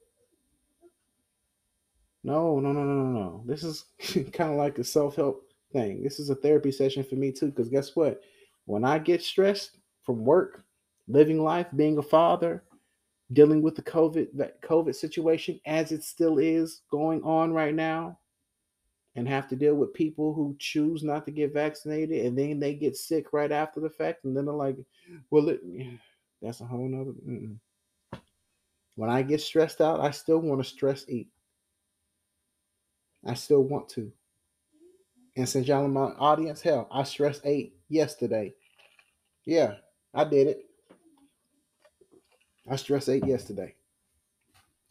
No, 2.23 2.59
no, 2.59 2.73
no, 2.73 2.84
no, 2.84 2.93
no, 2.95 3.19
no. 3.19 3.43
This 3.45 3.63
is 3.63 3.86
kind 4.34 4.51
of 4.51 4.57
like 4.57 4.80
a 4.80 4.84
self 4.84 5.15
help 5.15 5.43
thing. 5.71 6.03
This 6.03 6.19
is 6.19 6.32
a 6.32 6.36
therapy 6.36 6.71
session 6.71 7.03
for 7.03 7.15
me 7.15 7.32
too. 7.32 7.51
Because 7.51 7.69
guess 7.69 7.95
what? 7.95 8.21
When 8.65 8.84
I 8.84 8.97
get 8.97 9.21
stressed 9.21 9.77
from 10.03 10.25
work, 10.25 10.63
living 11.07 11.43
life, 11.43 11.67
being 11.75 11.99
a 11.99 12.03
father, 12.03 12.63
dealing 13.32 13.61
with 13.61 13.75
the 13.75 13.82
COVID 13.84 14.27
that 14.36 14.61
COVID 14.61 14.95
situation 14.95 15.59
as 15.65 15.91
it 15.91 16.03
still 16.03 16.39
is 16.39 16.82
going 16.89 17.21
on 17.23 17.53
right 17.53 17.75
now, 17.75 18.17
and 19.15 19.27
have 19.27 19.47
to 19.49 19.55
deal 19.55 19.75
with 19.75 19.93
people 19.93 20.34
who 20.34 20.55
choose 20.59 21.03
not 21.03 21.25
to 21.25 21.32
get 21.32 21.53
vaccinated 21.53 22.25
and 22.25 22.38
then 22.38 22.59
they 22.59 22.73
get 22.73 22.95
sick 22.95 23.34
right 23.34 23.51
after 23.51 23.80
the 23.80 23.89
fact, 23.89 24.25
and 24.25 24.36
then 24.36 24.45
they're 24.45 24.53
like, 24.53 24.77
"Well, 25.30 25.49
it, 25.49 25.61
that's 26.41 26.61
a 26.61 26.65
whole 26.65 26.88
nother." 26.88 27.11
Mm-mm. 27.11 27.57
When 28.95 29.09
I 29.09 29.21
get 29.21 29.41
stressed 29.41 29.82
out, 29.82 30.01
I 30.01 30.11
still 30.11 30.39
want 30.39 30.61
to 30.61 30.69
stress 30.69 31.05
eat. 31.07 31.30
I 33.25 33.34
still 33.34 33.63
want 33.63 33.89
to. 33.89 34.11
And 35.36 35.47
since 35.47 35.67
y'all 35.67 35.86
in 35.86 35.93
my 35.93 36.11
audience, 36.19 36.61
hell, 36.61 36.88
I 36.91 37.03
stress 37.03 37.39
ate 37.43 37.75
yesterday. 37.88 38.53
Yeah, 39.45 39.75
I 40.13 40.25
did 40.25 40.47
it. 40.47 40.68
I 42.70 42.76
stress 42.76 43.09
ate 43.09 43.26
yesterday. 43.26 43.76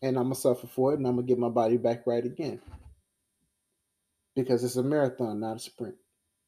And 0.02 0.16
I'm 0.16 0.24
gonna 0.24 0.34
suffer 0.34 0.66
for 0.66 0.92
it 0.92 0.98
and 0.98 1.06
I'm 1.06 1.16
gonna 1.16 1.26
get 1.26 1.38
my 1.38 1.48
body 1.48 1.76
back 1.76 2.06
right 2.06 2.24
again. 2.24 2.60
Because 4.34 4.62
it's 4.64 4.76
a 4.76 4.82
marathon, 4.82 5.40
not 5.40 5.56
a 5.56 5.60
sprint. 5.60 5.96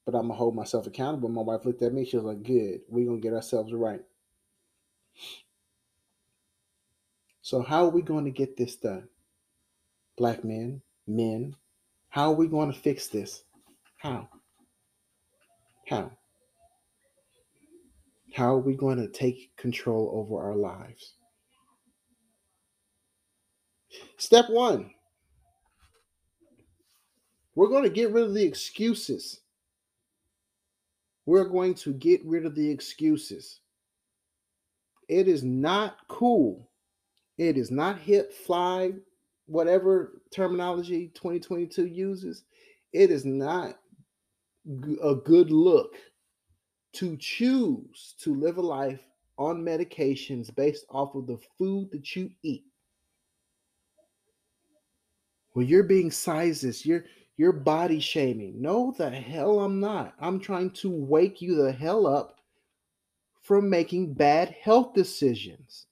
But 0.05 0.15
I'm 0.15 0.23
gonna 0.23 0.35
hold 0.35 0.55
myself 0.55 0.87
accountable. 0.87 1.29
My 1.29 1.43
wife 1.43 1.65
looked 1.65 1.83
at 1.83 1.93
me, 1.93 2.05
she 2.05 2.17
was 2.17 2.27
like, 2.27 2.43
Good, 2.43 2.83
we're 2.89 3.07
gonna 3.07 3.21
get 3.21 3.35
ourselves 3.35 3.73
right. 3.73 4.03
So, 7.43 7.63
how 7.63 7.85
are 7.85 7.91
we 7.91 8.03
going 8.03 8.25
to 8.27 8.31
get 8.31 8.57
this 8.57 8.77
done? 8.77 9.09
Black 10.17 10.45
men, 10.45 10.83
men, 11.07 11.57
how 12.09 12.31
are 12.31 12.35
we 12.37 12.47
going 12.47 12.73
to 12.73 12.79
fix 12.79 13.09
this? 13.09 13.43
How? 13.97 14.29
How? 15.89 16.13
How 18.35 18.55
are 18.55 18.61
we 18.61 18.75
going 18.75 18.99
to 18.99 19.09
take 19.09 19.57
control 19.57 20.13
over 20.15 20.41
our 20.41 20.55
lives? 20.55 21.15
Step 24.17 24.49
one 24.49 24.91
we're 27.55 27.69
going 27.69 27.85
to 27.85 27.91
get 27.91 28.13
rid 28.13 28.25
of 28.25 28.35
the 28.35 28.43
excuses. 28.43 29.41
We're 31.27 31.45
going 31.45 31.75
to 31.75 31.93
get 31.93 32.25
rid 32.25 32.47
of 32.47 32.55
the 32.55 32.71
excuses. 32.71 33.61
It 35.09 35.29
is 35.29 35.43
not 35.43 35.97
cool. 36.09 36.71
It 37.39 37.57
is 37.57 37.71
not 37.71 37.99
hip, 37.99 38.33
fly, 38.33 38.93
whatever 39.47 40.23
terminology 40.33 41.11
2022 41.15 41.87
uses. 41.87 42.45
It 42.93 43.11
is 43.11 43.25
not 43.25 43.79
a 45.03 45.15
good 45.15 45.51
look 45.51 45.97
to 46.95 47.17
choose 47.19 48.15
to 48.21 48.35
live 48.35 48.59
a 48.59 48.63
life 48.63 49.01
on 49.39 49.63
medications 49.63 50.55
based 50.55 50.85
off 50.91 51.15
of 51.15 51.27
the 51.27 51.39
food 51.59 51.91
that 51.93 52.15
you 52.15 52.31
eat. 52.43 52.70
Well, 55.55 55.67
you're 55.67 55.83
being 55.83 56.11
sizes, 56.11 56.87
you're 56.87 57.05
you're 57.37 57.53
body 57.53 58.01
shaming. 58.01 58.61
No, 58.61 58.95
the 58.97 59.09
hell 59.09 59.61
I'm 59.61 59.81
not. 59.81 60.15
I'm 60.21 60.41
trying 60.41 60.73
to 60.73 60.91
wake 60.91 61.41
you 61.41 61.55
the 61.55 61.73
hell 61.73 62.07
up 62.07 62.39
from 63.41 63.71
making 63.71 64.13
bad 64.13 64.55
health 64.63 64.93
decisions. 64.93 65.87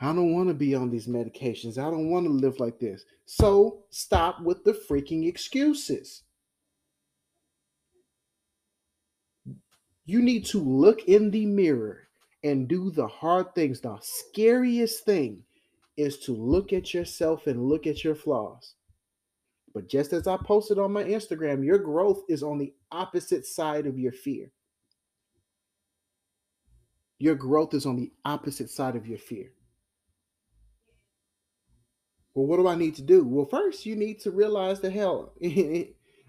I 0.00 0.12
don't 0.12 0.34
want 0.34 0.48
to 0.48 0.54
be 0.54 0.74
on 0.74 0.90
these 0.90 1.06
medications. 1.06 1.78
I 1.78 1.90
don't 1.90 2.10
want 2.10 2.26
to 2.26 2.32
live 2.32 2.60
like 2.60 2.78
this. 2.78 3.06
So 3.24 3.84
stop 3.88 4.42
with 4.42 4.62
the 4.64 4.78
freaking 4.88 5.26
excuses. 5.26 6.24
You 10.04 10.20
need 10.20 10.44
to 10.46 10.60
look 10.60 11.04
in 11.04 11.30
the 11.30 11.46
mirror 11.46 12.08
and 12.42 12.68
do 12.68 12.90
the 12.90 13.06
hard 13.06 13.54
things. 13.54 13.80
The 13.80 13.96
scariest 14.02 15.06
thing 15.06 15.42
is 15.96 16.18
to 16.20 16.32
look 16.32 16.72
at 16.72 16.92
yourself 16.92 17.46
and 17.46 17.68
look 17.68 17.86
at 17.86 18.04
your 18.04 18.14
flaws. 18.14 18.74
But 19.72 19.88
just 19.88 20.12
as 20.12 20.26
I 20.26 20.36
posted 20.36 20.78
on 20.78 20.92
my 20.92 21.04
Instagram, 21.04 21.64
your 21.64 21.78
growth 21.78 22.22
is 22.28 22.42
on 22.42 22.58
the 22.58 22.72
opposite 22.92 23.44
side 23.44 23.86
of 23.86 23.98
your 23.98 24.12
fear. 24.12 24.50
Your 27.18 27.34
growth 27.34 27.74
is 27.74 27.86
on 27.86 27.96
the 27.96 28.12
opposite 28.24 28.70
side 28.70 28.96
of 28.96 29.06
your 29.06 29.18
fear. 29.18 29.50
Well, 32.34 32.46
what 32.46 32.56
do 32.56 32.66
I 32.66 32.74
need 32.74 32.96
to 32.96 33.02
do? 33.02 33.24
Well, 33.24 33.46
first 33.46 33.86
you 33.86 33.94
need 33.94 34.20
to 34.20 34.30
realize 34.30 34.80
the 34.80 34.90
hell 34.90 35.34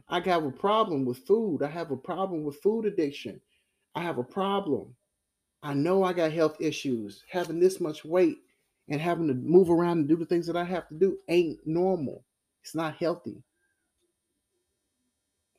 I 0.07 0.20
have 0.20 0.45
a 0.45 0.51
problem 0.51 1.05
with 1.05 1.26
food. 1.26 1.63
I 1.63 1.68
have 1.68 1.91
a 1.91 1.97
problem 1.97 2.43
with 2.43 2.61
food 2.61 2.86
addiction. 2.86 3.41
I 3.95 4.01
have 4.03 4.20
a 4.20 4.24
problem. 4.24 4.95
I 5.63 5.74
know 5.74 6.03
I 6.03 6.13
got 6.13 6.32
health 6.32 6.57
issues. 6.59 7.24
Having 7.30 7.59
this 7.59 7.80
much 7.80 8.05
weight 8.05 8.38
and 8.89 9.01
having 9.01 9.27
to 9.27 9.33
move 9.33 9.69
around 9.69 9.99
and 9.99 10.07
do 10.07 10.15
the 10.15 10.25
things 10.25 10.47
that 10.47 10.55
I 10.55 10.63
have 10.63 10.88
to 10.89 10.95
do 10.95 11.17
ain't 11.27 11.59
normal. 11.65 12.23
It's 12.63 12.75
not 12.75 12.95
healthy. 12.95 13.41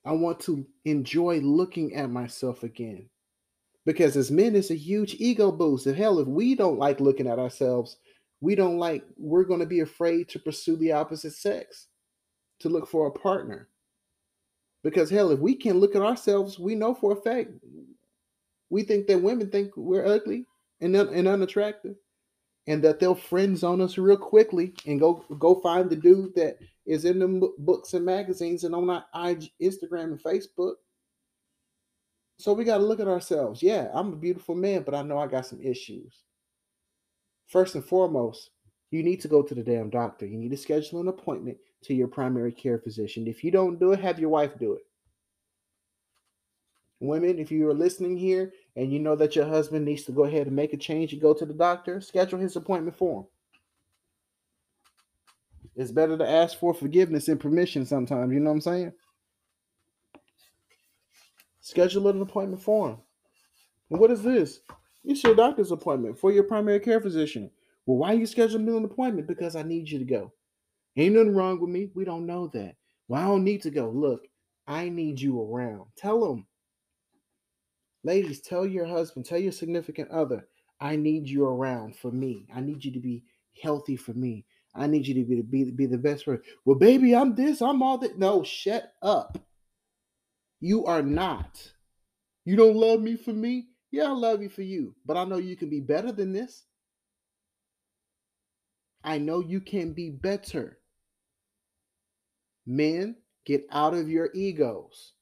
I 0.04 0.12
want 0.12 0.38
to 0.40 0.64
enjoy 0.84 1.40
looking 1.40 1.94
at 1.96 2.10
myself 2.10 2.62
again. 2.62 3.08
Because 3.84 4.16
as 4.16 4.30
men, 4.30 4.56
it's 4.56 4.70
a 4.70 4.76
huge 4.76 5.16
ego 5.18 5.50
boost. 5.50 5.86
And 5.86 5.96
hell, 5.96 6.18
if 6.18 6.26
we 6.26 6.54
don't 6.54 6.78
like 6.78 7.00
looking 7.00 7.28
at 7.28 7.38
ourselves, 7.38 7.98
we 8.40 8.54
don't 8.54 8.78
like, 8.78 9.04
we're 9.16 9.44
going 9.44 9.60
to 9.60 9.66
be 9.66 9.80
afraid 9.80 10.28
to 10.28 10.38
pursue 10.38 10.76
the 10.76 10.92
opposite 10.92 11.32
sex, 11.32 11.86
to 12.60 12.68
look 12.68 12.88
for 12.88 13.06
a 13.06 13.12
partner. 13.12 13.68
Because 14.82 15.10
hell, 15.10 15.30
if 15.30 15.40
we 15.40 15.54
can 15.54 15.80
look 15.80 15.96
at 15.96 16.02
ourselves, 16.02 16.58
we 16.58 16.74
know 16.74 16.94
for 16.94 17.12
a 17.12 17.16
fact 17.16 17.50
we 18.70 18.82
think 18.82 19.06
that 19.06 19.22
women 19.22 19.50
think 19.50 19.76
we're 19.76 20.06
ugly 20.06 20.46
and, 20.80 20.94
un- 20.96 21.14
and 21.14 21.28
unattractive, 21.28 21.96
and 22.66 22.82
that 22.82 22.98
they'll 22.98 23.14
friend 23.14 23.56
zone 23.56 23.80
us 23.80 23.96
real 23.98 24.16
quickly 24.16 24.74
and 24.86 25.00
go 25.00 25.24
go 25.38 25.60
find 25.60 25.88
the 25.88 25.96
dude 25.96 26.34
that 26.34 26.58
is 26.84 27.04
in 27.04 27.18
the 27.18 27.52
books 27.58 27.94
and 27.94 28.04
magazines 28.04 28.64
and 28.64 28.74
on 28.74 28.90
our 28.90 29.04
Instagram 29.60 30.04
and 30.04 30.22
Facebook. 30.22 30.74
So 32.38 32.52
we 32.52 32.64
got 32.64 32.78
to 32.78 32.84
look 32.84 33.00
at 33.00 33.08
ourselves. 33.08 33.62
Yeah, 33.62 33.88
I'm 33.92 34.12
a 34.12 34.16
beautiful 34.16 34.54
man, 34.54 34.82
but 34.82 34.94
I 34.94 35.02
know 35.02 35.18
I 35.18 35.26
got 35.26 35.46
some 35.46 35.60
issues. 35.60 36.22
First 37.46 37.74
and 37.76 37.84
foremost, 37.84 38.50
you 38.90 39.02
need 39.02 39.20
to 39.22 39.28
go 39.28 39.42
to 39.42 39.54
the 39.54 39.62
damn 39.62 39.90
doctor. 39.90 40.26
You 40.26 40.36
need 40.36 40.50
to 40.50 40.56
schedule 40.56 41.00
an 41.00 41.08
appointment 41.08 41.56
to 41.84 41.94
your 41.94 42.08
primary 42.08 42.52
care 42.52 42.78
physician. 42.78 43.26
If 43.26 43.42
you 43.42 43.50
don't 43.50 43.78
do 43.78 43.92
it, 43.92 44.00
have 44.00 44.18
your 44.18 44.28
wife 44.28 44.58
do 44.58 44.74
it. 44.74 44.82
Women, 47.00 47.38
if 47.38 47.50
you 47.50 47.68
are 47.68 47.74
listening 47.74 48.16
here 48.16 48.52
and 48.76 48.92
you 48.92 48.98
know 48.98 49.16
that 49.16 49.34
your 49.34 49.46
husband 49.46 49.84
needs 49.84 50.02
to 50.04 50.12
go 50.12 50.24
ahead 50.24 50.46
and 50.46 50.54
make 50.54 50.72
a 50.74 50.76
change 50.76 51.12
and 51.12 51.22
go 51.22 51.32
to 51.32 51.46
the 51.46 51.54
doctor, 51.54 52.00
schedule 52.00 52.38
his 52.38 52.56
appointment 52.56 52.96
for 52.96 53.20
him. 53.20 53.26
It's 55.74 55.90
better 55.90 56.16
to 56.16 56.28
ask 56.28 56.58
for 56.58 56.72
forgiveness 56.72 57.28
and 57.28 57.40
permission 57.40 57.84
sometimes. 57.84 58.32
You 58.32 58.40
know 58.40 58.50
what 58.50 58.56
I'm 58.56 58.60
saying? 58.60 58.92
Schedule 61.60 62.08
an 62.08 62.22
appointment 62.22 62.62
for 62.62 62.90
him. 62.90 62.98
And 63.90 64.00
what 64.00 64.10
is 64.10 64.22
this? 64.22 64.60
It's 65.04 65.22
your 65.22 65.34
doctor's 65.34 65.72
appointment 65.72 66.18
for 66.18 66.32
your 66.32 66.44
primary 66.44 66.80
care 66.80 67.00
physician. 67.00 67.50
Well, 67.84 67.98
why 67.98 68.12
are 68.12 68.16
you 68.16 68.26
scheduling 68.26 68.76
an 68.76 68.84
appointment? 68.84 69.28
Because 69.28 69.54
I 69.54 69.62
need 69.62 69.88
you 69.88 69.98
to 69.98 70.04
go. 70.04 70.32
Ain't 70.96 71.14
nothing 71.14 71.34
wrong 71.34 71.60
with 71.60 71.70
me. 71.70 71.90
We 71.94 72.04
don't 72.04 72.26
know 72.26 72.48
that. 72.48 72.76
Well, 73.08 73.22
I 73.22 73.26
don't 73.26 73.44
need 73.44 73.62
to 73.62 73.70
go. 73.70 73.90
Look, 73.90 74.26
I 74.66 74.88
need 74.88 75.20
you 75.20 75.40
around. 75.40 75.86
Tell 75.96 76.20
them. 76.26 76.46
Ladies, 78.06 78.40
tell 78.40 78.64
your 78.64 78.86
husband, 78.86 79.26
tell 79.26 79.40
your 79.40 79.50
significant 79.50 80.08
other, 80.12 80.46
I 80.80 80.94
need 80.94 81.28
you 81.28 81.44
around 81.44 81.96
for 81.96 82.12
me. 82.12 82.46
I 82.54 82.60
need 82.60 82.84
you 82.84 82.92
to 82.92 83.00
be 83.00 83.24
healthy 83.60 83.96
for 83.96 84.12
me. 84.12 84.44
I 84.76 84.86
need 84.86 85.08
you 85.08 85.14
to 85.14 85.24
be, 85.24 85.42
be, 85.42 85.72
be 85.72 85.86
the 85.86 85.98
best 85.98 86.24
friend. 86.24 86.40
Well, 86.64 86.78
baby, 86.78 87.16
I'm 87.16 87.34
this, 87.34 87.60
I'm 87.60 87.82
all 87.82 87.98
that. 87.98 88.16
No, 88.16 88.44
shut 88.44 88.92
up. 89.02 89.36
You 90.60 90.86
are 90.86 91.02
not. 91.02 91.60
You 92.44 92.54
don't 92.54 92.76
love 92.76 93.00
me 93.00 93.16
for 93.16 93.32
me? 93.32 93.70
Yeah, 93.90 94.04
I 94.04 94.12
love 94.12 94.40
you 94.40 94.50
for 94.50 94.62
you. 94.62 94.94
But 95.04 95.16
I 95.16 95.24
know 95.24 95.38
you 95.38 95.56
can 95.56 95.68
be 95.68 95.80
better 95.80 96.12
than 96.12 96.32
this. 96.32 96.62
I 99.02 99.18
know 99.18 99.40
you 99.40 99.60
can 99.60 99.94
be 99.94 100.10
better. 100.10 100.78
Men, 102.68 103.16
get 103.44 103.66
out 103.72 103.94
of 103.94 104.08
your 104.08 104.30
egos. 104.32 105.14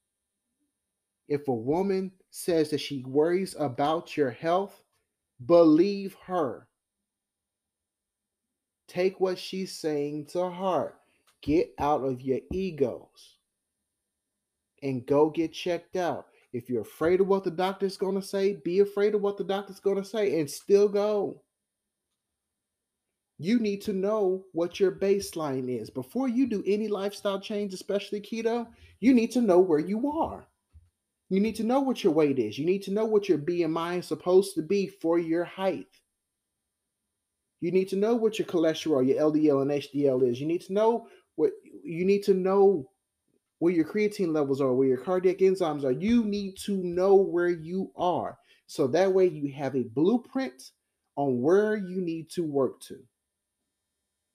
If 1.28 1.48
a 1.48 1.54
woman 1.54 2.12
says 2.36 2.70
that 2.70 2.80
she 2.80 3.04
worries 3.06 3.54
about 3.60 4.16
your 4.16 4.32
health, 4.32 4.82
believe 5.46 6.16
her. 6.26 6.66
Take 8.88 9.20
what 9.20 9.38
she's 9.38 9.72
saying 9.72 10.26
to 10.32 10.50
heart. 10.50 10.96
Get 11.42 11.72
out 11.78 12.02
of 12.02 12.20
your 12.22 12.40
egos 12.52 13.38
and 14.82 15.06
go 15.06 15.30
get 15.30 15.52
checked 15.52 15.94
out. 15.94 16.26
If 16.52 16.68
you're 16.68 16.82
afraid 16.82 17.20
of 17.20 17.28
what 17.28 17.44
the 17.44 17.52
doctor's 17.52 17.96
going 17.96 18.16
to 18.16 18.26
say, 18.26 18.54
be 18.64 18.80
afraid 18.80 19.14
of 19.14 19.20
what 19.20 19.36
the 19.36 19.44
doctor's 19.44 19.78
going 19.78 20.02
to 20.02 20.04
say 20.04 20.40
and 20.40 20.50
still 20.50 20.88
go. 20.88 21.40
You 23.38 23.60
need 23.60 23.80
to 23.82 23.92
know 23.92 24.44
what 24.52 24.80
your 24.80 24.90
baseline 24.90 25.68
is. 25.68 25.88
Before 25.88 26.28
you 26.28 26.48
do 26.48 26.64
any 26.66 26.88
lifestyle 26.88 27.38
change, 27.38 27.72
especially 27.74 28.20
keto, 28.20 28.66
you 28.98 29.14
need 29.14 29.30
to 29.32 29.40
know 29.40 29.60
where 29.60 29.78
you 29.78 30.10
are. 30.10 30.48
You 31.30 31.40
need 31.40 31.56
to 31.56 31.64
know 31.64 31.80
what 31.80 32.04
your 32.04 32.12
weight 32.12 32.38
is. 32.38 32.58
You 32.58 32.66
need 32.66 32.82
to 32.82 32.92
know 32.92 33.04
what 33.04 33.28
your 33.28 33.38
BMI 33.38 34.00
is 34.00 34.06
supposed 34.06 34.54
to 34.54 34.62
be 34.62 34.88
for 34.88 35.18
your 35.18 35.44
height. 35.44 35.86
You 37.60 37.72
need 37.72 37.88
to 37.88 37.96
know 37.96 38.14
what 38.14 38.38
your 38.38 38.46
cholesterol, 38.46 39.06
your 39.06 39.30
LDL 39.30 39.62
and 39.62 39.70
HDL 39.70 40.30
is. 40.30 40.40
You 40.40 40.46
need 40.46 40.60
to 40.62 40.72
know 40.72 41.06
what 41.36 41.52
you 41.82 42.04
need 42.04 42.22
to 42.24 42.34
know 42.34 42.90
where 43.58 43.72
your 43.72 43.86
creatine 43.86 44.34
levels 44.34 44.60
are, 44.60 44.74
where 44.74 44.86
your 44.88 44.98
cardiac 44.98 45.38
enzymes 45.38 45.84
are. 45.84 45.92
You 45.92 46.24
need 46.24 46.58
to 46.66 46.76
know 46.76 47.14
where 47.14 47.48
you 47.48 47.90
are. 47.96 48.38
So 48.66 48.86
that 48.88 49.12
way 49.12 49.26
you 49.28 49.52
have 49.54 49.74
a 49.74 49.84
blueprint 49.84 50.72
on 51.16 51.40
where 51.40 51.76
you 51.76 52.00
need 52.00 52.28
to 52.30 52.44
work 52.44 52.80
to. 52.82 52.98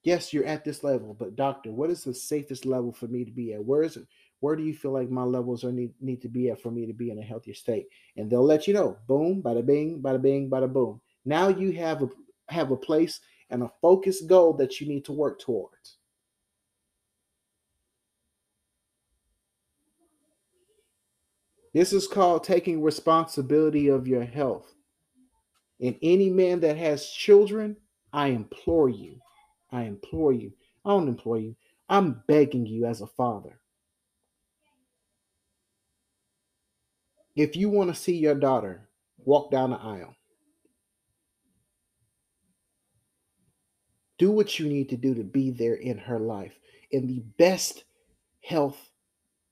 Yes, 0.03 0.33
you're 0.33 0.45
at 0.45 0.63
this 0.63 0.83
level, 0.83 1.13
but 1.13 1.35
doctor, 1.35 1.71
what 1.71 1.89
is 1.89 2.03
the 2.03 2.13
safest 2.13 2.65
level 2.65 2.93
for 2.93 3.07
me 3.07 3.25
to 3.25 3.31
be 3.31 3.53
at? 3.53 3.63
Where 3.63 3.83
is 3.83 3.97
it? 3.97 4.07
Where 4.39 4.55
do 4.55 4.63
you 4.63 4.73
feel 4.73 4.91
like 4.91 5.09
my 5.09 5.23
levels 5.23 5.63
are 5.63 5.71
need, 5.71 5.93
need 5.99 6.21
to 6.21 6.29
be 6.29 6.49
at 6.49 6.61
for 6.61 6.71
me 6.71 6.85
to 6.85 6.93
be 6.93 7.11
in 7.11 7.19
a 7.19 7.23
healthier 7.23 7.53
state? 7.53 7.87
And 8.15 8.29
they'll 8.29 8.43
let 8.45 8.67
you 8.67 8.73
know. 8.73 8.97
Boom, 9.07 9.43
bada 9.43 9.65
bing, 9.65 10.01
bada 10.01 10.21
bing, 10.21 10.49
bada 10.49 10.71
boom. 10.71 11.01
Now 11.25 11.49
you 11.49 11.71
have 11.73 12.01
a 12.01 12.09
have 12.47 12.71
a 12.71 12.77
place 12.77 13.19
and 13.49 13.63
a 13.63 13.71
focused 13.81 14.27
goal 14.27 14.53
that 14.53 14.79
you 14.79 14.87
need 14.87 15.05
to 15.05 15.11
work 15.11 15.39
towards. 15.39 15.97
This 21.73 21.93
is 21.93 22.07
called 22.07 22.43
taking 22.43 22.81
responsibility 22.81 23.89
of 23.89 24.07
your 24.07 24.23
health. 24.23 24.73
And 25.79 25.95
any 26.01 26.29
man 26.29 26.59
that 26.61 26.77
has 26.77 27.09
children, 27.09 27.77
I 28.11 28.29
implore 28.29 28.89
you, 28.89 29.19
I 29.71 29.83
implore 29.83 30.33
you, 30.33 30.51
I 30.83 30.89
don't 30.89 31.07
implore 31.07 31.37
you, 31.37 31.55
I'm 31.87 32.23
begging 32.27 32.65
you 32.65 32.85
as 32.85 33.01
a 33.01 33.07
father. 33.07 33.58
If 37.39 37.55
you 37.55 37.69
want 37.69 37.89
to 37.89 37.99
see 37.99 38.17
your 38.17 38.35
daughter 38.35 38.89
walk 39.17 39.51
down 39.51 39.69
the 39.69 39.77
aisle, 39.77 40.15
Do 44.19 44.31
what 44.31 44.59
you 44.59 44.67
need 44.67 44.89
to 44.89 44.97
do 44.97 45.15
to 45.15 45.23
be 45.23 45.49
there 45.49 45.75
in 45.75 45.97
her 45.97 46.19
life 46.19 46.59
in 46.91 47.07
the 47.07 47.23
best 47.37 47.85
health 48.43 48.91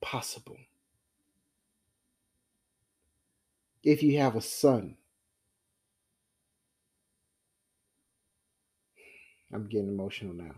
possible. 0.02 0.58
If 3.82 4.04
you 4.04 4.20
have 4.20 4.36
a 4.36 4.42
son, 4.42 4.98
I'm 9.54 9.70
getting 9.70 9.88
emotional 9.88 10.34
now. 10.34 10.56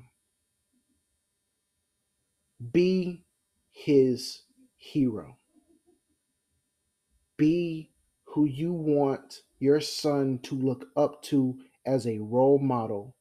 Be 2.74 3.24
his 3.72 4.42
hero. 4.78 5.39
Be 7.40 7.90
who 8.26 8.46
you 8.46 8.72
want 8.72 9.42
your 9.58 9.82
son 9.82 10.40
to 10.44 10.54
look 10.54 10.90
up 10.96 11.24
to 11.24 11.58
as 11.88 12.06
a 12.06 12.20
role 12.20 12.60
model 12.60 13.16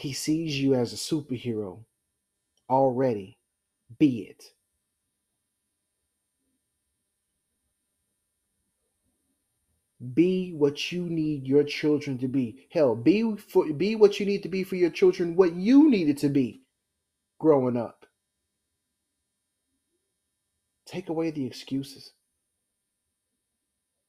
he 0.00 0.14
sees 0.14 0.58
you 0.58 0.74
as 0.74 0.94
a 0.94 0.96
superhero 0.96 1.84
already. 2.70 3.36
Be 3.98 4.20
it. 4.20 4.44
Be 10.14 10.54
what 10.54 10.90
you 10.90 11.02
need 11.02 11.46
your 11.46 11.64
children 11.64 12.16
to 12.16 12.28
be. 12.28 12.66
Hell, 12.70 12.96
be 12.96 13.36
for 13.36 13.70
be 13.74 13.94
what 13.94 14.18
you 14.18 14.24
need 14.24 14.42
to 14.44 14.48
be 14.48 14.64
for 14.64 14.76
your 14.76 14.88
children, 14.88 15.36
what 15.36 15.54
you 15.54 15.90
needed 15.90 16.16
to 16.18 16.30
be 16.30 16.62
growing 17.38 17.76
up. 17.76 17.99
Take 20.90 21.08
away 21.08 21.30
the 21.30 21.46
excuses. 21.46 22.14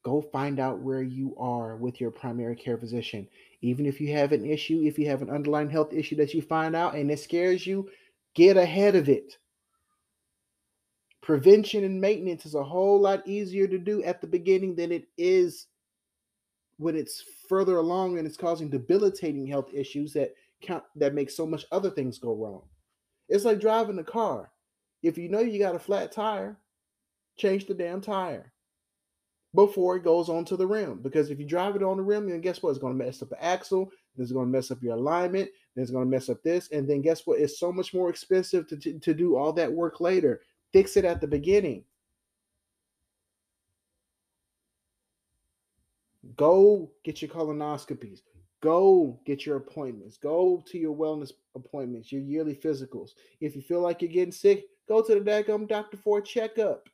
Go 0.04 0.20
find 0.20 0.60
out 0.60 0.80
where 0.80 1.04
you 1.04 1.36
are 1.38 1.76
with 1.76 2.02
your 2.02 2.10
primary 2.10 2.56
care 2.56 2.76
physician. 2.76 3.28
Even 3.62 3.86
if 3.86 4.02
you 4.02 4.12
have 4.14 4.32
an 4.32 4.44
issue, 4.44 4.82
if 4.84 4.98
you 4.98 5.06
have 5.06 5.22
an 5.22 5.30
underlying 5.30 5.70
health 5.70 5.94
issue 5.94 6.16
that 6.16 6.34
you 6.34 6.42
find 6.42 6.76
out 6.76 6.96
and 6.96 7.12
it 7.12 7.20
scares 7.20 7.68
you, 7.68 7.88
get 8.34 8.58
ahead 8.58 8.96
of 8.96 9.10
it. 9.10 9.38
Prevention 11.22 11.84
and 11.84 12.02
maintenance 12.02 12.48
is 12.48 12.56
a 12.56 12.64
whole 12.64 13.00
lot 13.00 13.28
easier 13.28 13.68
to 13.68 13.78
do 13.78 14.02
at 14.02 14.20
the 14.20 14.26
beginning 14.26 14.74
than 14.74 14.92
it 14.92 15.08
is 15.20 15.68
when 16.78 16.96
it's 16.96 17.24
further 17.48 17.78
along 17.78 18.18
and 18.18 18.26
it's 18.26 18.38
causing 18.38 18.72
debilitating 18.72 19.46
health 19.46 19.70
issues 19.72 20.14
that 20.14 20.34
count 20.64 20.84
that 20.96 21.14
make 21.14 21.30
so 21.30 21.46
much 21.46 21.64
other 21.72 21.92
things 21.92 22.18
go 22.18 22.34
wrong. 22.34 22.64
It's 23.30 23.46
like 23.46 23.60
driving 23.60 24.00
a 24.00 24.04
car. 24.04 24.50
If 25.04 25.20
you 25.20 25.30
know 25.30 25.42
you 25.42 25.60
got 25.60 25.76
a 25.76 25.80
flat 25.80 26.12
tire, 26.12 26.58
change 27.42 27.66
the 27.66 27.74
damn 27.74 28.02
tire 28.02 28.52
before 29.54 29.98
it 29.98 30.04
goes 30.04 30.30
onto 30.30 30.56
the 30.56 30.68
rim. 30.68 31.00
Because 31.02 31.30
if 31.30 31.40
you 31.40 31.46
drive 31.46 31.76
it 31.76 31.84
on 31.84 31.98
the 31.98 32.04
rim, 32.04 32.30
then 32.30 32.42
guess 32.42 32.62
what? 32.62 32.70
It's 32.70 32.80
going 32.80 32.98
to 32.98 33.04
mess 33.04 33.22
up 33.22 33.30
the 33.30 33.44
axle. 33.44 33.92
Then 34.16 34.24
it's 34.24 34.32
going 34.32 34.48
to 34.48 34.52
mess 34.52 34.72
up 34.72 34.82
your 34.82 34.96
alignment. 34.96 35.50
Then 35.76 35.82
it's 35.82 35.92
going 35.92 36.06
to 36.06 36.10
mess 36.10 36.30
up 36.30 36.42
this. 36.44 36.70
And 36.72 36.90
then 36.90 37.02
guess 37.02 37.26
what? 37.26 37.40
It's 37.40 37.60
so 37.60 37.72
much 37.72 37.94
more 37.94 38.10
expensive 38.10 38.68
to, 38.68 38.78
to, 38.78 39.00
to 39.00 39.14
do 39.14 39.36
all 39.36 39.52
that 39.54 39.72
work 39.72 40.00
later. 40.00 40.42
Fix 40.72 40.96
it 40.96 41.06
at 41.06 41.20
the 41.20 41.28
beginning. 41.28 41.84
Go 46.38 46.92
get 47.04 47.22
your 47.22 47.30
colonoscopies. 47.30 48.22
Go 48.62 49.20
get 49.26 49.46
your 49.46 49.58
appointments. 49.58 50.18
Go 50.18 50.64
to 50.68 50.78
your 50.78 50.96
wellness 50.96 51.32
appointments, 51.56 52.12
your 52.12 52.22
yearly 52.22 52.56
physicals. 52.56 53.12
If 53.42 53.56
you 53.56 53.62
feel 53.62 53.82
like 53.82 54.02
you're 54.02 54.12
getting 54.12 54.32
sick, 54.32 54.66
go 54.88 55.02
to 55.02 55.16
the 55.16 55.20
daggum 55.20 55.68
doctor 55.68 55.98
for 55.98 56.20
a 56.20 56.22
checkup. 56.22 56.88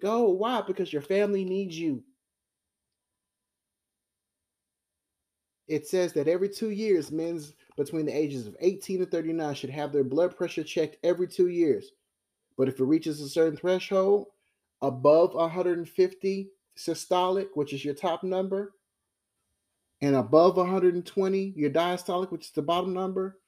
Go. 0.00 0.28
Why? 0.28 0.62
Because 0.66 0.92
your 0.92 1.02
family 1.02 1.44
needs 1.44 1.78
you. 1.78 2.02
It 5.68 5.86
says 5.86 6.12
that 6.14 6.26
every 6.26 6.48
two 6.48 6.70
years, 6.70 7.12
men 7.12 7.40
between 7.76 8.06
the 8.06 8.16
ages 8.16 8.46
of 8.46 8.56
18 8.58 9.02
and 9.02 9.10
39 9.10 9.54
should 9.54 9.70
have 9.70 9.92
their 9.92 10.02
blood 10.02 10.36
pressure 10.36 10.64
checked 10.64 10.96
every 11.04 11.28
two 11.28 11.46
years. 11.46 11.92
But 12.58 12.68
if 12.68 12.80
it 12.80 12.84
reaches 12.84 13.20
a 13.20 13.28
certain 13.28 13.56
threshold 13.56 14.26
above 14.82 15.34
150 15.34 16.50
systolic, 16.76 17.46
which 17.54 17.72
is 17.72 17.84
your 17.84 17.94
top 17.94 18.24
number, 18.24 18.72
and 20.02 20.16
above 20.16 20.56
120, 20.56 21.52
your 21.54 21.70
diastolic, 21.70 22.32
which 22.32 22.46
is 22.46 22.50
the 22.50 22.62
bottom 22.62 22.92
number, 22.92 23.38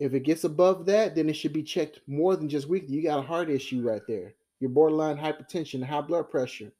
if 0.00 0.14
it 0.14 0.20
gets 0.20 0.44
above 0.44 0.86
that, 0.86 1.14
then 1.14 1.28
it 1.28 1.34
should 1.34 1.52
be 1.52 1.62
checked 1.62 2.00
more 2.06 2.36
than 2.36 2.48
just 2.48 2.68
weekly. 2.68 2.94
You 2.94 3.02
got 3.02 3.18
a 3.18 3.22
heart 3.22 3.50
issue 3.50 3.82
right 3.82 4.02
there 4.08 4.34
your 4.60 4.70
borderline 4.70 5.16
hypertension, 5.16 5.84
high 5.84 6.00
blood 6.00 6.30
pressure. 6.30 6.72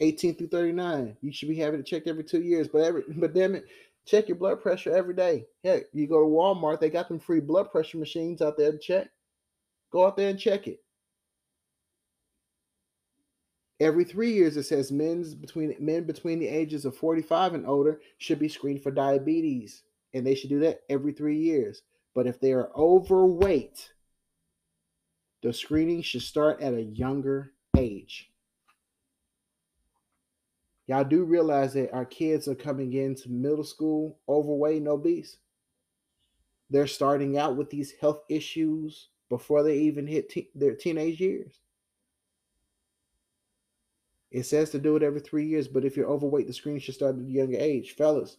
18 0.00 0.34
through 0.34 0.48
39. 0.48 1.16
You 1.20 1.32
should 1.32 1.48
be 1.48 1.56
having 1.56 1.80
it 1.80 1.86
checked 1.86 2.08
every 2.08 2.24
two 2.24 2.40
years. 2.40 2.68
But 2.68 2.82
every 2.82 3.02
but 3.16 3.34
damn 3.34 3.54
it, 3.54 3.66
check 4.06 4.28
your 4.28 4.36
blood 4.36 4.62
pressure 4.62 4.94
every 4.94 5.14
day. 5.14 5.46
Heck, 5.62 5.84
you 5.92 6.06
go 6.06 6.20
to 6.20 6.26
Walmart, 6.26 6.80
they 6.80 6.90
got 6.90 7.08
them 7.08 7.20
free 7.20 7.40
blood 7.40 7.70
pressure 7.70 7.98
machines 7.98 8.42
out 8.42 8.56
there 8.56 8.72
to 8.72 8.78
check. 8.78 9.08
Go 9.92 10.06
out 10.06 10.16
there 10.16 10.30
and 10.30 10.38
check 10.38 10.66
it. 10.66 10.82
Every 13.80 14.04
three 14.04 14.32
years, 14.32 14.56
it 14.58 14.64
says 14.64 14.92
men's 14.92 15.34
between 15.34 15.74
men 15.80 16.04
between 16.04 16.38
the 16.38 16.48
ages 16.48 16.84
of 16.84 16.96
45 16.96 17.54
and 17.54 17.66
older 17.66 18.00
should 18.18 18.38
be 18.38 18.48
screened 18.48 18.82
for 18.82 18.90
diabetes, 18.90 19.84
and 20.12 20.26
they 20.26 20.34
should 20.34 20.50
do 20.50 20.60
that 20.60 20.82
every 20.90 21.12
three 21.12 21.38
years. 21.38 21.82
But 22.14 22.26
if 22.26 22.40
they 22.40 22.52
are 22.52 22.70
overweight, 22.76 23.92
the 25.42 25.52
screening 25.52 26.02
should 26.02 26.22
start 26.22 26.60
at 26.60 26.74
a 26.74 26.82
younger 26.82 27.52
age. 27.76 28.30
Y'all 30.86 31.04
do 31.04 31.24
realize 31.24 31.72
that 31.74 31.92
our 31.92 32.04
kids 32.04 32.48
are 32.48 32.54
coming 32.54 32.94
into 32.94 33.30
middle 33.30 33.64
school 33.64 34.18
overweight 34.28 34.78
and 34.78 34.88
obese. 34.88 35.38
They're 36.68 36.86
starting 36.86 37.38
out 37.38 37.56
with 37.56 37.70
these 37.70 37.92
health 38.00 38.22
issues 38.28 39.08
before 39.28 39.62
they 39.62 39.78
even 39.78 40.06
hit 40.06 40.28
te- 40.28 40.50
their 40.54 40.74
teenage 40.74 41.20
years. 41.20 41.60
It 44.30 44.44
says 44.44 44.70
to 44.70 44.78
do 44.78 44.96
it 44.96 45.02
every 45.02 45.20
three 45.20 45.46
years, 45.46 45.68
but 45.68 45.84
if 45.84 45.96
you're 45.96 46.10
overweight, 46.10 46.46
the 46.46 46.52
screening 46.52 46.80
should 46.80 46.94
start 46.94 47.16
at 47.16 47.22
a 47.22 47.30
younger 47.30 47.58
age. 47.58 47.94
Fellas, 47.96 48.36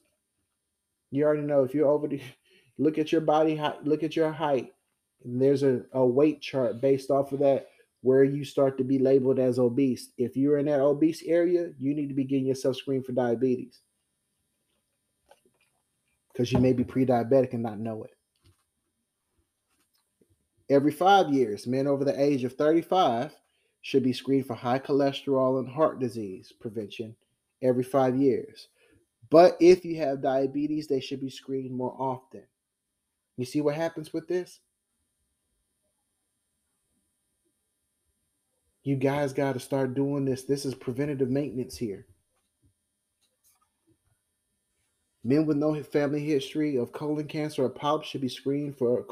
you 1.09 1.23
already 1.23 1.43
know 1.43 1.63
if 1.63 1.73
you're 1.73 1.89
over 1.89 2.07
the 2.07 2.21
look 2.77 2.97
at 2.97 3.11
your 3.11 3.21
body 3.21 3.61
look 3.83 4.03
at 4.03 4.15
your 4.15 4.31
height, 4.31 4.73
and 5.23 5.41
there's 5.41 5.63
a, 5.63 5.81
a 5.93 6.05
weight 6.05 6.41
chart 6.41 6.81
based 6.81 7.11
off 7.11 7.31
of 7.31 7.39
that 7.39 7.67
where 8.01 8.23
you 8.23 8.43
start 8.43 8.77
to 8.77 8.83
be 8.83 8.97
labeled 8.97 9.39
as 9.39 9.59
obese. 9.59 10.09
If 10.17 10.35
you're 10.35 10.57
in 10.57 10.65
that 10.65 10.81
obese 10.81 11.23
area, 11.23 11.71
you 11.79 11.93
need 11.93 12.07
to 12.07 12.15
be 12.15 12.23
getting 12.23 12.47
yourself 12.47 12.75
screened 12.75 13.05
for 13.05 13.11
diabetes 13.11 13.79
because 16.31 16.51
you 16.51 16.59
may 16.59 16.73
be 16.73 16.83
pre 16.83 17.05
diabetic 17.05 17.53
and 17.53 17.63
not 17.63 17.79
know 17.79 18.03
it. 18.03 18.11
Every 20.69 20.91
five 20.91 21.31
years, 21.33 21.67
men 21.67 21.85
over 21.85 22.05
the 22.05 22.19
age 22.19 22.43
of 22.43 22.53
35 22.53 23.35
should 23.81 24.03
be 24.03 24.13
screened 24.13 24.47
for 24.47 24.53
high 24.53 24.79
cholesterol 24.79 25.59
and 25.59 25.67
heart 25.67 25.99
disease 25.99 26.53
prevention 26.59 27.15
every 27.61 27.83
five 27.83 28.15
years. 28.15 28.69
But 29.29 29.57
if 29.59 29.85
you 29.85 29.97
have 29.97 30.21
diabetes, 30.21 30.87
they 30.87 30.99
should 30.99 31.21
be 31.21 31.29
screened 31.29 31.75
more 31.75 31.95
often. 31.99 32.43
You 33.37 33.45
see 33.45 33.61
what 33.61 33.75
happens 33.75 34.13
with 34.13 34.27
this? 34.27 34.59
You 38.83 38.95
guys 38.95 39.33
got 39.33 39.53
to 39.53 39.59
start 39.59 39.93
doing 39.93 40.25
this. 40.25 40.43
This 40.43 40.65
is 40.65 40.73
preventative 40.73 41.29
maintenance 41.29 41.77
here. 41.77 42.07
Men 45.23 45.45
with 45.45 45.57
no 45.57 45.81
family 45.83 46.25
history 46.25 46.77
of 46.77 46.91
colon 46.91 47.27
cancer 47.27 47.63
or 47.63 47.69
polyps 47.69 48.07
should 48.07 48.21
be 48.21 48.29
screened 48.29 48.75
for 48.75 49.05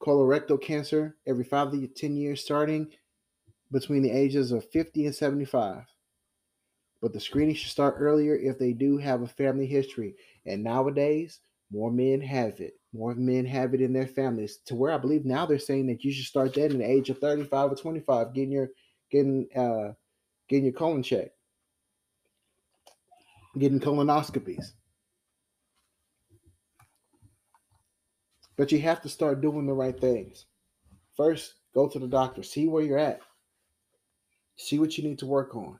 colorectal 0.00 0.60
cancer 0.60 1.16
every 1.26 1.42
five 1.42 1.72
to 1.72 1.86
10 1.88 2.16
years, 2.16 2.44
starting 2.44 2.88
between 3.72 4.02
the 4.02 4.10
ages 4.10 4.52
of 4.52 4.70
50 4.70 5.06
and 5.06 5.14
75. 5.14 5.82
But 7.02 7.12
the 7.12 7.20
screening 7.20 7.56
should 7.56 7.70
start 7.70 7.96
earlier 7.98 8.36
if 8.36 8.58
they 8.58 8.72
do 8.72 8.98
have 8.98 9.22
a 9.22 9.26
family 9.26 9.66
history. 9.66 10.14
And 10.46 10.62
nowadays, 10.62 11.40
more 11.72 11.90
men 11.90 12.20
have 12.20 12.60
it. 12.60 12.74
More 12.92 13.14
men 13.16 13.44
have 13.46 13.74
it 13.74 13.80
in 13.80 13.92
their 13.92 14.06
families 14.06 14.58
to 14.66 14.76
where 14.76 14.92
I 14.92 14.98
believe 14.98 15.24
now 15.24 15.44
they're 15.44 15.58
saying 15.58 15.88
that 15.88 16.04
you 16.04 16.12
should 16.12 16.24
start 16.24 16.54
that 16.54 16.70
in 16.70 16.78
the 16.78 16.88
age 16.88 17.10
of 17.10 17.18
35 17.18 17.72
or 17.72 17.74
25, 17.74 18.32
getting 18.32 18.52
your 18.52 18.70
getting 19.10 19.48
uh, 19.54 19.92
getting 20.48 20.64
your 20.64 20.74
colon 20.74 21.02
checked, 21.02 21.36
getting 23.58 23.80
colonoscopies. 23.80 24.72
But 28.56 28.72
you 28.72 28.80
have 28.80 29.02
to 29.02 29.08
start 29.08 29.40
doing 29.40 29.66
the 29.66 29.72
right 29.72 29.98
things. 29.98 30.46
First, 31.16 31.54
go 31.74 31.88
to 31.88 31.98
the 31.98 32.08
doctor, 32.08 32.42
see 32.42 32.66
where 32.66 32.82
you're 32.82 32.98
at, 32.98 33.20
see 34.56 34.78
what 34.78 34.98
you 34.98 35.04
need 35.04 35.18
to 35.20 35.26
work 35.26 35.54
on. 35.54 35.78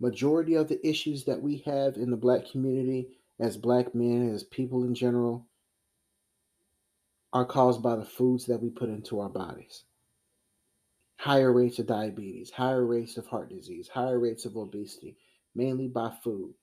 Majority 0.00 0.54
of 0.54 0.68
the 0.68 0.86
issues 0.86 1.24
that 1.24 1.40
we 1.40 1.58
have 1.66 1.96
in 1.96 2.10
the 2.10 2.16
black 2.16 2.48
community, 2.50 3.08
as 3.40 3.56
black 3.56 3.94
men, 3.94 4.32
as 4.32 4.44
people 4.44 4.84
in 4.84 4.94
general, 4.94 5.46
are 7.32 7.44
caused 7.44 7.82
by 7.82 7.96
the 7.96 8.04
foods 8.04 8.46
that 8.46 8.62
we 8.62 8.70
put 8.70 8.88
into 8.88 9.20
our 9.20 9.28
bodies 9.28 9.84
higher 11.18 11.52
rates 11.52 11.80
of 11.80 11.86
diabetes, 11.86 12.50
higher 12.50 12.86
rates 12.86 13.16
of 13.16 13.26
heart 13.26 13.50
disease, 13.50 13.88
higher 13.88 14.20
rates 14.20 14.44
of 14.44 14.56
obesity, 14.56 15.16
mainly 15.54 15.88
by 15.88 16.10
food. 16.22 16.54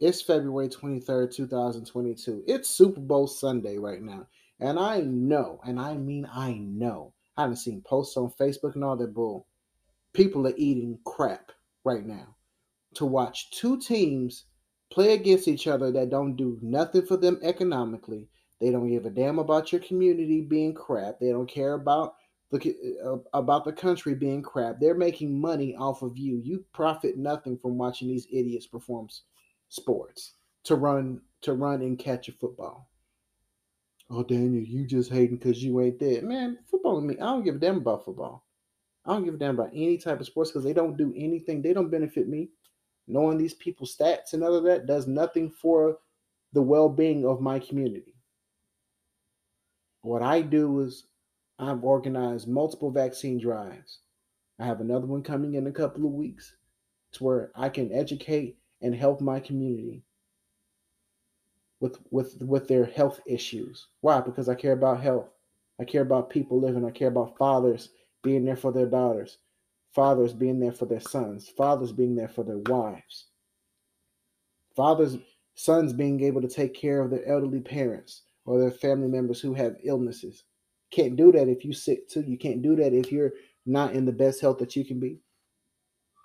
It's 0.00 0.22
February 0.22 0.68
23rd, 0.68 1.34
2022. 1.34 2.44
It's 2.46 2.70
Super 2.70 3.00
Bowl 3.00 3.26
Sunday 3.26 3.76
right 3.76 4.00
now. 4.00 4.26
And 4.60 4.78
I 4.78 5.02
know, 5.02 5.60
and 5.64 5.78
I 5.78 5.94
mean 5.98 6.26
I 6.32 6.54
know, 6.54 7.12
I 7.36 7.42
haven't 7.42 7.56
seen 7.56 7.82
posts 7.82 8.16
on 8.16 8.32
Facebook 8.40 8.74
and 8.74 8.82
all 8.82 8.96
that 8.96 9.12
bull. 9.12 9.46
People 10.14 10.46
are 10.46 10.54
eating 10.56 10.98
crap 11.04 11.52
right 11.84 12.04
now 12.04 12.34
to 12.94 13.04
watch 13.04 13.50
two 13.50 13.78
teams 13.78 14.46
play 14.90 15.12
against 15.12 15.48
each 15.48 15.66
other 15.66 15.92
that 15.92 16.10
don't 16.10 16.34
do 16.34 16.58
nothing 16.62 17.02
for 17.02 17.18
them 17.18 17.38
economically. 17.42 18.26
They 18.58 18.70
don't 18.70 18.88
give 18.88 19.04
a 19.04 19.10
damn 19.10 19.38
about 19.38 19.70
your 19.70 19.82
community 19.82 20.40
being 20.40 20.72
crap. 20.72 21.20
They 21.20 21.30
don't 21.30 21.48
care 21.48 21.74
about 21.74 22.14
Look 22.50 22.64
uh, 22.66 23.16
about 23.34 23.64
the 23.64 23.72
country 23.72 24.14
being 24.14 24.42
crap. 24.42 24.80
They're 24.80 24.94
making 24.94 25.38
money 25.38 25.76
off 25.76 26.02
of 26.02 26.16
you. 26.16 26.40
You 26.42 26.64
profit 26.72 27.18
nothing 27.18 27.58
from 27.58 27.76
watching 27.76 28.08
these 28.08 28.26
idiots 28.32 28.66
perform 28.66 29.08
sports 29.68 30.34
to 30.64 30.74
run 30.74 31.20
to 31.42 31.52
run 31.52 31.82
and 31.82 31.98
catch 31.98 32.28
a 32.28 32.32
football. 32.32 32.88
Oh, 34.10 34.22
Daniel, 34.22 34.64
you 34.64 34.86
just 34.86 35.12
hating 35.12 35.36
because 35.36 35.62
you 35.62 35.78
ain't 35.80 35.98
there. 35.98 36.22
Man, 36.22 36.58
football 36.70 37.00
to 37.00 37.06
me, 37.06 37.16
I 37.16 37.26
don't 37.26 37.44
give 37.44 37.56
a 37.56 37.58
damn 37.58 37.76
about 37.76 38.06
football. 38.06 38.46
I 39.04 39.12
don't 39.12 39.24
give 39.24 39.34
a 39.34 39.38
damn 39.38 39.54
about 39.54 39.70
any 39.74 39.98
type 39.98 40.20
of 40.20 40.26
sports 40.26 40.50
because 40.50 40.64
they 40.64 40.72
don't 40.72 40.96
do 40.96 41.12
anything. 41.16 41.60
They 41.60 41.74
don't 41.74 41.90
benefit 41.90 42.28
me. 42.28 42.48
Knowing 43.06 43.38
these 43.38 43.54
people's 43.54 43.96
stats 43.96 44.32
and 44.32 44.42
other 44.42 44.60
that 44.62 44.86
does 44.86 45.06
nothing 45.06 45.50
for 45.50 45.98
the 46.52 46.62
well-being 46.62 47.26
of 47.26 47.40
my 47.40 47.58
community. 47.58 48.14
What 50.02 50.22
I 50.22 50.42
do 50.42 50.80
is 50.80 51.04
I've 51.58 51.82
organized 51.82 52.46
multiple 52.46 52.90
vaccine 52.90 53.38
drives. 53.38 53.98
I 54.58 54.66
have 54.66 54.80
another 54.80 55.06
one 55.06 55.22
coming 55.22 55.54
in 55.54 55.66
a 55.66 55.72
couple 55.72 56.04
of 56.04 56.12
weeks 56.12 56.56
to 57.12 57.24
where 57.24 57.50
I 57.54 57.68
can 57.68 57.92
educate 57.92 58.58
and 58.80 58.94
help 58.94 59.20
my 59.20 59.40
community 59.40 60.04
with 61.80 61.98
with 62.10 62.40
with 62.42 62.68
their 62.68 62.84
health 62.84 63.20
issues. 63.26 63.88
Why? 64.00 64.20
Because 64.20 64.48
I 64.48 64.54
care 64.54 64.72
about 64.72 65.00
health. 65.00 65.30
I 65.80 65.84
care 65.84 66.02
about 66.02 66.30
people 66.30 66.60
living. 66.60 66.84
I 66.84 66.90
care 66.90 67.08
about 67.08 67.38
fathers 67.38 67.90
being 68.22 68.44
there 68.44 68.56
for 68.56 68.72
their 68.72 68.86
daughters, 68.86 69.38
fathers 69.94 70.32
being 70.32 70.60
there 70.60 70.72
for 70.72 70.86
their 70.86 71.00
sons, 71.00 71.48
fathers 71.48 71.92
being 71.92 72.16
there 72.16 72.28
for 72.28 72.42
their 72.42 72.58
wives, 72.58 73.26
fathers 74.74 75.16
sons 75.54 75.92
being 75.92 76.22
able 76.22 76.40
to 76.40 76.48
take 76.48 76.74
care 76.74 77.00
of 77.00 77.10
their 77.10 77.26
elderly 77.26 77.60
parents 77.60 78.22
or 78.44 78.60
their 78.60 78.70
family 78.70 79.08
members 79.08 79.40
who 79.40 79.54
have 79.54 79.76
illnesses. 79.82 80.44
Can't 80.90 81.16
do 81.16 81.32
that 81.32 81.48
if 81.48 81.64
you 81.64 81.72
sick 81.72 82.08
too. 82.08 82.22
You 82.26 82.38
can't 82.38 82.62
do 82.62 82.76
that 82.76 82.92
if 82.92 83.12
you're 83.12 83.32
not 83.66 83.92
in 83.92 84.04
the 84.04 84.12
best 84.12 84.40
health 84.40 84.58
that 84.58 84.74
you 84.76 84.84
can 84.84 84.98
be. 84.98 85.20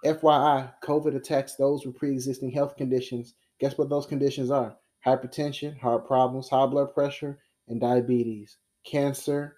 FYI, 0.06 0.72
COVID 0.84 1.16
attacks 1.16 1.56
those 1.56 1.86
with 1.86 1.96
pre-existing 1.96 2.52
health 2.52 2.76
conditions. 2.76 3.36
Guess 3.60 3.78
what 3.78 3.90
those 3.90 4.06
conditions 4.06 4.52
are? 4.52 4.76
Hypertension, 5.06 5.78
heart 5.80 6.08
problems, 6.08 6.50
high 6.50 6.66
blood 6.66 6.94
pressure, 6.94 7.40
and 7.68 7.80
diabetes, 7.80 8.58
cancer, 8.86 9.58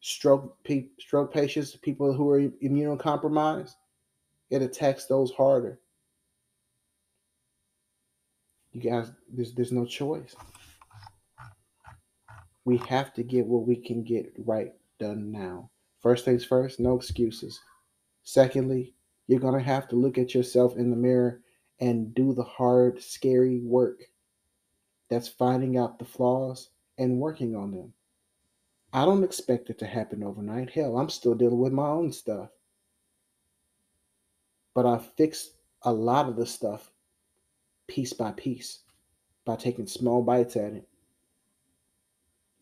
stroke, 0.00 0.56
stroke 0.98 1.32
patients, 1.32 1.76
people 1.76 2.12
who 2.12 2.28
are 2.30 2.40
immunocompromised. 2.40 3.74
It 4.50 4.62
attacks 4.62 5.06
those 5.06 5.32
harder. 5.32 5.80
You 8.72 8.80
guys, 8.80 9.10
there's 9.32 9.54
there's 9.54 9.72
no 9.72 9.84
choice. 9.86 10.34
We 12.64 12.78
have 12.88 13.12
to 13.14 13.22
get 13.22 13.46
what 13.46 13.66
we 13.66 13.76
can 13.76 14.02
get 14.02 14.32
right 14.38 14.72
done 14.98 15.30
now. 15.30 15.70
First 16.00 16.24
things 16.24 16.44
first, 16.44 16.80
no 16.80 16.96
excuses. 16.96 17.60
Secondly, 18.22 18.94
you're 19.26 19.40
going 19.40 19.58
to 19.58 19.64
have 19.64 19.88
to 19.88 19.96
look 19.96 20.18
at 20.18 20.34
yourself 20.34 20.76
in 20.76 20.90
the 20.90 20.96
mirror 20.96 21.40
and 21.80 22.14
do 22.14 22.32
the 22.32 22.42
hard, 22.42 23.02
scary 23.02 23.60
work. 23.60 24.02
That's 25.08 25.28
finding 25.28 25.76
out 25.76 25.98
the 25.98 26.04
flaws 26.04 26.70
and 26.98 27.20
working 27.20 27.54
on 27.54 27.72
them. 27.72 27.92
I 28.92 29.04
don't 29.04 29.24
expect 29.24 29.70
it 29.70 29.78
to 29.80 29.86
happen 29.86 30.22
overnight. 30.22 30.70
Hell, 30.70 30.96
I'm 30.96 31.10
still 31.10 31.34
dealing 31.34 31.58
with 31.58 31.72
my 31.72 31.88
own 31.88 32.12
stuff. 32.12 32.50
But 34.74 34.86
I 34.86 34.98
fixed 34.98 35.56
a 35.82 35.92
lot 35.92 36.28
of 36.28 36.36
the 36.36 36.46
stuff 36.46 36.90
piece 37.86 38.12
by 38.12 38.32
piece 38.32 38.80
by 39.44 39.56
taking 39.56 39.86
small 39.86 40.22
bites 40.22 40.56
at 40.56 40.72
it. 40.72 40.88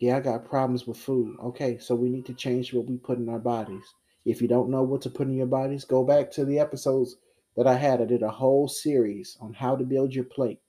Yeah, 0.02 0.16
I 0.16 0.20
got 0.20 0.44
problems 0.44 0.84
with 0.84 0.96
food. 0.96 1.36
Okay, 1.40 1.78
so 1.78 1.94
we 1.94 2.08
need 2.08 2.26
to 2.26 2.34
change 2.34 2.74
what 2.74 2.86
we 2.86 2.96
put 2.96 3.18
in 3.18 3.28
our 3.28 3.38
bodies. 3.38 3.84
If 4.24 4.42
you 4.42 4.48
don't 4.48 4.68
know 4.68 4.82
what 4.82 5.00
to 5.02 5.10
put 5.10 5.28
in 5.28 5.36
your 5.36 5.46
bodies, 5.46 5.84
go 5.84 6.02
back 6.02 6.28
to 6.32 6.44
the 6.44 6.58
episodes 6.58 7.18
that 7.56 7.68
I 7.68 7.74
had. 7.74 8.00
I 8.00 8.06
did 8.06 8.24
a 8.24 8.28
whole 8.28 8.66
series 8.66 9.38
on 9.40 9.52
how 9.52 9.76
to 9.76 9.84
build 9.84 10.12
your 10.12 10.24
plate. 10.24 10.60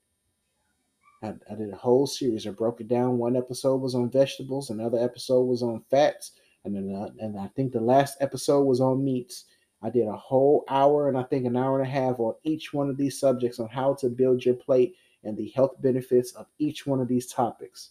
I, 1.23 1.33
I 1.49 1.55
did 1.55 1.73
a 1.73 1.75
whole 1.75 2.05
series. 2.05 2.45
I 2.45 2.51
broke 2.51 2.79
it 2.79 2.87
down. 2.87 3.17
One 3.17 3.35
episode 3.35 3.77
was 3.77 3.95
on 3.95 4.11
vegetables, 4.11 4.69
another 4.69 4.99
episode 4.99 5.45
was 5.45 5.63
on 5.63 5.81
fats, 5.89 6.33
and 6.63 6.75
then 6.75 6.95
uh, 6.95 7.09
and 7.17 7.35
I 7.39 7.47
think 7.55 7.71
the 7.71 7.81
last 7.81 8.19
episode 8.21 8.65
was 8.65 8.81
on 8.81 9.03
meats. 9.03 9.45
I 9.81 9.89
did 9.89 10.07
a 10.07 10.15
whole 10.15 10.63
hour 10.69 11.07
and 11.09 11.17
I 11.17 11.23
think 11.23 11.47
an 11.47 11.57
hour 11.57 11.81
and 11.81 11.87
a 11.87 11.91
half 11.91 12.19
on 12.19 12.35
each 12.43 12.71
one 12.71 12.87
of 12.87 12.97
these 12.97 13.19
subjects 13.19 13.59
on 13.59 13.67
how 13.69 13.95
to 13.95 14.09
build 14.09 14.45
your 14.45 14.57
plate 14.57 14.93
and 15.23 15.35
the 15.35 15.51
health 15.55 15.81
benefits 15.81 16.33
of 16.33 16.45
each 16.59 16.85
one 16.85 17.01
of 17.01 17.07
these 17.07 17.25
topics. 17.25 17.89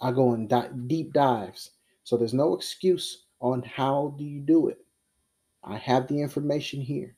I 0.00 0.12
go 0.12 0.34
in 0.34 0.48
di- 0.48 0.70
deep 0.86 1.12
dives. 1.12 1.72
So 2.04 2.16
there's 2.16 2.34
no 2.34 2.54
excuse 2.54 3.24
on 3.40 3.62
how 3.62 4.14
do 4.18 4.24
you 4.24 4.40
do 4.40 4.68
it. 4.68 4.78
I 5.62 5.76
have 5.76 6.08
the 6.08 6.20
information 6.20 6.80
here. 6.80 7.16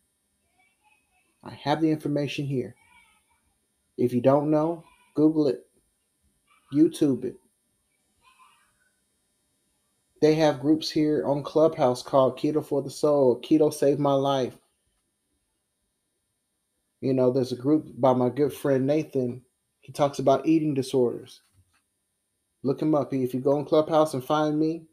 I 1.44 1.50
have 1.54 1.80
the 1.80 1.90
information 1.90 2.44
here. 2.46 2.74
If 3.96 4.12
you 4.12 4.20
don't 4.20 4.50
know, 4.50 4.84
Google 5.14 5.48
it, 5.48 5.66
YouTube 6.72 7.24
it. 7.24 7.36
They 10.20 10.34
have 10.36 10.60
groups 10.60 10.90
here 10.90 11.24
on 11.26 11.42
Clubhouse 11.42 12.02
called 12.02 12.38
Keto 12.38 12.64
for 12.64 12.80
the 12.82 12.90
Soul, 12.90 13.40
Keto 13.42 13.72
Saved 13.72 13.98
My 14.00 14.14
Life. 14.14 14.56
You 17.00 17.12
know, 17.12 17.32
there's 17.32 17.52
a 17.52 17.56
group 17.56 17.88
by 17.98 18.12
my 18.14 18.28
good 18.28 18.52
friend 18.52 18.86
Nathan. 18.86 19.42
He 19.80 19.92
talks 19.92 20.20
about 20.20 20.46
eating 20.46 20.74
disorders. 20.74 21.42
Look 22.62 22.82
him 22.82 22.94
up. 22.94 23.12
If 23.14 23.34
you 23.34 23.40
go 23.40 23.58
on 23.58 23.64
Clubhouse 23.64 24.14
and 24.14 24.24
find 24.24 24.58
me, 24.58 24.84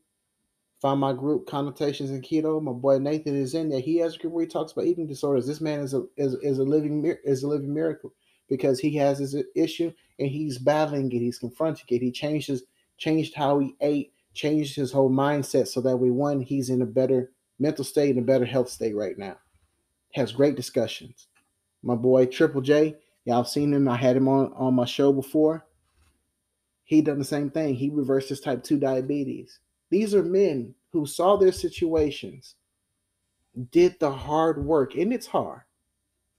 Find 0.81 0.99
my 0.99 1.11
group, 1.11 1.45
Connotations 1.45 2.09
in 2.09 2.21
Keto. 2.21 2.61
My 2.61 2.71
boy 2.71 2.99
Nathan 2.99 3.35
is 3.35 3.53
in 3.53 3.69
there. 3.69 3.81
He 3.81 3.97
has 3.97 4.15
a 4.15 4.17
group 4.17 4.33
where 4.33 4.45
he 4.45 4.49
talks 4.49 4.71
about 4.71 4.85
eating 4.85 5.07
disorders. 5.07 5.45
This 5.45 5.59
man 5.59 5.81
is 5.81 5.93
a 5.93 6.05
is, 6.15 6.35
is 6.35 6.59
a 6.59 6.63
living 6.63 7.05
is 7.25 7.43
a 7.43 7.47
living 7.49 7.73
miracle 7.73 8.13
because 8.47 8.79
he 8.79 8.95
has 8.95 9.19
his 9.19 9.35
issue 9.55 9.91
and 10.19 10.29
he's 10.29 10.57
battling 10.57 11.11
it. 11.11 11.19
He's 11.19 11.39
confronting 11.39 11.85
it. 11.89 12.01
He 12.01 12.11
changes 12.11 12.63
changed 12.97 13.35
how 13.35 13.59
he 13.59 13.75
ate, 13.81 14.13
changed 14.33 14.75
his 14.75 14.91
whole 14.91 15.11
mindset 15.11 15.67
so 15.67 15.81
that 15.81 15.97
way 15.97 16.11
one 16.11 16.39
he's 16.41 16.69
in 16.69 16.81
a 16.81 16.85
better 16.85 17.31
mental 17.59 17.83
state 17.83 18.11
and 18.11 18.19
a 18.19 18.21
better 18.21 18.45
health 18.45 18.69
state 18.69 18.95
right 18.95 19.17
now. 19.17 19.35
Has 20.15 20.31
great 20.31 20.55
discussions. 20.55 21.27
My 21.83 21.95
boy 21.95 22.27
Triple 22.27 22.61
J, 22.61 22.95
y'all 23.25 23.43
seen 23.43 23.73
him. 23.73 23.89
I 23.89 23.97
had 23.97 24.15
him 24.15 24.29
on 24.29 24.53
on 24.53 24.75
my 24.75 24.85
show 24.85 25.11
before. 25.11 25.65
He 26.89 27.03
done 27.03 27.19
the 27.19 27.23
same 27.23 27.51
thing. 27.51 27.75
He 27.75 27.91
reversed 27.91 28.29
his 28.29 28.39
type 28.39 28.63
2 28.63 28.79
diabetes. 28.79 29.59
These 29.91 30.15
are 30.15 30.23
men 30.23 30.73
who 30.91 31.05
saw 31.05 31.37
their 31.37 31.51
situations, 31.51 32.55
did 33.69 33.99
the 33.99 34.09
hard 34.09 34.65
work, 34.65 34.95
and 34.95 35.13
it's 35.13 35.27
hard. 35.27 35.61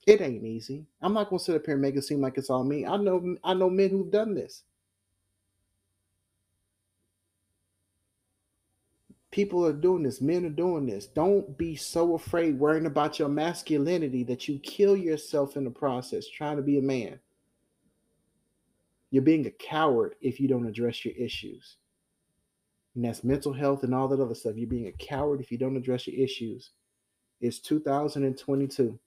It 0.09 0.21
ain't 0.21 0.45
easy. 0.45 0.87
I'm 1.01 1.15
not 1.15 1.31
gonna 1.31 1.39
sit 1.39 1.55
up 1.55 1.67
here 1.67 1.75
and 1.75 1.83
make 1.83 1.95
it 1.95 2.03
seem 2.03 2.21
like 2.21 2.37
it's 2.37 2.51
all 2.51 2.65
me. 2.65 2.85
I 2.85 2.97
know 2.97 3.37
I 3.45 3.55
know 3.55 3.71
men 3.71 3.91
who've 3.91 4.11
done 4.11 4.35
this. 4.35 4.65
People 9.31 9.65
are 9.65 9.73
doing 9.73 10.03
this, 10.03 10.21
men 10.21 10.45
are 10.47 10.51
doing 10.51 10.85
this. 10.85 11.07
Don't 11.07 11.57
be 11.57 11.77
so 11.77 12.17
afraid 12.17 12.59
worrying 12.59 12.87
about 12.87 13.21
your 13.21 13.29
masculinity 13.29 14.25
that 14.25 14.49
you 14.49 14.59
kill 14.59 14.97
yourself 14.97 15.57
in 15.57 15.63
the 15.63 15.71
process 15.71 16.27
trying 16.27 16.57
to 16.57 16.63
be 16.63 16.77
a 16.79 16.83
man. 16.83 17.21
You're 19.11 19.23
being 19.23 19.47
a 19.47 19.51
coward 19.51 20.15
if 20.21 20.41
you 20.41 20.49
don't 20.49 20.67
address 20.67 21.05
your 21.05 21.15
issues 21.15 21.77
and 22.95 23.05
that's 23.05 23.25
mental 23.25 23.53
health 23.53 23.83
and 23.83 23.95
all 23.95 24.09
that 24.09 24.21
other 24.21 24.35
stuff. 24.35 24.57
You're 24.57 24.69
being 24.69 24.89
a 24.89 24.93
coward 24.93 25.41
if 25.41 25.53
you 25.53 25.59
don't 25.59 25.77
address 25.77 26.07
your 26.07 26.23
issues. 26.23 26.71
It's 27.41 27.59
2022. 27.61 28.99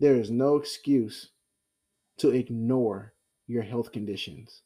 There 0.00 0.16
is 0.16 0.30
no 0.30 0.56
excuse 0.56 1.30
to 2.18 2.30
ignore 2.30 3.12
your 3.46 3.62
health 3.62 3.92
conditions 3.92 4.62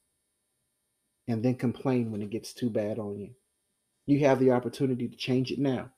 and 1.28 1.44
then 1.44 1.54
complain 1.54 2.10
when 2.10 2.22
it 2.22 2.30
gets 2.30 2.52
too 2.52 2.70
bad 2.70 2.98
on 2.98 3.18
you. 3.18 3.30
You 4.06 4.20
have 4.20 4.38
the 4.38 4.52
opportunity 4.52 5.08
to 5.08 5.16
change 5.16 5.50
it 5.50 5.58
now. 5.58 5.90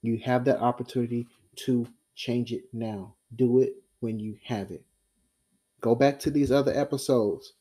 You 0.00 0.18
have 0.24 0.44
that 0.46 0.60
opportunity 0.60 1.26
to 1.56 1.86
change 2.14 2.52
it 2.52 2.64
now. 2.72 3.14
Do 3.34 3.60
it 3.60 3.74
when 4.00 4.18
you 4.18 4.38
have 4.44 4.70
it. 4.70 4.84
Go 5.80 5.94
back 5.94 6.18
to 6.20 6.30
these 6.30 6.50
other 6.50 6.72
episodes 6.72 7.52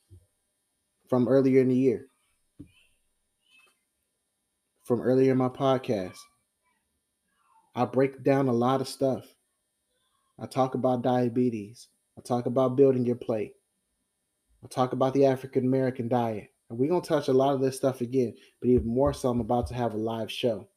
from 1.08 1.28
earlier 1.28 1.62
in 1.62 1.70
the 1.70 1.76
year 1.76 2.08
from 4.88 5.02
earlier 5.02 5.34
in 5.34 5.38
my 5.38 5.50
podcast. 5.50 6.18
I 7.76 7.84
break 7.84 8.24
down 8.24 8.48
a 8.48 8.54
lot 8.54 8.80
of 8.80 8.88
stuff. 8.88 9.26
I 10.40 10.46
talk 10.46 10.76
about 10.76 11.02
diabetes. 11.02 11.90
I 12.18 12.22
talk 12.22 12.46
about 12.46 12.78
building 12.78 13.06
your 13.06 13.18
plate. 13.18 13.52
I 14.64 14.68
talk 14.68 14.94
about 14.94 15.14
the 15.14 15.26
African 15.26 15.66
American 15.66 16.08
diet. 16.08 16.54
And 16.70 16.80
we're 16.80 16.90
going 16.90 17.02
to 17.02 17.08
touch 17.08 17.28
a 17.28 17.34
lot 17.34 17.54
of 17.54 17.60
this 17.60 17.76
stuff 17.76 18.00
again, 18.00 18.34
but 18.62 18.70
even 18.70 18.88
more 18.88 19.14
so, 19.14 19.30
I'm 19.30 19.42
about 19.42 19.68
to 19.68 19.74
have 19.74 19.94
a 19.94 19.98
live 19.98 20.32
show. 20.32 20.70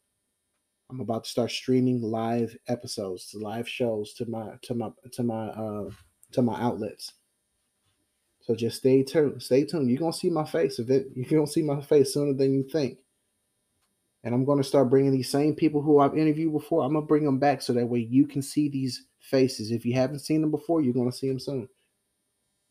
I'm 0.90 1.00
about 1.00 1.22
to 1.22 1.30
start 1.30 1.52
streaming 1.52 2.02
live 2.02 2.56
episodes, 2.66 3.30
live 3.32 3.68
shows 3.68 4.12
to 4.14 4.26
my 4.26 4.54
to 4.62 4.74
my 4.74 4.90
to 5.12 5.22
my 5.22 5.46
uh 5.50 5.90
to 6.32 6.42
my 6.42 6.60
outlets. 6.60 7.12
So 8.40 8.54
just 8.54 8.78
stay 8.78 9.02
tuned. 9.02 9.42
Stay 9.42 9.64
tuned. 9.64 9.90
You're 9.90 9.98
gonna 9.98 10.12
see 10.12 10.30
my 10.30 10.44
face. 10.44 10.78
If 10.78 10.90
it, 10.90 11.08
you're 11.14 11.28
gonna 11.28 11.46
see 11.46 11.62
my 11.62 11.80
face 11.80 12.14
sooner 12.14 12.32
than 12.32 12.52
you 12.52 12.62
think. 12.62 12.98
And 14.22 14.34
I'm 14.34 14.44
to 14.58 14.64
start 14.64 14.90
bringing 14.90 15.12
these 15.12 15.30
same 15.30 15.54
people 15.54 15.80
who 15.80 16.00
I've 16.00 16.16
interviewed 16.16 16.52
before. 16.52 16.82
I'm 16.82 16.92
to 16.94 17.00
bring 17.00 17.24
them 17.24 17.38
back 17.38 17.62
so 17.62 17.72
that 17.72 17.86
way 17.86 18.00
you 18.00 18.26
can 18.26 18.42
see 18.42 18.68
these 18.68 19.06
faces. 19.18 19.70
If 19.70 19.86
you 19.86 19.94
haven't 19.94 20.18
seen 20.20 20.42
them 20.42 20.50
before, 20.50 20.82
you're 20.82 20.92
to 21.10 21.16
see 21.16 21.28
them 21.28 21.38
soon. 21.38 21.68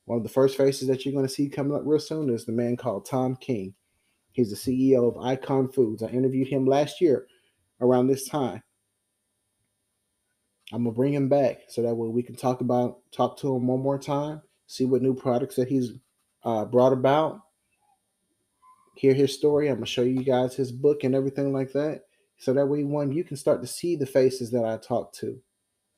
One 0.06 0.18
of 0.18 0.24
the 0.24 0.30
first 0.30 0.58
faces 0.58 0.88
that 0.88 1.06
you're 1.06 1.14
to 1.28 1.34
see 1.34 1.50
coming 1.50 1.76
up 1.76 1.84
real 1.86 2.00
soon 2.00 2.30
is 2.30 2.46
the 2.46 2.52
man 2.52 2.78
called 2.78 3.06
Tom 3.06 3.36
King. 3.36 3.74
He's 4.32 4.50
the 4.50 4.56
CEO 4.56 5.08
of 5.08 5.24
Icon 5.24 5.72
Foods. 5.72 6.04
I 6.04 6.08
interviewed 6.08 6.48
him 6.48 6.66
last 6.66 7.02
year 7.02 7.28
around 7.82 8.08
this 8.08 8.28
time. 8.28 8.64
I'm 10.72 10.84
gonna 10.84 10.96
bring 10.96 11.14
him 11.14 11.30
back 11.30 11.62
so 11.68 11.82
that 11.82 11.96
way 11.96 12.08
we 12.08 12.24
can 12.24 12.36
talk 12.36 12.62
about 12.62 13.00
talk 13.12 13.38
to 13.40 13.56
him 13.56 13.68
one 13.68 13.82
more 13.82 13.98
time, 13.98 14.42
see 14.70 14.86
what 14.86 15.02
new 15.02 15.16
products 15.16 15.56
that 15.56 15.68
he's 15.68 15.94
uh, 16.44 16.64
brought 16.64 16.94
about, 16.94 17.42
hear 18.96 19.16
his 19.16 19.34
story. 19.34 19.68
I'm 19.68 19.78
gonna 19.78 19.88
show 19.88 20.04
you 20.04 20.24
guys 20.24 20.56
his 20.56 20.72
book 20.72 21.04
and 21.04 21.16
everything 21.16 21.52
like 21.52 21.72
that. 21.74 22.04
So 22.38 22.54
that 22.54 22.68
way, 22.68 22.84
one, 22.84 23.12
you 23.12 23.24
can 23.24 23.36
start 23.36 23.62
to 23.62 23.68
see 23.68 23.96
the 23.96 24.06
faces 24.06 24.52
that 24.52 24.66
I 24.66 24.78
talk 24.78 25.12
to. 25.14 25.26
And 25.26 25.42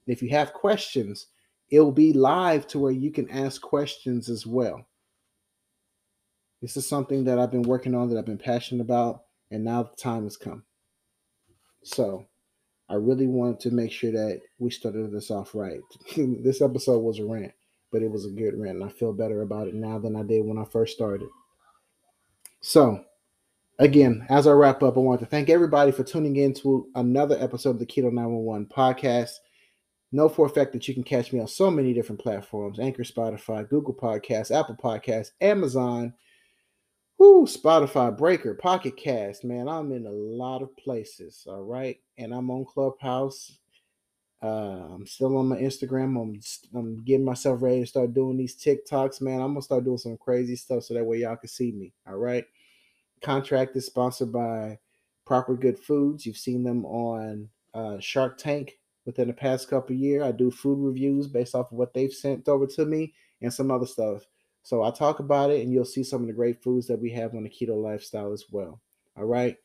if 0.07 0.23
you 0.23 0.29
have 0.29 0.53
questions, 0.53 1.27
it'll 1.69 1.91
be 1.91 2.13
live 2.13 2.65
to 2.67 2.79
where 2.79 2.93
you 2.93 3.11
can 3.11 3.29
ask 3.29 3.61
questions 3.61 4.29
as 4.29 4.47
well. 4.47 4.87
This 6.61 6.77
is 6.77 6.87
something 6.87 7.25
that 7.25 7.39
I've 7.39 7.51
been 7.51 7.63
working 7.63 7.93
on 7.93 8.09
that 8.09 8.17
I've 8.17 8.25
been 8.25 8.37
passionate 8.37 8.83
about, 8.83 9.23
and 9.51 9.65
now 9.65 9.83
the 9.83 9.95
time 9.97 10.23
has 10.23 10.37
come. 10.37 10.63
So 11.83 12.25
I 12.87 12.95
really 12.95 13.27
wanted 13.27 13.59
to 13.61 13.71
make 13.71 13.91
sure 13.91 14.13
that 14.13 14.39
we 14.59 14.71
started 14.71 15.11
this 15.11 15.29
off 15.29 15.53
right. 15.53 15.81
this 16.15 16.61
episode 16.61 16.99
was 16.99 17.19
a 17.19 17.25
rant. 17.25 17.51
But 17.91 18.01
it 18.01 18.11
was 18.11 18.25
a 18.25 18.31
good 18.31 18.59
rant. 18.59 18.81
And 18.81 18.83
I 18.83 18.89
feel 18.89 19.13
better 19.13 19.41
about 19.41 19.67
it 19.67 19.73
now 19.73 19.99
than 19.99 20.15
I 20.15 20.23
did 20.23 20.45
when 20.45 20.57
I 20.57 20.65
first 20.65 20.95
started. 20.95 21.29
So, 22.61 23.03
again, 23.79 24.25
as 24.29 24.47
I 24.47 24.51
wrap 24.51 24.83
up, 24.83 24.97
I 24.97 24.99
want 24.99 25.19
to 25.21 25.25
thank 25.25 25.49
everybody 25.49 25.91
for 25.91 26.03
tuning 26.03 26.35
in 26.37 26.53
to 26.55 26.87
another 26.95 27.37
episode 27.39 27.71
of 27.71 27.79
the 27.79 27.85
Keto 27.85 28.11
911 28.11 28.67
podcast. 28.67 29.31
Know 30.13 30.27
for 30.27 30.45
a 30.45 30.49
fact 30.49 30.73
that 30.73 30.87
you 30.87 30.93
can 30.93 31.03
catch 31.03 31.31
me 31.31 31.39
on 31.39 31.47
so 31.47 31.71
many 31.71 31.93
different 31.93 32.21
platforms 32.21 32.79
Anchor, 32.79 33.03
Spotify, 33.03 33.67
Google 33.69 33.93
Podcasts, 33.93 34.51
Apple 34.51 34.75
Podcasts, 34.75 35.31
Amazon, 35.39 36.13
whoo, 37.17 37.45
Spotify, 37.45 38.15
Breaker, 38.17 38.55
Pocket 38.55 38.97
Cast. 38.97 39.43
Man, 39.43 39.69
I'm 39.69 39.91
in 39.91 40.05
a 40.07 40.11
lot 40.11 40.61
of 40.61 40.75
places. 40.75 41.45
All 41.47 41.61
right. 41.61 41.97
And 42.17 42.33
I'm 42.33 42.49
on 42.49 42.65
Clubhouse. 42.65 43.59
Uh, 44.41 44.87
I'm 44.95 45.05
still 45.05 45.37
on 45.37 45.49
my 45.49 45.57
Instagram. 45.57 46.19
I'm, 46.19 46.39
I'm 46.73 47.03
getting 47.03 47.25
myself 47.25 47.61
ready 47.61 47.81
to 47.81 47.85
start 47.85 48.13
doing 48.13 48.37
these 48.37 48.55
TikToks, 48.55 49.21
man. 49.21 49.39
I'm 49.39 49.49
gonna 49.49 49.61
start 49.61 49.83
doing 49.83 49.99
some 49.99 50.17
crazy 50.17 50.55
stuff 50.55 50.83
so 50.83 50.95
that 50.95 51.03
way 51.03 51.17
y'all 51.17 51.35
can 51.35 51.49
see 51.49 51.71
me. 51.71 51.93
All 52.07 52.15
right. 52.15 52.45
Contract 53.21 53.75
is 53.75 53.85
sponsored 53.85 54.31
by 54.31 54.79
Proper 55.25 55.55
Good 55.55 55.77
Foods. 55.77 56.25
You've 56.25 56.37
seen 56.37 56.63
them 56.63 56.85
on 56.85 57.49
uh, 57.75 57.99
Shark 57.99 58.39
Tank 58.39 58.79
within 59.05 59.27
the 59.27 59.33
past 59.33 59.69
couple 59.69 59.95
year. 59.95 60.23
I 60.23 60.31
do 60.31 60.49
food 60.49 60.83
reviews 60.83 61.27
based 61.27 61.53
off 61.53 61.71
of 61.71 61.77
what 61.77 61.93
they've 61.93 62.11
sent 62.11 62.49
over 62.49 62.65
to 62.65 62.85
me 62.85 63.13
and 63.41 63.53
some 63.53 63.69
other 63.69 63.85
stuff. 63.85 64.25
So 64.63 64.83
I 64.83 64.91
talk 64.91 65.19
about 65.19 65.51
it, 65.51 65.61
and 65.61 65.71
you'll 65.71 65.85
see 65.85 66.03
some 66.03 66.21
of 66.21 66.27
the 66.27 66.33
great 66.33 66.63
foods 66.63 66.87
that 66.87 66.99
we 66.99 67.11
have 67.11 67.35
on 67.35 67.43
the 67.43 67.49
keto 67.49 67.81
lifestyle 67.81 68.31
as 68.31 68.45
well. 68.51 68.81
All 69.15 69.25
right. 69.25 69.57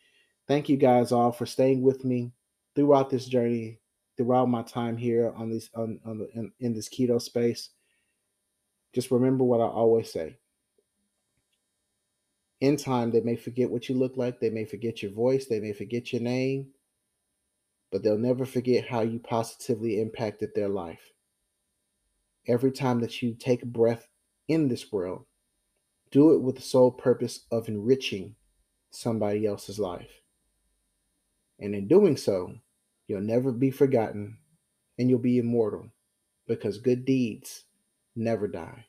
Thank 0.48 0.68
you 0.68 0.76
guys 0.76 1.12
all 1.12 1.32
for 1.32 1.46
staying 1.46 1.82
with 1.82 2.04
me 2.04 2.32
throughout 2.74 3.10
this 3.10 3.26
journey 3.26 3.80
throughout 4.16 4.48
my 4.48 4.62
time 4.62 4.96
here 4.96 5.32
on 5.36 5.50
this 5.50 5.68
on, 5.74 6.00
on 6.04 6.18
the, 6.18 6.28
in, 6.34 6.52
in 6.60 6.74
this 6.74 6.88
keto 6.88 7.20
space 7.20 7.70
just 8.94 9.10
remember 9.10 9.44
what 9.44 9.60
i 9.60 9.64
always 9.64 10.10
say. 10.10 10.38
In 12.62 12.78
time 12.78 13.10
they 13.10 13.20
may 13.20 13.36
forget 13.36 13.70
what 13.70 13.88
you 13.88 13.94
look 13.94 14.16
like 14.16 14.40
they 14.40 14.50
may 14.50 14.64
forget 14.64 15.02
your 15.02 15.12
voice 15.12 15.46
they 15.46 15.60
may 15.60 15.72
forget 15.72 16.12
your 16.12 16.22
name 16.22 16.68
but 17.92 18.02
they'll 18.02 18.18
never 18.18 18.44
forget 18.44 18.86
how 18.86 19.02
you 19.02 19.18
positively 19.18 20.00
impacted 20.00 20.50
their 20.54 20.68
life. 20.68 21.12
Every 22.48 22.72
time 22.72 23.00
that 23.00 23.22
you 23.22 23.34
take 23.34 23.62
a 23.62 23.66
breath 23.66 24.08
in 24.48 24.68
this 24.68 24.90
world 24.90 25.26
do 26.10 26.32
it 26.32 26.40
with 26.40 26.56
the 26.56 26.62
sole 26.62 26.90
purpose 26.90 27.40
of 27.50 27.68
enriching 27.68 28.34
somebody 28.90 29.44
else's 29.46 29.78
life. 29.78 30.22
And 31.58 31.74
in 31.74 31.88
doing 31.88 32.16
so 32.16 32.54
You'll 33.08 33.20
never 33.20 33.52
be 33.52 33.70
forgotten 33.70 34.38
and 34.98 35.08
you'll 35.08 35.18
be 35.18 35.38
immortal 35.38 35.90
because 36.46 36.78
good 36.78 37.04
deeds 37.04 37.64
never 38.14 38.48
die. 38.48 38.86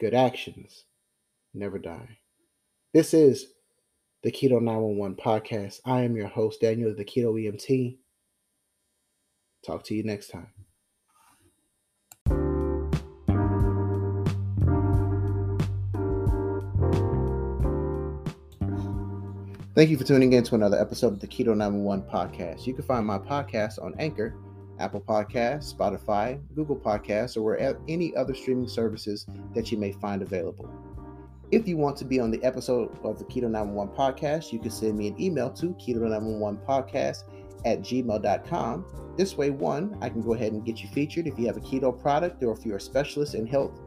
Good 0.00 0.14
actions 0.14 0.84
never 1.54 1.78
die. 1.78 2.18
This 2.92 3.14
is 3.14 3.48
the 4.22 4.30
Keto 4.30 4.60
911 4.60 5.16
podcast. 5.16 5.80
I 5.84 6.02
am 6.02 6.16
your 6.16 6.28
host, 6.28 6.60
Daniel, 6.60 6.94
the 6.94 7.04
Keto 7.04 7.34
EMT. 7.34 7.98
Talk 9.64 9.84
to 9.84 9.94
you 9.94 10.02
next 10.02 10.28
time. 10.28 10.48
Thank 19.74 19.88
you 19.88 19.96
for 19.96 20.04
tuning 20.04 20.34
in 20.34 20.44
to 20.44 20.54
another 20.54 20.78
episode 20.78 21.14
of 21.14 21.20
the 21.20 21.26
Keto 21.26 21.56
911 21.56 22.04
podcast. 22.06 22.66
You 22.66 22.74
can 22.74 22.84
find 22.84 23.06
my 23.06 23.16
podcast 23.16 23.82
on 23.82 23.94
Anchor, 23.98 24.34
Apple 24.78 25.00
Podcasts, 25.00 25.74
Spotify, 25.74 26.38
Google 26.54 26.76
Podcasts, 26.76 27.38
or 27.38 27.42
where 27.42 27.78
any 27.88 28.14
other 28.14 28.34
streaming 28.34 28.68
services 28.68 29.26
that 29.54 29.72
you 29.72 29.78
may 29.78 29.92
find 29.92 30.20
available. 30.20 30.68
If 31.52 31.66
you 31.66 31.78
want 31.78 31.96
to 31.96 32.04
be 32.04 32.20
on 32.20 32.30
the 32.30 32.44
episode 32.44 32.98
of 33.02 33.18
the 33.18 33.24
Keto 33.24 33.48
911 33.48 33.96
podcast, 33.96 34.52
you 34.52 34.58
can 34.58 34.70
send 34.70 34.98
me 34.98 35.08
an 35.08 35.18
email 35.18 35.48
to 35.52 35.68
keto911podcast 35.68 37.24
at 37.64 37.80
gmail.com. 37.80 39.14
This 39.16 39.38
way, 39.38 39.48
one, 39.48 39.96
I 40.02 40.10
can 40.10 40.20
go 40.20 40.34
ahead 40.34 40.52
and 40.52 40.66
get 40.66 40.82
you 40.82 40.88
featured 40.90 41.26
if 41.26 41.38
you 41.38 41.46
have 41.46 41.56
a 41.56 41.60
keto 41.60 41.98
product 41.98 42.42
or 42.42 42.52
if 42.52 42.66
you're 42.66 42.76
a 42.76 42.80
specialist 42.80 43.34
in 43.34 43.46
health, 43.46 43.80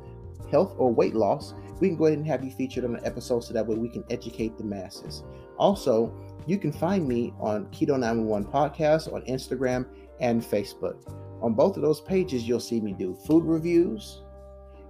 health 0.49 0.73
or 0.79 0.91
weight 0.91 1.13
loss 1.13 1.53
we 1.79 1.89
can 1.89 1.97
go 1.97 2.05
ahead 2.05 2.17
and 2.17 2.27
have 2.27 2.43
you 2.43 2.51
featured 2.51 2.85
on 2.85 2.95
an 2.95 3.05
episode 3.05 3.43
so 3.43 3.53
that 3.53 3.65
way 3.65 3.75
we 3.75 3.89
can 3.89 4.03
educate 4.09 4.57
the 4.57 4.63
masses. 4.63 5.23
Also, 5.57 6.13
you 6.47 6.57
can 6.57 6.71
find 6.71 7.07
me 7.07 7.33
on 7.39 7.65
Keto 7.67 7.99
911 7.99 8.51
Podcast 8.51 9.11
on 9.11 9.21
Instagram 9.23 9.85
and 10.19 10.41
Facebook. 10.41 11.11
On 11.41 11.53
both 11.53 11.75
of 11.75 11.81
those 11.81 12.01
pages, 12.01 12.47
you'll 12.47 12.59
see 12.59 12.79
me 12.79 12.93
do 12.93 13.15
food 13.25 13.43
reviews. 13.43 14.21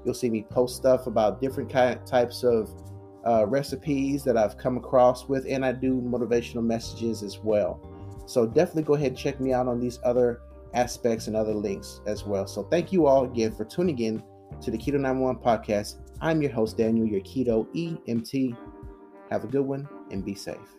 You'll 0.04 0.14
see 0.14 0.30
me 0.30 0.46
post 0.50 0.76
stuff 0.76 1.08
about 1.08 1.42
different 1.42 1.70
kind, 1.70 2.06
types 2.06 2.44
of 2.44 2.70
uh, 3.26 3.46
recipes 3.48 4.24
that 4.24 4.38
I've 4.38 4.58
come 4.58 4.78
across 4.78 5.28
with, 5.28 5.46
and 5.50 5.66
I 5.66 5.72
do 5.72 6.00
motivational 6.02 6.64
messages 6.64 7.24
as 7.24 7.40
well. 7.40 7.80
So 8.28 8.46
definitely 8.46 8.84
go 8.84 8.94
ahead 8.94 9.10
and 9.10 9.18
check 9.18 9.40
me 9.40 9.54
out 9.54 9.68
on 9.68 9.80
these 9.80 10.00
other 10.04 10.42
aspects 10.74 11.28
and 11.28 11.36
other 11.36 11.54
links 11.54 12.02
as 12.06 12.26
well. 12.26 12.46
So 12.48 12.64
thank 12.64 12.92
you 12.92 13.08
all 13.08 13.24
again 13.24 13.54
for 13.54 13.66
tuning 13.66 13.98
in 14.00 14.24
to 14.62 14.72
the 14.72 14.78
Keto 14.78 15.00
911 15.00 15.42
podcast. 15.42 15.96
I'm 16.22 16.42
your 16.42 16.52
host, 16.52 16.78
Daniel, 16.78 17.08
your 17.08 17.22
Keto 17.22 17.66
EMT. 17.76 18.56
Have 19.32 19.44
a 19.44 19.48
good 19.48 19.66
one 19.66 19.88
and 20.12 20.24
be 20.24 20.36
safe. 20.36 20.76